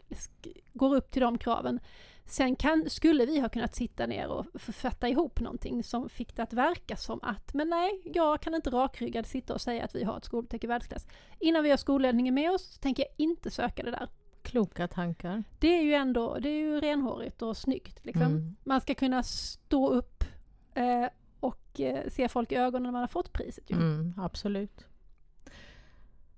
går 0.73 0.95
upp 0.95 1.11
till 1.11 1.21
de 1.21 1.37
kraven. 1.37 1.79
Sen 2.25 2.55
kan, 2.55 2.89
skulle 2.89 3.25
vi 3.25 3.39
ha 3.39 3.49
kunnat 3.49 3.75
sitta 3.75 4.05
ner 4.05 4.27
och 4.27 4.45
författa 4.53 5.09
ihop 5.09 5.39
någonting 5.39 5.83
som 5.83 6.09
fick 6.09 6.35
det 6.35 6.43
att 6.43 6.53
verka 6.53 6.97
som 6.97 7.19
att, 7.23 7.53
men 7.53 7.69
nej, 7.69 8.01
jag 8.05 8.41
kan 8.41 8.55
inte 8.55 8.69
rakryggad 8.69 9.25
sitta 9.25 9.53
och 9.53 9.61
säga 9.61 9.85
att 9.85 9.95
vi 9.95 10.03
har 10.03 10.17
ett 10.17 10.25
skolbibliotek 10.25 10.63
i 10.63 10.67
världsklass. 10.67 11.07
Innan 11.39 11.63
vi 11.63 11.69
har 11.69 11.77
skolledningen 11.77 12.33
med 12.33 12.51
oss 12.51 12.73
så 12.73 12.79
tänker 12.79 13.03
jag 13.03 13.11
inte 13.17 13.51
söka 13.51 13.83
det 13.83 13.91
där. 13.91 14.09
Kloka 14.41 14.87
tankar. 14.87 15.43
Det 15.59 15.67
är 15.67 15.81
ju 15.81 15.93
ändå, 15.93 16.37
det 16.39 16.49
är 16.49 16.59
ju 16.59 16.79
renhårigt 16.81 17.41
och 17.41 17.57
snyggt 17.57 18.05
liksom. 18.05 18.25
Mm. 18.25 18.55
Man 18.63 18.81
ska 18.81 18.95
kunna 18.95 19.23
stå 19.23 19.89
upp 19.89 20.20
eh, 20.75 21.09
och 21.39 21.79
eh, 21.79 22.09
se 22.09 22.27
folk 22.27 22.51
i 22.51 22.55
ögonen 22.55 22.83
när 22.83 22.91
man 22.91 23.01
har 23.01 23.07
fått 23.07 23.33
priset 23.33 23.69
ju. 23.69 23.75
Mm, 23.75 24.13
absolut. 24.17 24.85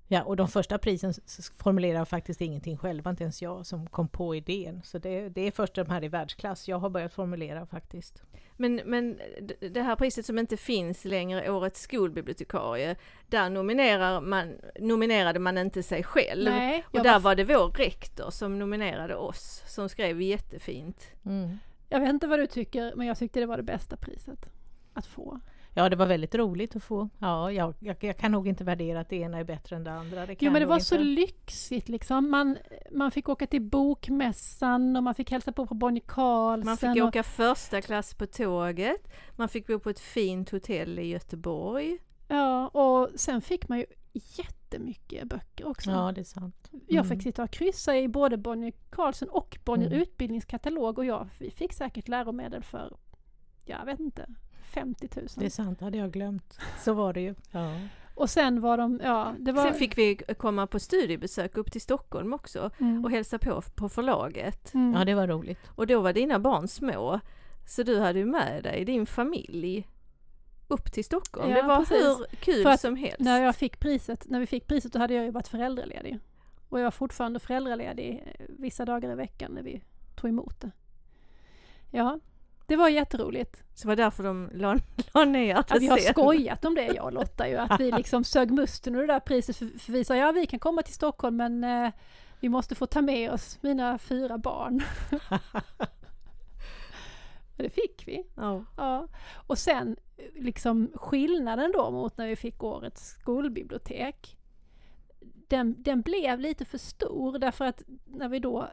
Ja, 0.08 0.24
och 0.24 0.36
de 0.36 0.48
första 0.48 0.78
prisen 0.78 1.14
formulerar 1.58 2.06
faktiskt 2.06 2.42
ingenting 2.42 2.78
själva, 2.78 3.10
inte 3.10 3.24
ens 3.24 3.42
jag 3.42 3.66
som 3.66 3.88
kom 3.88 4.08
på 4.08 4.36
idén. 4.36 4.82
Så 4.84 4.98
det, 4.98 5.30
det 5.30 5.42
är 5.42 5.52
först 5.52 5.76
de 5.76 5.90
här 5.90 6.04
i 6.04 6.08
världsklass 6.08 6.68
jag 6.68 6.80
har 6.80 6.90
börjat 6.90 7.14
formulera 7.14 7.66
faktiskt. 7.66 8.24
Men, 8.58 8.82
men 8.86 9.20
det 9.60 9.82
här 9.82 9.96
priset 9.96 10.26
som 10.26 10.40
inte 10.40 10.58
finns 10.58 11.06
längre, 11.06 11.52
Årets 11.52 11.82
skolbibliotekarie, 11.82 12.96
där 13.28 13.50
nominerar 13.50 14.22
man, 14.22 14.54
nominerade 14.80 15.40
man 15.40 15.58
inte 15.58 15.84
sig 15.84 16.04
själv. 16.04 16.44
Nej, 16.44 16.86
Och 16.92 17.04
där 17.04 17.14
var, 17.14 17.20
var 17.20 17.36
det 17.36 17.44
vår 17.44 17.70
rektor 17.70 18.30
som 18.30 18.60
nominerade 18.60 19.16
oss, 19.16 19.64
som 19.68 19.90
skrev 19.90 20.22
jättefint. 20.22 21.08
Mm. 21.26 21.58
Jag 21.94 22.00
vet 22.00 22.10
inte 22.10 22.28
vad 22.28 22.40
du 22.40 22.48
tycker, 22.48 22.94
men 22.96 23.08
jag 23.08 23.18
tyckte 23.18 23.40
det 23.40 23.46
var 23.46 23.58
det 23.58 23.64
bästa 23.64 23.98
priset 23.98 24.50
att 24.94 25.06
få. 25.06 25.40
Ja, 25.74 25.90
det 25.90 25.96
var 25.96 26.06
väldigt 26.06 26.36
roligt 26.36 26.76
att 26.76 26.84
få. 26.84 27.10
Ja, 27.20 27.52
jag, 27.52 27.74
jag, 27.80 27.98
jag 28.00 28.18
kan 28.18 28.32
nog 28.32 28.48
inte 28.48 28.64
värdera 28.64 29.00
att 29.00 29.10
det 29.10 29.16
ena 29.16 29.38
är 29.38 29.44
bättre 29.44 29.76
än 29.76 29.84
det 29.84 29.92
andra. 29.92 30.26
Det 30.26 30.36
Jo 30.40 30.52
men 30.52 30.62
det 30.62 30.66
var 30.66 30.76
nog 30.76 30.82
så 30.82 30.96
inte. 30.96 31.06
lyxigt 31.06 31.90
liksom. 31.90 32.30
Man, 32.30 32.58
man 32.92 33.12
fick 33.12 33.30
åka 33.30 33.48
till 33.48 33.62
bokmässan 33.62 34.96
och 34.96 35.04
man 35.04 35.16
fick 35.16 35.32
hälsa 35.32 35.52
på 35.52 35.66
på 35.68 35.74
Bonnie 35.74 36.04
Carlsen. 36.08 36.66
Man 36.66 36.78
fick 36.78 37.04
och, 37.04 37.08
åka 37.08 37.24
första 37.24 37.82
klass 37.82 38.14
på 38.14 38.26
tåget, 38.26 39.08
man 39.36 39.50
fick 39.50 39.68
bo 39.68 39.80
på 39.80 39.90
ett 39.90 40.00
fint 40.00 40.50
hotell 40.50 41.00
i 41.00 41.06
Göteborg. 41.08 41.98
Ja, 42.28 42.68
och 42.68 43.10
sen 43.16 43.42
fick 43.42 43.70
man 43.70 43.78
ju 43.80 43.86
jättemycket 44.14 45.28
böcker 45.28 45.68
också. 45.68 45.92
Ja, 45.92 46.12
det 46.12 46.22
är 46.22 46.26
sant. 46.26 46.70
Jag 46.88 47.06
Mm. 47.06 47.10
fick 47.10 47.24
sitta 47.24 47.44
och 47.44 47.52
kryssa 47.52 47.98
i 47.98 48.08
både 48.08 48.38
Bonnier 48.38 48.74
Carlsen 48.90 49.30
och 49.30 49.58
Bonnier 49.66 49.88
Mm. 49.90 50.02
utbildningskatalog 50.02 50.98
och 51.00 51.06
jag 51.06 51.30
vi 51.40 51.52
fick 51.52 51.74
säkert 51.74 52.08
läromedel 52.08 52.64
för, 52.64 52.98
jag 53.66 53.86
vet 53.86 54.00
inte, 54.00 54.30
50 54.74 55.10
000. 55.16 55.28
Det 55.38 55.46
är 55.46 55.50
sant, 55.50 55.82
hade 55.82 55.98
jag 55.98 56.12
glömt. 56.12 56.60
Så 56.84 56.94
var 56.94 57.14
det 57.14 57.22
ju. 57.22 57.36
Ja. 57.52 57.80
Och 58.16 58.30
sen 58.30 58.62
var 58.62 58.78
de, 58.78 59.00
ja 59.04 59.34
det 59.40 59.52
var... 59.52 59.64
Sen 59.64 59.74
fick 59.74 59.98
vi 59.98 60.16
komma 60.16 60.68
på 60.68 60.80
studiebesök 60.80 61.58
upp 61.58 61.72
till 61.72 61.82
Stockholm 61.82 62.34
också 62.34 62.72
mm, 62.80 63.06
och 63.06 63.12
hälsa 63.12 63.40
på 63.40 63.62
på 63.76 63.90
förlaget. 63.90 64.74
mm. 64.74 64.94
ja, 64.94 65.06
det 65.06 65.14
var 65.16 65.28
roligt. 65.28 65.60
Och 65.76 65.88
då 65.88 66.02
var 66.02 66.14
dina 66.14 66.40
barn 66.40 66.68
små, 66.68 67.20
så 67.68 67.84
du 67.84 68.00
hade 68.00 68.20
ju 68.20 68.26
med 68.26 68.64
dig 68.64 68.86
din 68.86 69.06
familj 69.06 69.88
upp 70.68 70.92
till 70.92 71.06
Stockholm. 71.06 71.50
Ja, 71.50 71.62
det 71.62 71.68
var 71.68 71.80
precis. 71.80 71.98
hur 71.98 72.26
kul 72.40 72.64
För 72.64 72.70
att 72.70 72.82
som 72.82 72.96
helst. 72.96 73.20
När 73.20 73.44
jag 73.44 73.56
fick 73.56 73.80
priset, 73.80 74.30
när 74.30 74.40
vi 74.40 74.46
fick 74.46 74.68
priset 74.68 74.94
då 74.94 75.00
hade 75.00 75.14
jag 75.14 75.26
ju 75.26 75.32
varit 75.32 75.48
föräldraledig. 75.48 76.20
Och 76.70 76.80
jag 76.80 76.84
var 76.84 76.92
fortfarande 76.92 77.40
föräldraledig 77.40 78.24
eh, 78.26 78.46
vissa 78.50 78.86
dagar 78.86 79.12
i 79.12 79.16
veckan 79.16 79.52
när 79.52 79.64
vi 79.64 79.82
tog 80.16 80.30
emot 80.30 80.62
det. 80.62 80.72
Ja, 81.92 82.20
det 82.68 82.76
var 82.76 82.90
jätteroligt. 82.90 83.64
Så 83.74 83.82
det 83.82 83.88
var 83.88 83.96
därför 83.96 84.24
de 84.24 84.50
la, 84.54 84.80
la 85.14 85.26
ner 85.26 85.56
det 85.56 85.64
Ja, 85.70 85.78
vi 85.80 85.88
har 85.88 85.98
sen. 85.98 86.14
skojat 86.14 86.66
om 86.66 86.76
det 86.76 86.86
jag 86.88 87.06
och 87.06 87.14
Lotta 87.14 87.50
ju, 87.50 87.56
att 87.56 87.80
vi 87.80 87.92
liksom 87.92 88.24
sög 88.34 88.52
musten 88.52 88.96
ur 88.96 89.02
det 89.02 89.14
där 89.14 89.20
priset. 89.20 89.58
För, 89.58 89.80
för 89.80 89.92
vi 89.92 90.06
sa 90.06 90.16
ja 90.16 90.32
vi 90.32 90.46
kan 90.46 90.60
komma 90.60 90.82
till 90.82 90.94
Stockholm 90.94 91.36
men 91.36 91.64
eh, 91.64 91.92
vi 92.40 92.50
måste 92.50 92.76
få 92.76 92.86
ta 92.86 93.02
med 93.02 93.32
oss 93.32 93.58
mina 93.62 93.98
fyra 93.98 94.38
barn. 94.38 94.84
Det 97.58 97.70
fick 97.70 98.08
vi. 98.08 98.24
Ja. 98.36 98.66
Ja. 98.78 99.08
Och 99.34 99.58
sen 99.58 99.96
liksom 100.36 100.92
skillnaden 100.96 101.72
då 101.72 101.92
mot 101.92 102.18
när 102.18 102.28
vi 102.28 102.36
fick 102.36 102.64
årets 102.64 103.10
skolbibliotek. 103.10 104.38
Den, 105.48 105.84
den 105.84 106.02
blev 106.02 106.40
lite 106.40 106.66
för 106.66 106.78
stor 106.78 107.40
därför 107.40 107.66
att 107.66 107.84
när 108.06 108.30
vi 108.30 108.40
då 108.40 108.70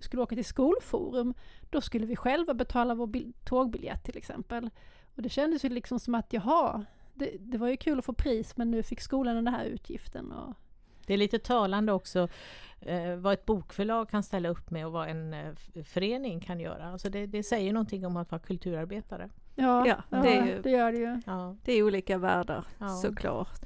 skulle 0.00 0.22
åka 0.22 0.34
till 0.34 0.44
skolforum 0.44 1.34
då 1.70 1.80
skulle 1.80 2.06
vi 2.06 2.16
själva 2.16 2.54
betala 2.54 2.94
vår 2.94 3.32
tågbiljett 3.44 4.04
till 4.04 4.16
exempel. 4.16 4.70
Och 5.16 5.22
det 5.22 5.28
kändes 5.28 5.64
ju 5.64 5.68
liksom 5.68 6.00
som 6.00 6.14
att 6.14 6.32
jaha, 6.32 6.84
det, 7.14 7.36
det 7.40 7.58
var 7.58 7.68
ju 7.68 7.76
kul 7.76 7.98
att 7.98 8.04
få 8.04 8.12
pris 8.12 8.56
men 8.56 8.70
nu 8.70 8.82
fick 8.82 9.00
skolan 9.00 9.34
den 9.34 9.48
här 9.48 9.64
utgiften. 9.64 10.32
Och, 10.32 10.54
Det 11.06 11.14
är 11.14 11.18
lite 11.18 11.38
talande 11.38 11.92
också 11.92 12.28
eh, 12.80 13.16
vad 13.16 13.32
ett 13.32 13.46
bokförlag 13.46 14.08
kan 14.08 14.22
ställa 14.22 14.48
upp 14.48 14.70
med 14.70 14.86
och 14.86 14.92
vad 14.92 15.08
en 15.08 15.34
eh, 15.34 15.54
förening 15.84 16.40
kan 16.40 16.60
göra. 16.60 16.84
Alltså 16.84 17.10
det, 17.10 17.26
det 17.26 17.42
säger 17.42 17.72
någonting 17.72 18.06
om 18.06 18.16
att 18.16 18.30
vara 18.30 18.42
kulturarbetare 18.42 19.30
ja, 19.54 19.86
Ja, 19.86 20.02
det 20.22 20.36
är 20.38 20.46
ju- 20.46 20.62
det 20.62 20.70
gör 20.70 20.92
det 20.92 20.98
ju. 20.98 21.20
Ja, 21.26 21.56
Det 21.64 21.72
är 21.72 21.82
olika 21.82 22.18
världar 22.18 22.64
Ja. 22.78 22.88
såklart. 22.88 23.60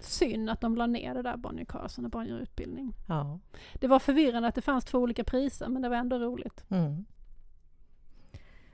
Synd 0.00 0.50
att 0.50 0.60
de 0.60 0.76
la 0.76 0.86
ner 0.86 1.14
det 1.14 1.22
där 1.22 1.36
Bonnier 1.36 1.64
Carlsen 1.64 2.04
och 2.04 2.10
Bonnier 2.10 2.38
Utbildning. 2.38 2.94
ja. 3.08 3.38
Det 3.74 3.86
var 3.88 3.98
förvirrande 3.98 4.48
att 4.48 4.54
det 4.54 4.60
fanns 4.62 4.84
två 4.84 4.98
olika 4.98 5.24
priser 5.24 5.68
men 5.68 5.82
det 5.82 5.88
var 5.88 5.96
ändå 5.96 6.18
roligt. 6.18 6.64
Mm. 6.68 7.04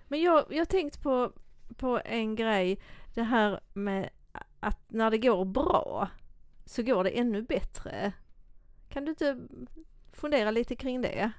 Men 0.09 0.21
jag 0.21 0.45
jag 0.51 0.69
tänkt 0.69 1.03
på, 1.03 1.33
på 1.77 2.01
en 2.05 2.35
grej, 2.35 2.79
det 3.15 3.23
här 3.23 3.61
med 3.75 4.09
att 4.61 4.79
när 4.89 5.11
det 5.11 5.19
går 5.19 5.45
bra 5.45 6.09
så 6.65 6.83
går 6.83 7.05
det 7.05 7.11
ännu 7.11 7.43
bättre. 7.43 8.13
Kan 8.89 9.05
du 9.05 9.11
inte 9.11 9.39
fundera 10.13 10.51
lite 10.51 10.77
kring 10.77 11.03
det? 11.03 11.31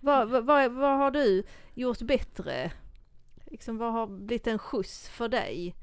Vad, 0.00 0.28
vad, 0.30 0.44
vad, 0.44 0.72
vad 0.72 0.98
har 0.98 1.10
du 1.10 1.42
gjort 1.74 2.02
bättre? 2.02 2.72
Liksom, 3.54 3.78
vad 3.78 3.92
har 3.92 4.06
blivit 4.06 4.46
en 4.46 4.58
skjuts 4.58 5.08
för 5.08 5.28
dig 5.28 5.74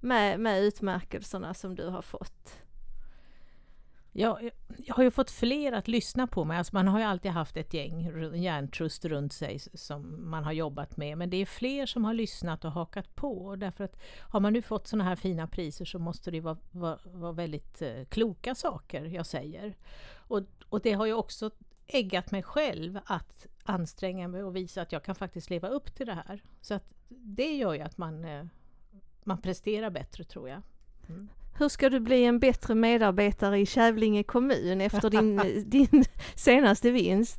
med, 0.00 0.40
med 0.40 0.62
utmärkelserna 0.62 1.54
som 1.54 1.74
du 1.74 1.86
har 1.88 2.02
fått? 2.02 2.52
Ja, 4.12 4.38
jag- 4.42 4.52
jag 4.76 4.94
har 4.94 5.02
ju 5.02 5.10
fått 5.10 5.30
fler 5.30 5.72
att 5.72 5.88
lyssna 5.88 6.26
på 6.26 6.44
mig. 6.44 6.58
Alltså 6.58 6.74
man 6.74 6.88
har 6.88 6.98
ju 6.98 7.04
alltid 7.04 7.30
haft 7.30 7.56
ett 7.56 7.74
gäng, 7.74 8.32
hjärntrust 8.34 9.04
runt 9.04 9.32
sig 9.32 9.58
som 9.74 10.30
man 10.30 10.44
har 10.44 10.52
jobbat 10.52 10.96
med. 10.96 11.18
Men 11.18 11.30
det 11.30 11.36
är 11.36 11.46
fler 11.46 11.86
som 11.86 12.04
har 12.04 12.14
lyssnat 12.14 12.64
och 12.64 12.72
hakat 12.72 13.14
på. 13.16 13.56
Därför 13.56 13.84
att 13.84 13.96
har 14.20 14.40
man 14.40 14.52
nu 14.52 14.62
fått 14.62 14.86
sådana 14.86 15.04
här 15.04 15.16
fina 15.16 15.46
priser 15.46 15.84
så 15.84 15.98
måste 15.98 16.30
det 16.30 16.40
vara, 16.40 16.56
vara, 16.70 16.98
vara 17.04 17.32
väldigt 17.32 17.82
eh, 17.82 18.04
kloka 18.08 18.54
saker 18.54 19.04
jag 19.04 19.26
säger. 19.26 19.76
Och, 20.16 20.40
och 20.68 20.80
det 20.80 20.92
har 20.92 21.06
ju 21.06 21.14
också 21.14 21.50
äggat 21.92 22.30
mig 22.30 22.42
själv 22.42 22.98
att 23.04 23.46
anstränga 23.64 24.28
mig 24.28 24.42
och 24.42 24.56
visa 24.56 24.82
att 24.82 24.92
jag 24.92 25.02
kan 25.02 25.14
faktiskt 25.14 25.50
leva 25.50 25.68
upp 25.68 25.94
till 25.94 26.06
det 26.06 26.22
här. 26.26 26.42
Så 26.60 26.74
att 26.74 26.84
det 27.08 27.56
gör 27.56 27.74
ju 27.74 27.80
att 27.80 27.98
man, 27.98 28.24
eh, 28.24 28.44
man 29.24 29.40
presterar 29.40 29.90
bättre 29.90 30.24
tror 30.24 30.48
jag. 30.48 30.62
Hur 31.58 31.68
ska 31.68 31.90
du 31.90 32.00
bli 32.00 32.24
en 32.24 32.38
bättre 32.38 32.74
medarbetare 32.74 33.58
i 33.58 33.66
Kävlinge 33.66 34.22
kommun 34.22 34.80
efter 34.80 35.10
din, 35.10 35.40
din 35.66 36.04
senaste 36.34 36.90
vinst? 36.90 37.38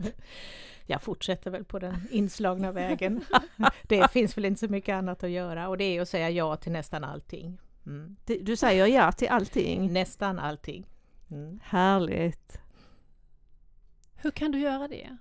jag 0.92 1.02
fortsätter 1.02 1.52
väl 1.52 1.64
på 1.64 1.80
den 1.80 2.08
inslagna 2.12 2.72
vägen. 2.72 3.24
det 3.84 4.12
finns 4.12 4.38
väl 4.38 4.46
inte 4.46 4.60
så 4.60 4.68
mycket 4.68 4.94
annat 4.94 5.24
att 5.24 5.30
göra 5.30 5.68
och 5.68 5.78
det 5.78 5.84
är 5.84 6.02
att 6.02 6.10
säga 6.10 6.30
ja 6.30 6.56
till 6.56 6.72
nästan 6.72 7.04
allting. 7.04 7.58
Mm. 7.86 8.16
Du, 8.26 8.40
du 8.40 8.56
säger 8.56 8.88
ja 8.88 9.12
till 9.12 9.28
allting. 9.28 9.94
Nästan 9.94 10.40
allting. 10.40 10.86
Mm. 11.32 11.60
Härligt. 11.64 12.60
Hur 14.22 14.32
kan 14.32 14.52
du 14.52 14.60
göra 14.60 14.88
det? 14.88 15.18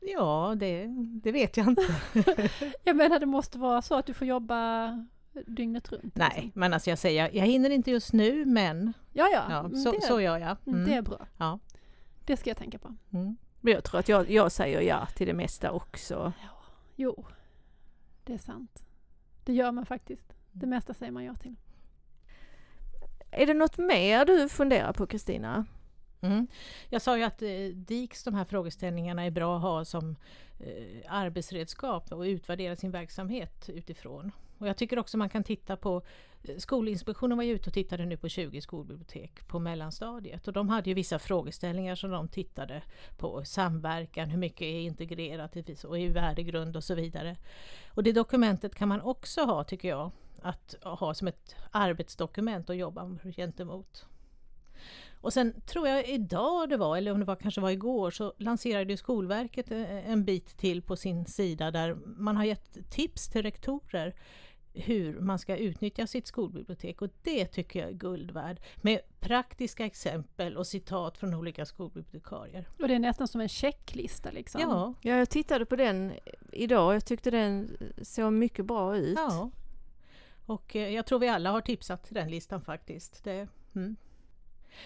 Ja, 0.00 0.54
det, 0.58 0.86
det 1.22 1.32
vet 1.32 1.56
jag 1.56 1.66
inte. 1.68 1.82
Jag 2.84 2.96
menar 2.96 3.18
det 3.18 3.26
måste 3.26 3.58
vara 3.58 3.82
så 3.82 3.94
att 3.94 4.06
du 4.06 4.14
får 4.14 4.26
jobba 4.26 4.90
dygnet 5.46 5.92
runt. 5.92 6.16
Nej, 6.16 6.30
liksom. 6.34 6.50
men 6.60 6.74
alltså 6.74 6.90
jag 6.90 6.98
säger, 6.98 7.30
jag 7.32 7.46
hinner 7.46 7.70
inte 7.70 7.90
just 7.90 8.12
nu, 8.12 8.44
men 8.44 8.92
Ja, 9.12 9.28
ja. 9.32 9.44
ja, 9.50 9.58
mm, 9.58 9.74
så, 9.76 9.92
det, 9.92 10.00
så 10.00 10.20
gör 10.20 10.38
jag. 10.38 10.56
mm, 10.66 10.74
Mm. 10.80 10.84
det 10.90 10.94
är 10.96 11.02
bra. 11.02 11.26
Ja. 11.36 11.58
Det 12.24 12.36
ska 12.36 12.50
jag 12.50 12.56
tänka 12.56 12.78
på. 12.78 12.94
Mm. 13.12 13.36
Men 13.60 13.72
jag 13.72 13.84
tror 13.84 14.00
att 14.00 14.08
jag, 14.08 14.30
jag 14.30 14.52
säger 14.52 14.80
ja 14.80 15.06
till 15.06 15.26
det 15.26 15.34
mesta 15.34 15.70
också. 15.72 16.32
Jo, 16.96 17.26
det 18.24 18.34
är 18.34 18.38
sant. 18.38 18.82
Det 19.44 19.52
gör 19.52 19.72
man 19.72 19.86
faktiskt. 19.86 20.28
Det 20.52 20.66
Mm. 20.66 20.70
mesta 20.76 20.94
säger 20.94 21.12
man 21.12 21.24
ja 21.24 21.34
till. 21.34 21.54
Är 23.30 23.46
det 23.46 23.54
något 23.54 23.78
mer 23.78 24.24
du 24.24 24.48
funderar 24.48 24.92
på 24.92 25.06
Kristina? 25.06 25.66
Mm. 26.24 26.46
Jag 26.88 27.02
sa 27.02 27.16
ju 27.18 27.22
att 27.22 27.42
eh, 27.42 27.48
DIKs 27.74 28.24
de 28.24 28.34
här 28.34 28.44
frågeställningarna 28.44 29.24
är 29.24 29.30
bra 29.30 29.56
att 29.56 29.62
ha 29.62 29.84
som 29.84 30.16
eh, 30.60 31.02
arbetsredskap 31.08 32.12
och 32.12 32.20
utvärdera 32.20 32.76
sin 32.76 32.90
verksamhet 32.90 33.68
utifrån. 33.68 34.32
Och 34.58 34.68
jag 34.68 34.76
tycker 34.76 34.98
också 34.98 35.18
man 35.18 35.28
kan 35.28 35.44
titta 35.44 35.76
på 35.76 36.02
eh, 36.42 36.56
Skolinspektionen 36.56 37.36
var 37.36 37.44
ju 37.44 37.52
ute 37.52 37.70
och 37.70 37.74
tittade 37.74 38.06
nu 38.06 38.16
på 38.16 38.28
20 38.28 38.60
skolbibliotek 38.60 39.48
på 39.48 39.58
mellanstadiet 39.58 40.46
och 40.48 40.52
de 40.52 40.68
hade 40.68 40.90
ju 40.90 40.94
vissa 40.94 41.18
frågeställningar 41.18 41.94
som 41.94 42.10
de 42.10 42.28
tittade 42.28 42.82
på. 43.16 43.44
Samverkan, 43.44 44.30
hur 44.30 44.38
mycket 44.38 44.62
är 44.62 44.80
integrerat 44.80 45.56
och 45.84 45.98
i 45.98 46.08
värdegrund 46.08 46.76
och 46.76 46.84
så 46.84 46.94
vidare. 46.94 47.36
Och 47.88 48.02
det 48.02 48.12
dokumentet 48.12 48.74
kan 48.74 48.88
man 48.88 49.00
också 49.00 49.44
ha 49.44 49.64
tycker 49.64 49.88
jag, 49.88 50.10
att 50.42 50.74
ha 50.82 51.14
som 51.14 51.28
ett 51.28 51.56
arbetsdokument 51.70 52.70
att 52.70 52.76
jobba 52.76 53.18
gentemot. 53.36 54.06
Och 55.24 55.32
sen 55.32 55.60
tror 55.66 55.88
jag 55.88 56.08
idag 56.08 56.68
det 56.68 56.76
var, 56.76 56.96
eller 56.96 57.12
om 57.12 57.20
det 57.20 57.24
var, 57.26 57.36
kanske 57.36 57.60
var 57.60 57.70
igår, 57.70 58.10
så 58.10 58.34
lanserade 58.38 58.92
ju 58.92 58.96
Skolverket 58.96 59.70
eh, 59.70 60.10
en 60.10 60.24
bit 60.24 60.56
till 60.56 60.82
på 60.82 60.96
sin 60.96 61.26
sida 61.26 61.70
där 61.70 61.94
man 62.04 62.36
har 62.36 62.44
gett 62.44 62.90
tips 62.90 63.28
till 63.28 63.42
rektorer 63.42 64.14
hur 64.74 65.20
man 65.20 65.38
ska 65.38 65.56
utnyttja 65.56 66.06
sitt 66.06 66.26
skolbibliotek 66.26 67.02
och 67.02 67.08
det 67.22 67.46
tycker 67.46 67.80
jag 67.80 67.88
är 67.88 67.92
guld 67.92 68.30
värd. 68.30 68.60
Med 68.76 69.00
praktiska 69.20 69.86
exempel 69.86 70.56
och 70.56 70.66
citat 70.66 71.18
från 71.18 71.34
olika 71.34 71.66
skolbibliotekarier. 71.66 72.68
Och 72.80 72.88
det 72.88 72.94
är 72.94 72.98
nästan 72.98 73.28
som 73.28 73.40
en 73.40 73.48
checklista 73.48 74.30
liksom. 74.30 74.60
Ja, 74.60 74.94
Ja, 75.00 75.16
jag 75.16 75.30
tittade 75.30 75.66
på 75.66 75.76
den 75.76 76.12
idag. 76.52 76.94
Jag 76.94 77.04
tyckte 77.04 77.30
den 77.30 77.76
såg 78.02 78.32
mycket 78.32 78.66
bra 78.66 78.96
ut. 78.96 79.18
ja. 79.18 79.50
Och 80.46 80.76
eh, 80.76 80.88
jag 80.94 81.06
tror 81.06 81.18
vi 81.18 81.28
alla 81.28 81.50
har 81.50 81.60
tipsat 81.60 82.04
till 82.04 82.14
den 82.14 82.30
listan 82.30 82.60
faktiskt. 82.60 83.24
Det, 83.24 83.48
mm. 83.74 83.96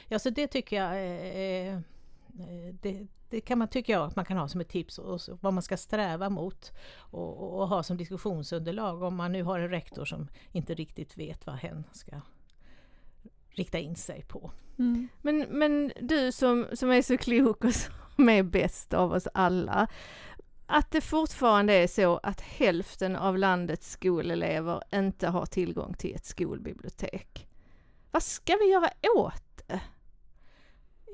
Ja, 0.09 0.19
så 0.19 0.31
det 0.31 0.47
tycker 0.47 0.77
jag 0.77 0.93
eh, 0.93 1.75
eh, 1.75 1.81
det, 2.83 3.07
det 3.31 3.41
kan 3.41 3.59
man, 3.59 3.69
tycker 3.69 3.93
jag 3.93 4.07
att 4.07 4.17
man 4.17 4.25
kan 4.25 4.37
ha 4.37 4.49
som 4.49 4.61
ett 4.61 4.69
tips 4.69 4.99
och 4.99 5.21
vad 5.41 5.55
man 5.55 5.63
ska 5.63 5.77
sträva 5.77 6.29
mot 6.29 6.73
och, 6.97 7.43
och, 7.43 7.61
och 7.61 7.69
ha 7.69 7.83
som 7.83 7.97
diskussionsunderlag 7.97 9.03
om 9.03 9.17
man 9.17 9.33
nu 9.33 9.43
har 9.43 9.59
en 9.59 9.71
rektor 9.71 10.05
som 10.05 10.29
inte 10.53 10.75
riktigt 10.75 11.19
vet 11.19 11.47
vad 11.47 11.57
hen 11.57 11.85
ska 11.93 12.21
rikta 13.51 13.79
in 13.79 13.97
sig 13.97 14.25
på. 14.29 14.51
Mm. 14.79 15.09
Men, 15.23 15.39
men 15.39 15.93
du 16.01 16.33
som, 16.33 16.67
som 16.73 16.91
är 16.91 17.03
så 17.03 17.17
klok 17.17 17.65
och 17.65 17.75
som 18.17 18.29
är 18.29 18.43
bäst 18.43 18.95
av 18.95 19.13
oss 19.13 19.29
alla. 19.35 19.89
Att 20.67 20.91
det 20.91 21.01
fortfarande 21.01 21.73
är 21.73 21.87
så 21.87 22.21
att 22.23 22.41
hälften 22.41 23.17
av 23.17 23.39
landets 23.39 23.91
skolelever 23.91 24.83
inte 24.93 25.29
har 25.29 25.47
tillgång 25.47 25.95
till 25.95 26.15
ett 26.15 26.27
skolbibliotek. 26.27 27.49
Vad 28.11 28.23
ska 28.23 28.57
vi 28.57 28.71
göra 28.71 28.91
åt? 29.17 29.48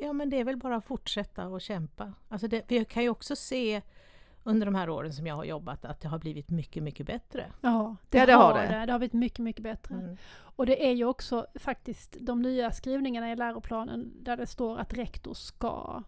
Ja 0.01 0.13
men 0.13 0.31
det 0.31 0.41
är 0.41 0.45
väl 0.45 0.57
bara 0.57 0.77
att 0.77 0.85
fortsätta 0.85 1.47
och 1.47 1.61
kämpa. 1.61 2.13
Alltså 2.29 2.49
det, 2.49 2.65
vi 2.69 2.85
kan 2.85 3.03
ju 3.03 3.09
också 3.09 3.37
se 3.37 3.83
under 4.45 4.67
de 4.67 4.75
här 4.75 4.89
åren 4.91 5.13
som 5.13 5.27
jag 5.27 5.35
har 5.35 5.45
jobbat 5.45 5.85
att 5.85 6.01
det 6.01 6.09
har 6.09 6.19
blivit 6.19 6.51
mycket, 6.51 6.83
mycket 6.83 7.07
bättre. 7.07 7.53
Ja, 7.61 7.97
det, 8.09 8.19
Ja, 8.19 8.27
det 8.27 8.33
har 8.33 8.43
har 8.43 8.63
det. 8.63 8.79
det. 8.79 8.87
Det 8.87 8.93
har 8.93 8.99
blivit 8.99 9.13
mycket, 9.13 9.39
mycket 9.39 9.63
bättre. 9.63 9.95
Mm. 9.95 10.17
Och 10.57 10.67
det 10.67 10.87
är 10.87 10.93
ju 10.93 11.05
också 11.05 11.47
faktiskt 11.55 12.17
de 12.21 12.43
nya 12.43 12.71
skrivningarna 12.71 13.33
i 13.33 13.37
läroplanen 13.37 14.13
där 14.25 14.37
det 14.37 14.47
står 14.47 14.79
att 14.79 14.95
rektor 14.95 15.35
ska 15.35 16.03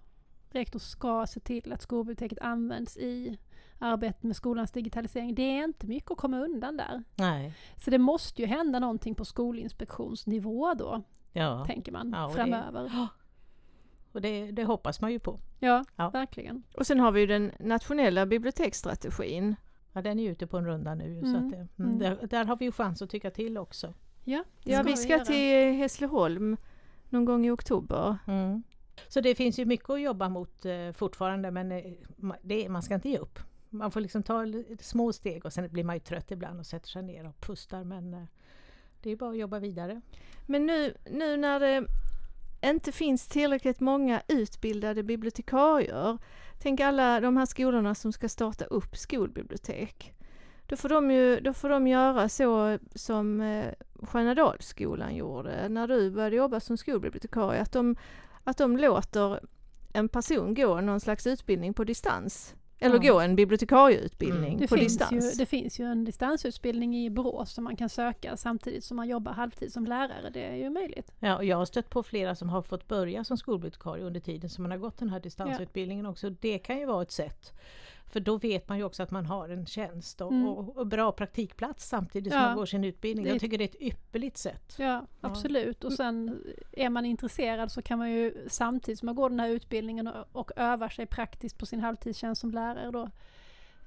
rektor 0.50 0.78
ska 0.78 1.26
se 1.26 1.40
till 1.40 1.72
att 1.72 1.82
skolbiblioteket 1.82 2.38
används 2.38 2.96
i 2.96 3.38
arbetet 3.78 4.22
med 4.22 4.36
skolans 4.36 4.72
digitalisering. 4.72 5.34
Det 5.34 5.42
är 5.42 5.64
inte 5.64 5.86
mycket 5.86 6.10
att 6.10 6.18
komma 6.18 6.38
undan 6.38 6.76
där. 6.76 7.02
Nej, 7.14 7.54
Så 7.76 7.90
det 7.90 7.98
måste 7.98 8.42
ju 8.42 8.48
hända 8.48 8.78
någonting 8.78 9.14
på 9.14 9.24
skolinspektionsnivå 9.24 10.74
då, 10.74 11.02
ja. 11.42 11.64
tänker 11.64 11.92
man, 11.92 12.12
Ja, 12.16 12.24
och 12.24 12.30
det- 12.30 12.36
framöver. 12.36 13.08
Och 14.12 14.20
det, 14.22 14.50
det 14.50 14.64
hoppas 14.64 15.00
man 15.00 15.12
ju 15.12 15.18
på. 15.18 15.38
Ja, 15.58 15.84
Ja. 15.96 16.10
verkligen. 16.10 16.62
Och 16.74 16.86
sen 16.86 17.00
har 17.00 17.12
vi 17.12 17.20
ju 17.20 17.26
den 17.26 17.52
nationella 17.60 18.26
biblioteksstrategin. 18.26 19.56
Ja, 19.92 20.02
den 20.02 20.18
är 20.18 20.30
ute 20.30 20.46
på 20.46 20.56
en 20.58 20.66
runda 20.66 20.94
nu. 20.94 21.20
Så 21.20 21.26
Mm. 21.28 21.44
att 21.44 21.50
det, 21.50 21.56
Mm. 21.56 21.68
mm. 21.78 21.98
där, 21.98 22.26
där 22.26 22.44
har 22.44 22.56
vi 22.56 22.64
ju 22.64 22.72
chans 22.72 23.02
att 23.02 23.10
tycka 23.10 23.30
till 23.30 23.58
också. 23.58 23.94
Ja, 24.24 24.44
Ja, 24.64 24.82
vi 24.82 24.90
vi 24.90 24.96
ska 24.96 25.12
göra. 25.12 25.24
till 25.24 25.72
Hässleholm 25.72 26.56
någon 27.08 27.24
gång 27.24 27.46
i 27.46 27.50
oktober. 27.50 28.16
Mm. 28.26 28.62
Så 29.08 29.20
det 29.20 29.34
finns 29.34 29.58
ju 29.58 29.64
mycket 29.64 29.90
att 29.90 30.00
jobba 30.00 30.28
mot 30.28 30.64
eh, 30.66 30.92
fortfarande 30.92 31.50
men 31.50 31.72
eh, 31.72 31.84
det, 32.42 32.68
man 32.68 32.82
ska 32.82 32.94
inte 32.94 33.08
ge 33.08 33.18
upp. 33.18 33.38
Man 33.70 33.90
får 33.90 34.00
liksom 34.00 34.22
ta 34.22 34.44
små 34.80 35.12
steg 35.12 35.44
och 35.44 35.52
sen 35.52 35.68
blir 35.68 35.84
man 35.84 35.96
ju 35.96 36.00
trött 36.00 36.30
ibland 36.30 36.58
och 36.60 36.66
sätter 36.66 36.88
sig 36.88 37.02
ner 37.02 37.28
och 37.28 37.40
pustar 37.40 37.84
men 37.84 38.14
eh, 38.14 38.22
det 39.06 39.12
är 39.12 39.16
bara 39.16 39.30
att 39.30 39.36
jobba 39.36 39.58
vidare. 39.58 40.00
Men 40.46 40.66
nu, 40.66 40.94
nu 41.10 41.36
när 41.36 41.60
det 41.60 41.86
inte 42.70 42.92
finns 42.92 43.28
tillräckligt 43.28 43.80
många 43.80 44.22
utbildade 44.28 45.02
bibliotekarier, 45.02 46.18
tänk 46.58 46.80
alla 46.80 47.20
de 47.20 47.36
här 47.36 47.46
skolorna 47.46 47.94
som 47.94 48.12
ska 48.12 48.28
starta 48.28 48.64
upp 48.64 48.96
skolbibliotek. 48.96 50.14
Då 50.66 50.76
får 50.76 50.88
de 50.88 51.10
ju 51.10 51.40
då 51.40 51.52
får 51.52 51.68
de 51.68 51.86
göra 51.86 52.28
så 52.28 52.78
som 52.94 53.40
eh, 53.40 53.72
Stjärnadalsskolan 54.02 55.16
gjorde 55.16 55.68
när 55.68 55.88
du 55.88 56.10
började 56.10 56.36
jobba 56.36 56.60
som 56.60 56.76
skolbibliotekarie, 56.76 57.60
att 57.60 57.72
de, 57.72 57.96
att 58.44 58.58
de 58.58 58.76
låter 58.76 59.40
en 59.92 60.08
person 60.08 60.54
gå 60.54 60.80
någon 60.80 61.00
slags 61.00 61.26
utbildning 61.26 61.74
på 61.74 61.84
distans. 61.84 62.54
Eller 62.78 63.04
Ja. 63.04 63.12
gå 63.12 63.20
en 63.20 63.36
bibliotekarieutbildning 63.36 64.48
Mm. 64.48 64.60
Det 64.60 64.68
på 64.68 64.76
finns, 64.76 64.98
distans. 64.98 65.24
ju, 65.34 65.38
det 65.38 65.46
finns 65.46 65.80
ju 65.80 65.84
en 65.84 66.04
distansutbildning 66.04 66.96
i 66.96 67.10
Borås 67.10 67.52
som 67.54 67.64
man 67.64 67.76
kan 67.76 67.88
söka 67.88 68.36
samtidigt 68.36 68.84
som 68.84 68.96
man 68.96 69.08
jobbar 69.08 69.32
halvtid 69.32 69.72
som 69.72 69.86
lärare. 69.86 70.30
Det 70.32 70.44
är 70.44 70.54
ju 70.56 70.70
möjligt. 70.70 71.12
Ja, 71.20 71.36
och 71.36 71.44
jag 71.44 71.56
har 71.56 71.64
stött 71.64 71.90
på 71.90 72.02
flera 72.02 72.34
som 72.34 72.48
har 72.48 72.62
fått 72.62 72.88
börja 72.88 73.24
som 73.24 73.36
skolbibliotekarie 73.38 74.04
under 74.04 74.20
tiden 74.20 74.50
som 74.50 74.62
man 74.62 74.70
har 74.70 74.78
gått 74.78 74.98
den 74.98 75.10
här 75.10 75.20
distansutbildningen 75.20 76.06
också. 76.06 76.30
Det 76.30 76.58
kan 76.58 76.78
ju 76.78 76.86
vara 76.86 77.02
ett 77.02 77.12
sätt. 77.12 77.52
För 78.08 78.20
då 78.20 78.36
vet 78.38 78.68
man 78.68 78.78
ju 78.78 78.84
också 78.84 79.02
att 79.02 79.10
man 79.10 79.26
har 79.26 79.48
en 79.48 79.66
tjänst 79.66 80.20
och, 80.20 80.32
Mm. 80.32 80.48
och, 80.48 80.76
och 80.76 80.86
bra 80.86 81.12
praktikplats 81.12 81.88
samtidigt 81.88 82.32
som 82.32 82.42
Ja. 82.42 82.46
man 82.48 82.56
går 82.56 82.66
sin 82.66 82.84
utbildning. 82.84 83.26
Jag 83.26 83.40
tycker 83.40 83.58
det 83.58 83.64
är 83.64 83.68
ett 83.68 83.80
ypperligt 83.82 84.36
sätt. 84.36 84.74
Ja, 84.78 84.84
Ja. 84.84 85.06
absolut. 85.28 85.84
Och 85.84 85.92
sen 85.92 86.42
är 86.72 86.90
man 86.90 87.06
intresserad 87.06 87.72
så 87.72 87.82
kan 87.82 87.98
man 87.98 88.10
ju 88.10 88.34
samtidigt 88.48 88.98
som 88.98 89.06
man 89.06 89.14
går 89.14 89.30
den 89.30 89.40
här 89.40 89.48
utbildningen 89.48 90.06
och, 90.06 90.26
och 90.32 90.50
övar 90.56 90.88
sig 90.88 91.06
praktiskt 91.06 91.58
på 91.58 91.66
sin 91.66 91.80
halvtidstjänst 91.80 92.40
som 92.40 92.50
lärare 92.50 92.90
då 92.90 93.10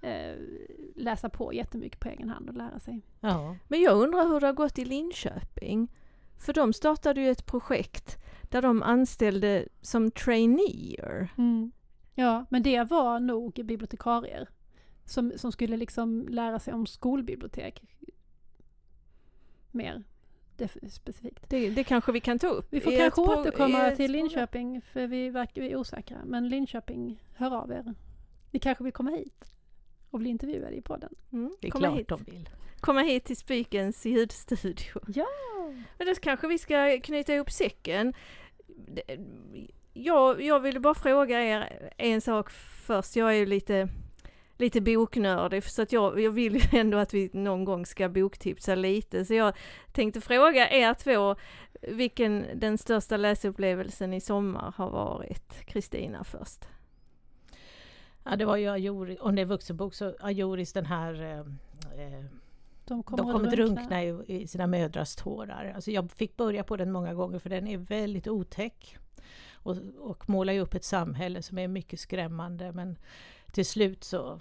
eh, 0.08 0.36
läsa 0.96 1.30
på 1.30 1.54
jättemycket 1.54 2.00
på 2.00 2.10
egen 2.10 2.30
hand 2.30 2.50
och 2.50 2.56
lära 2.56 2.80
sig. 2.80 3.02
Ja. 3.20 3.56
Men 3.68 3.82
jag 3.82 3.98
undrar 3.98 4.28
hur 4.28 4.40
det 4.40 4.46
har 4.48 4.54
gått 4.54 4.80
i 4.80 4.86
Linköping. 4.86 5.88
För 6.38 6.54
de 6.54 6.74
startade 6.74 7.22
ju 7.22 7.30
ett 7.30 7.46
projekt 7.46 8.18
där 8.44 8.62
de 8.62 8.84
anställde 8.84 9.66
som 9.82 10.12
traineer. 10.12 11.30
Ja, 12.20 12.46
men 12.50 12.64
det 12.64 12.84
var 12.84 13.20
nog 13.20 13.54
bibliotekarier 13.54 14.50
som, 15.06 15.34
som 15.36 15.52
skulle 15.52 15.78
liksom 15.78 16.28
lära 16.30 16.60
sig 16.60 16.74
om 16.74 16.86
skolbibliotek 16.88 17.84
mer 19.72 20.04
specifikt. 20.90 21.50
Det, 21.50 21.70
det 21.70 21.84
kanske 21.84 22.12
vi 22.12 22.20
kan 22.20 22.40
ta 22.40 22.48
upp. 22.48 22.68
Vi 22.70 22.82
får 22.82 22.94
i 22.94 22.96
ett 22.96 23.02
kanske 23.02 23.22
i 23.22 23.26
återkomma 23.26 23.88
ett 23.88 23.98
till. 23.98 24.12
Linköping 24.12 24.82
för 24.82 25.08
vi, 25.08 25.30
verkar, 25.30 25.62
vi 25.62 25.72
är 25.72 25.76
osäkra. 25.76 26.18
Men 26.26 26.50
Linköping, 26.50 27.24
hör 27.36 27.56
av 27.56 27.72
er. 27.72 27.94
Ni 28.52 28.60
kanske 28.60 28.84
vill 28.84 28.94
komma 28.94 29.12
hit 29.12 29.46
och 30.10 30.20
bli 30.20 30.30
intervjuade 30.30 30.76
i 30.76 30.82
podden. 30.82 31.16
Mm, 31.32 31.56
Det 31.62 31.68
är 31.68 31.72
komma, 31.72 31.88
klart 31.88 32.00
hit. 32.00 32.08
de 32.08 32.24
vill. 32.24 32.50
komma 32.80 33.02
hit 33.02 33.26
till 33.26 33.38
Spikens 33.38 34.06
ljudstudio. 34.06 35.00
Ja! 35.08 35.28
Men 35.98 36.08
då 36.08 36.14
kanske 36.16 36.48
vi 36.48 36.58
ska 36.58 37.00
knyta 37.04 37.34
ihop 37.34 37.52
säcken. 37.52 38.14
Jag, 40.04 40.42
jag 40.42 40.60
ville 40.60 40.80
bara 40.80 40.94
fråga 40.94 41.42
er 41.42 41.92
en 41.98 42.22
sak 42.22 42.50
först. 42.86 43.16
Jag 43.16 43.30
är 43.30 43.36
ju 43.36 43.46
lite, 43.46 43.90
lite 44.58 44.82
boknördig 44.82 45.64
så 45.64 45.82
att 45.82 45.92
jag, 45.92 46.20
jag 46.20 46.32
vill 46.32 46.56
ju 46.56 46.80
ändå 46.80 46.98
att 46.98 47.14
vi 47.14 47.30
någon 47.34 47.66
gång 47.66 47.86
ska 47.86 48.10
boktipsa 48.10 48.76
lite. 48.76 49.26
Så 49.26 49.34
jag 49.34 49.54
tänkte 49.92 50.22
fråga 50.22 50.70
er 50.70 50.94
två 50.94 51.36
vilken 51.82 52.46
den 52.56 52.78
största 52.78 53.18
läsupplevelsen 53.18 54.14
i 54.14 54.22
sommar 54.22 54.74
har 54.78 54.90
varit. 54.90 55.66
Kristina 55.66 56.24
först. 56.24 56.66
Ja, 58.24 58.36
det 58.36 58.46
var 58.46 58.56
ju 58.56 58.70
Ajori, 58.70 59.18
om 59.22 59.36
det 59.36 59.42
är 59.42 59.46
vuxenbok 59.46 59.94
så 59.94 60.16
Ajoris 60.20 60.74
den 60.74 60.86
här 60.86 61.22
eh, 61.22 61.40
eh, 61.40 62.26
De 62.86 63.04
kommer, 63.04 63.24
De 63.24 63.32
kommer 63.32 63.52
drunkna 63.52 64.04
i, 64.04 64.24
i 64.28 64.48
sina 64.48 64.68
mödrars 64.68 65.16
tårar. 65.16 65.72
Alltså 65.76 65.92
jag 65.92 66.12
fick 66.12 66.38
börja 66.38 66.64
på 66.64 66.78
den 66.78 66.92
många 66.92 67.14
gånger 67.14 67.40
för 67.40 67.50
den 67.50 67.68
är 67.68 67.78
väldigt 67.78 68.28
otäck. 68.28 68.98
Och, 69.64 69.78
och 69.98 70.30
målar 70.30 70.54
ju 70.54 70.60
upp 70.60 70.74
ett 70.74 70.84
samhälle 70.84 71.42
som 71.42 71.58
är 71.58 71.68
mycket 71.68 72.00
skrämmande. 72.00 72.72
Men 72.72 72.98
till 73.52 73.66
slut 73.66 74.04
så 74.04 74.40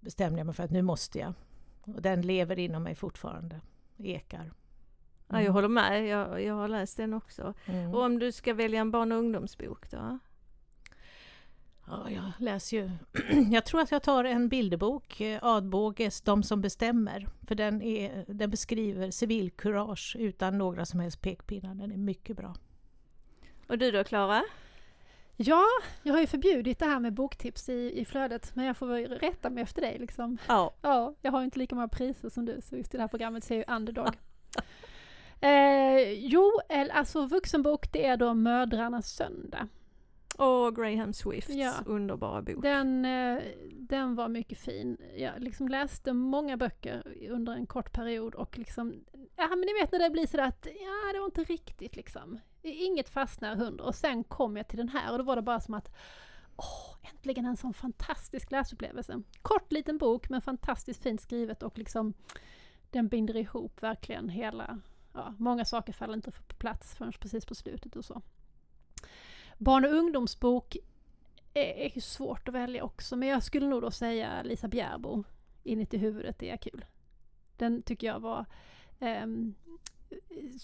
bestämde 0.00 0.38
jag 0.38 0.46
mig 0.46 0.54
för 0.54 0.62
att 0.62 0.70
nu 0.70 0.82
måste 0.82 1.18
jag. 1.18 1.34
Och 1.82 2.02
den 2.02 2.22
lever 2.22 2.58
inom 2.58 2.82
mig 2.82 2.94
fortfarande, 2.94 3.60
ekar. 3.98 4.52
Ja, 5.28 5.42
jag 5.42 5.52
håller 5.52 5.68
med, 5.68 6.06
jag, 6.06 6.42
jag 6.42 6.54
har 6.54 6.68
läst 6.68 6.96
den 6.96 7.14
också. 7.14 7.54
Mm. 7.66 7.94
Och 7.94 8.02
om 8.02 8.18
du 8.18 8.32
ska 8.32 8.54
välja 8.54 8.80
en 8.80 8.90
barn 8.90 9.12
och 9.12 9.18
ungdomsbok 9.18 9.90
då? 9.90 10.18
Ja, 11.86 12.10
jag 12.10 12.32
läser 12.38 12.76
ju... 12.76 12.90
jag 13.50 13.64
tror 13.64 13.80
att 13.80 13.90
jag 13.90 14.02
tar 14.02 14.24
en 14.24 14.48
bilderbok, 14.48 15.20
eh, 15.20 15.38
Adbåges 15.42 16.20
De 16.20 16.42
som 16.42 16.60
bestämmer. 16.60 17.28
För 17.46 17.54
den, 17.54 17.82
är, 17.82 18.24
den 18.28 18.50
beskriver 18.50 19.10
civilkurage 19.10 20.16
utan 20.18 20.58
några 20.58 20.84
som 20.84 21.00
helst 21.00 21.20
pekpinnar. 21.20 21.74
Den 21.74 21.92
är 21.92 21.96
mycket 21.96 22.36
bra. 22.36 22.54
Och 23.66 23.78
du 23.78 23.90
då 23.90 24.04
Klara? 24.04 24.42
Ja, 25.36 25.64
jag 26.02 26.12
har 26.14 26.20
ju 26.20 26.26
förbjudit 26.26 26.78
det 26.78 26.86
här 26.86 27.00
med 27.00 27.12
boktips 27.12 27.68
i, 27.68 28.00
i 28.00 28.04
flödet, 28.04 28.54
men 28.54 28.64
jag 28.64 28.76
får 28.76 28.86
väl 28.86 29.18
rätta 29.18 29.50
mig 29.50 29.62
efter 29.62 29.82
dig 29.82 29.98
liksom. 29.98 30.38
Ja. 30.48 30.74
Ja, 30.82 31.14
jag 31.20 31.32
har 31.32 31.40
ju 31.40 31.44
inte 31.44 31.58
lika 31.58 31.74
många 31.74 31.88
priser 31.88 32.28
som 32.28 32.44
du, 32.44 32.60
så 32.62 32.76
just 32.76 32.94
i 32.94 32.96
det 32.96 33.02
här 33.02 33.08
programmet 33.08 33.44
så 33.44 33.54
är 33.54 33.58
jag 33.58 33.68
ju 33.68 33.74
underdog. 33.74 34.08
eh, 35.40 36.12
jo, 36.12 36.60
alltså 36.92 37.26
vuxenbok, 37.26 37.92
det 37.92 38.06
är 38.06 38.16
då 38.16 38.34
Mödrarnas 38.34 39.10
söndag. 39.10 39.68
Och 40.38 40.76
Graham 40.76 41.12
Swifts 41.12 41.50
Ja. 41.54 41.74
underbara 41.86 42.42
bok. 42.42 42.62
Den, 42.62 43.04
eh, 43.04 43.42
den 43.72 44.14
var 44.14 44.28
mycket 44.28 44.58
fin. 44.58 44.96
Jag 45.16 45.40
liksom 45.42 45.68
läste 45.68 46.12
många 46.12 46.56
böcker 46.56 47.02
under 47.30 47.52
en 47.52 47.66
kort 47.66 47.92
period 47.92 48.34
och 48.34 48.58
liksom, 48.58 49.04
ja 49.36 49.48
men 49.48 49.60
ni 49.60 49.72
vet 49.80 49.92
när 49.92 49.98
det 49.98 50.10
blir 50.10 50.26
sådär 50.26 50.44
att, 50.44 50.66
ja 50.80 51.12
det 51.12 51.18
var 51.18 51.26
inte 51.26 51.44
riktigt 51.44 51.96
liksom. 51.96 52.38
Inget 52.62 53.08
fastnar 53.08 53.56
hundra 53.56 53.84
och 53.84 53.94
sen 53.94 54.24
kom 54.24 54.56
jag 54.56 54.68
till 54.68 54.78
den 54.78 54.88
här 54.88 55.12
och 55.12 55.18
då 55.18 55.24
var 55.24 55.36
det 55.36 55.42
bara 55.42 55.60
som 55.60 55.74
att, 55.74 55.94
åh, 56.56 57.10
äntligen 57.10 57.46
en 57.46 57.56
sån 57.56 57.74
fantastisk 57.74 58.50
läsupplevelse. 58.50 59.22
Kort 59.42 59.72
liten 59.72 59.98
bok 59.98 60.28
men 60.28 60.40
fantastiskt 60.40 61.02
fint 61.02 61.20
skrivet 61.20 61.62
och 61.62 61.78
liksom 61.78 62.14
den 62.90 63.08
binder 63.08 63.36
ihop 63.36 63.82
verkligen 63.82 64.28
hela, 64.28 64.80
ja, 65.14 65.34
många 65.38 65.64
saker 65.64 65.92
faller 65.92 66.14
inte 66.14 66.30
på 66.30 66.54
plats 66.58 66.94
förrän 66.94 67.12
precis 67.12 67.46
på 67.46 67.54
slutet 67.54 67.96
och 67.96 68.04
så. 68.04 68.22
Barn 69.62 69.84
och 69.84 69.92
ungdomsbok 69.92 70.76
är, 71.54 71.94
ju 71.94 72.00
svårt 72.00 72.48
att 72.48 72.54
välja 72.54 72.84
också, 72.84 73.16
men 73.16 73.28
jag 73.28 73.42
skulle 73.42 73.66
nog 73.66 73.82
då 73.82 73.90
säga 73.90 74.42
Lisa 74.42 74.68
Bjärbo, 74.68 75.24
Inuti 75.62 75.96
huvudet 75.98 76.42
är 76.42 76.56
kul. 76.56 76.84
Den 77.56 77.82
tycker 77.82 78.06
jag 78.06 78.20
var 78.20 78.44
ehm, 79.00 79.54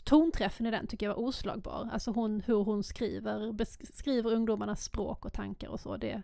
tonträffen 0.04 0.66
i 0.66 0.70
den 0.70 0.86
tycker 0.86 1.06
jag 1.06 1.14
var 1.14 1.22
oslagbar. 1.22 1.88
Alltså 1.92 2.10
hon, 2.10 2.40
hur 2.40 2.64
hon 2.64 2.82
skriver, 2.82 3.52
besk- 3.52 3.96
skriver 3.96 4.32
ungdomarnas 4.32 4.84
språk 4.84 5.24
och 5.24 5.32
tankar 5.32 5.68
och 5.68 5.80
så. 5.80 5.96
Det, 5.96 6.22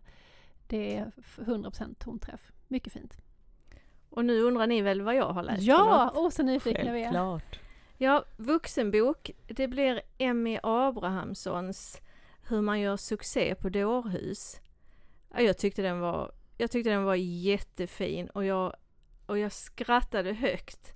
det 0.68 0.96
är 0.96 1.12
100% 1.36 1.94
tonträff. 1.94 2.52
Mycket 2.68 2.92
fint. 2.92 3.16
Och 4.10 4.24
nu 4.24 4.40
undrar 4.40 4.66
ni 4.66 4.82
väl 4.82 5.02
vad 5.02 5.14
jag 5.14 5.32
har 5.32 5.42
läst 5.42 5.62
Ja! 5.62 6.12
Åh, 6.14 6.30
så 6.30 6.42
nyfikna 6.42 6.92
vi 6.92 7.02
är. 7.02 7.12
Ja, 7.98 8.24
vuxenbok. 8.36 9.30
Det 9.46 9.68
blir 9.68 10.02
Emmy 10.18 10.58
Abrahamssons 10.62 12.00
hur 12.48 12.60
man 12.60 12.80
gör 12.80 12.96
succé 12.96 13.54
på 13.54 13.68
dårhus. 13.68 14.60
Jag 15.36 15.58
tyckte 15.58 15.82
den 15.82 16.00
var, 16.00 16.32
jag 16.58 16.70
tyckte 16.70 16.90
den 16.90 17.04
var 17.04 17.14
jättefin 17.14 18.28
och 18.28 18.44
jag, 18.44 18.76
och 19.26 19.38
jag 19.38 19.52
skrattade 19.52 20.32
högt. 20.32 20.94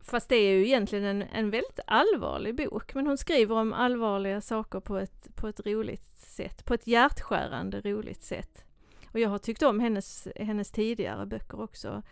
Fast 0.00 0.28
det 0.28 0.36
är 0.36 0.52
ju 0.52 0.66
egentligen 0.66 1.04
en, 1.04 1.22
en 1.22 1.50
väldigt 1.50 1.80
allvarlig 1.86 2.56
bok, 2.56 2.94
men 2.94 3.06
hon 3.06 3.18
skriver 3.18 3.54
om 3.54 3.72
allvarliga 3.72 4.40
saker 4.40 4.80
på 4.80 4.98
ett, 4.98 5.36
på 5.36 5.48
ett 5.48 5.66
roligt 5.66 6.06
sätt, 6.16 6.64
på 6.64 6.74
ett 6.74 6.86
hjärtskärande 6.86 7.80
roligt 7.80 8.22
sätt. 8.22 8.64
Och 9.12 9.20
jag 9.20 9.28
har 9.28 9.38
tyckt 9.38 9.62
om 9.62 9.80
hennes, 9.80 10.28
hennes 10.36 10.70
tidigare 10.70 11.26
böcker 11.26 11.60
också. 11.60 12.02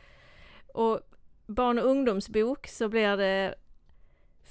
Och 0.74 1.01
barn 1.47 1.78
och 1.78 1.87
ungdomsbok 1.87 2.66
så 2.66 2.89
blir 2.89 3.16
det 3.16 3.55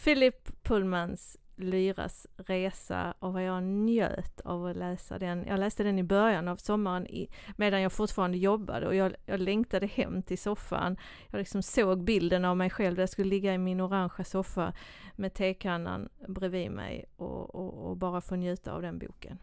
Philip 0.03 0.63
Pullmans 0.63 1.38
Lyras 1.64 2.28
resa 2.38 3.14
och 3.20 3.34
vad 3.34 3.43
jag 3.43 3.64
njöt 3.64 4.41
av 4.41 4.66
att 4.66 4.76
läsa 4.78 5.20
den. 5.20 5.45
Jag 5.47 5.59
läste 5.59 5.84
den 5.84 5.99
i 5.99 6.03
början 6.03 6.47
av 6.47 6.55
sommaren 6.55 7.07
i, 7.07 7.30
medan 7.55 7.82
jag 7.82 7.91
fortfarande 7.91 8.38
jobbade 8.38 8.88
och 8.88 8.95
jag, 8.95 9.16
jag 9.26 9.39
längtade 9.39 9.88
hem 9.88 10.24
till 10.24 10.38
soffan. 10.38 10.97
Jag 11.28 11.39
liksom 11.39 11.64
såg 11.64 12.03
bilden 12.03 12.45
av 12.45 12.57
mig 12.57 12.70
själv 12.70 12.95
där 12.95 13.01
jag 13.01 13.09
skulle 13.09 13.30
ligga 13.30 13.53
i 13.53 13.57
min 13.57 13.82
orangea 13.82 14.24
soffa 14.26 14.74
med 15.16 15.34
tekannan 15.34 16.09
bredvid 16.28 16.72
mig 16.72 17.05
och, 17.16 17.55
och, 17.55 17.89
och 17.89 17.97
bara 17.97 18.22
få 18.22 18.36
njuta 18.36 18.72
av 18.72 18.82
den 18.82 18.99
boken. 18.99 19.38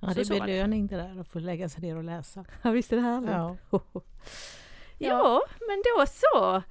Ja, 0.00 0.12
det 0.14 0.20
är 0.20 0.40
belöning 0.40 0.86
det 0.86 0.96
där 0.96 1.20
att 1.20 1.28
få 1.28 1.38
lägga 1.38 1.68
sig 1.68 1.82
ner 1.82 1.96
och 1.96 2.04
läsa. 2.04 2.44
Ja, 2.62 2.70
visst 2.70 2.92
är 2.92 2.96
det 2.96 3.02
härligt? 3.02 3.30
Ja. 3.30 3.56
Ja, 4.98 5.42
men 5.68 5.82
då 5.84 6.06
så. 6.06 6.62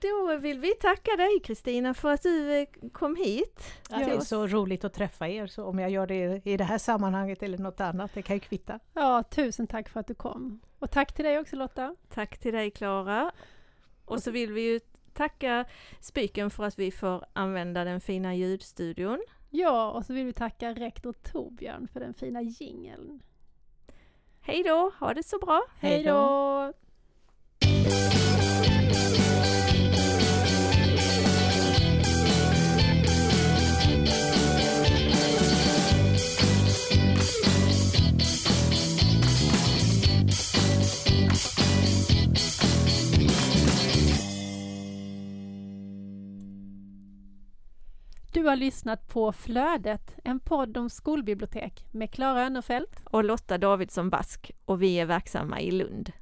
Då 0.00 0.36
vill 0.36 0.58
vi 0.58 0.74
tacka 0.74 1.16
dig 1.16 1.40
Kristina 1.44 1.94
för 1.94 2.10
att 2.10 2.22
du 2.22 2.52
eh, 2.52 2.66
kom 2.92 3.16
hit. 3.16 3.60
Ja, 3.90 3.98
det 3.98 4.04
är 4.04 4.20
så 4.20 4.46
roligt 4.46 4.84
att 4.84 4.94
träffa 4.94 5.28
er, 5.28 5.46
så 5.46 5.64
om 5.64 5.78
jag 5.78 5.90
gör 5.90 6.06
det 6.06 6.46
i 6.46 6.56
det 6.56 6.64
här 6.64 6.78
sammanhanget 6.78 7.42
eller 7.42 7.58
något 7.58 7.80
annat, 7.80 8.10
det 8.14 8.22
kan 8.22 8.36
ju 8.36 8.40
kvitta. 8.40 8.80
Ja, 8.94 9.22
tusen 9.22 9.66
tack 9.66 9.88
för 9.88 10.00
att 10.00 10.06
du 10.06 10.14
kom. 10.14 10.60
Och 10.78 10.90
tack 10.90 11.12
till 11.12 11.24
dig 11.24 11.38
också 11.38 11.56
Lotta. 11.56 11.96
Tack 12.08 12.38
till 12.38 12.54
dig 12.54 12.70
Klara. 12.70 13.32
Och 14.04 14.22
så 14.22 14.30
vill 14.30 14.52
vi 14.52 14.60
ju 14.60 14.80
tacka 15.12 15.64
Spiken 16.00 16.50
för 16.50 16.64
att 16.64 16.78
vi 16.78 16.90
får 16.90 17.24
använda 17.32 17.84
den 17.84 18.00
fina 18.00 18.34
ljudstudion. 18.34 19.22
Ja, 19.50 19.90
och 19.90 20.04
så 20.04 20.12
vill 20.12 20.26
vi 20.26 20.32
tacka 20.32 20.74
rektor 20.74 21.12
Torbjörn 21.12 21.88
för 21.92 22.00
den 22.00 22.14
fina 22.14 22.42
jingeln. 22.42 23.22
Hej 24.40 24.62
då, 24.62 24.92
ha 25.00 25.14
det 25.14 25.22
så 25.22 25.38
bra! 25.38 25.62
Hej 25.80 26.04
då! 26.04 26.72
Du 48.32 48.44
har 48.44 48.56
lyssnat 48.56 49.08
på 49.08 49.32
Flödet, 49.32 50.16
en 50.24 50.40
podd 50.40 50.76
om 50.76 50.90
skolbibliotek 50.90 51.86
med 51.90 52.10
Klara 52.10 52.42
Önnerfelt 52.42 53.02
Och 53.04 53.24
Lotta 53.24 53.58
Davidsson 53.58 54.10
Bask 54.10 54.50
och 54.64 54.82
vi 54.82 55.00
är 55.00 55.06
verksamma 55.06 55.60
i 55.60 55.70
Lund. 55.70 56.12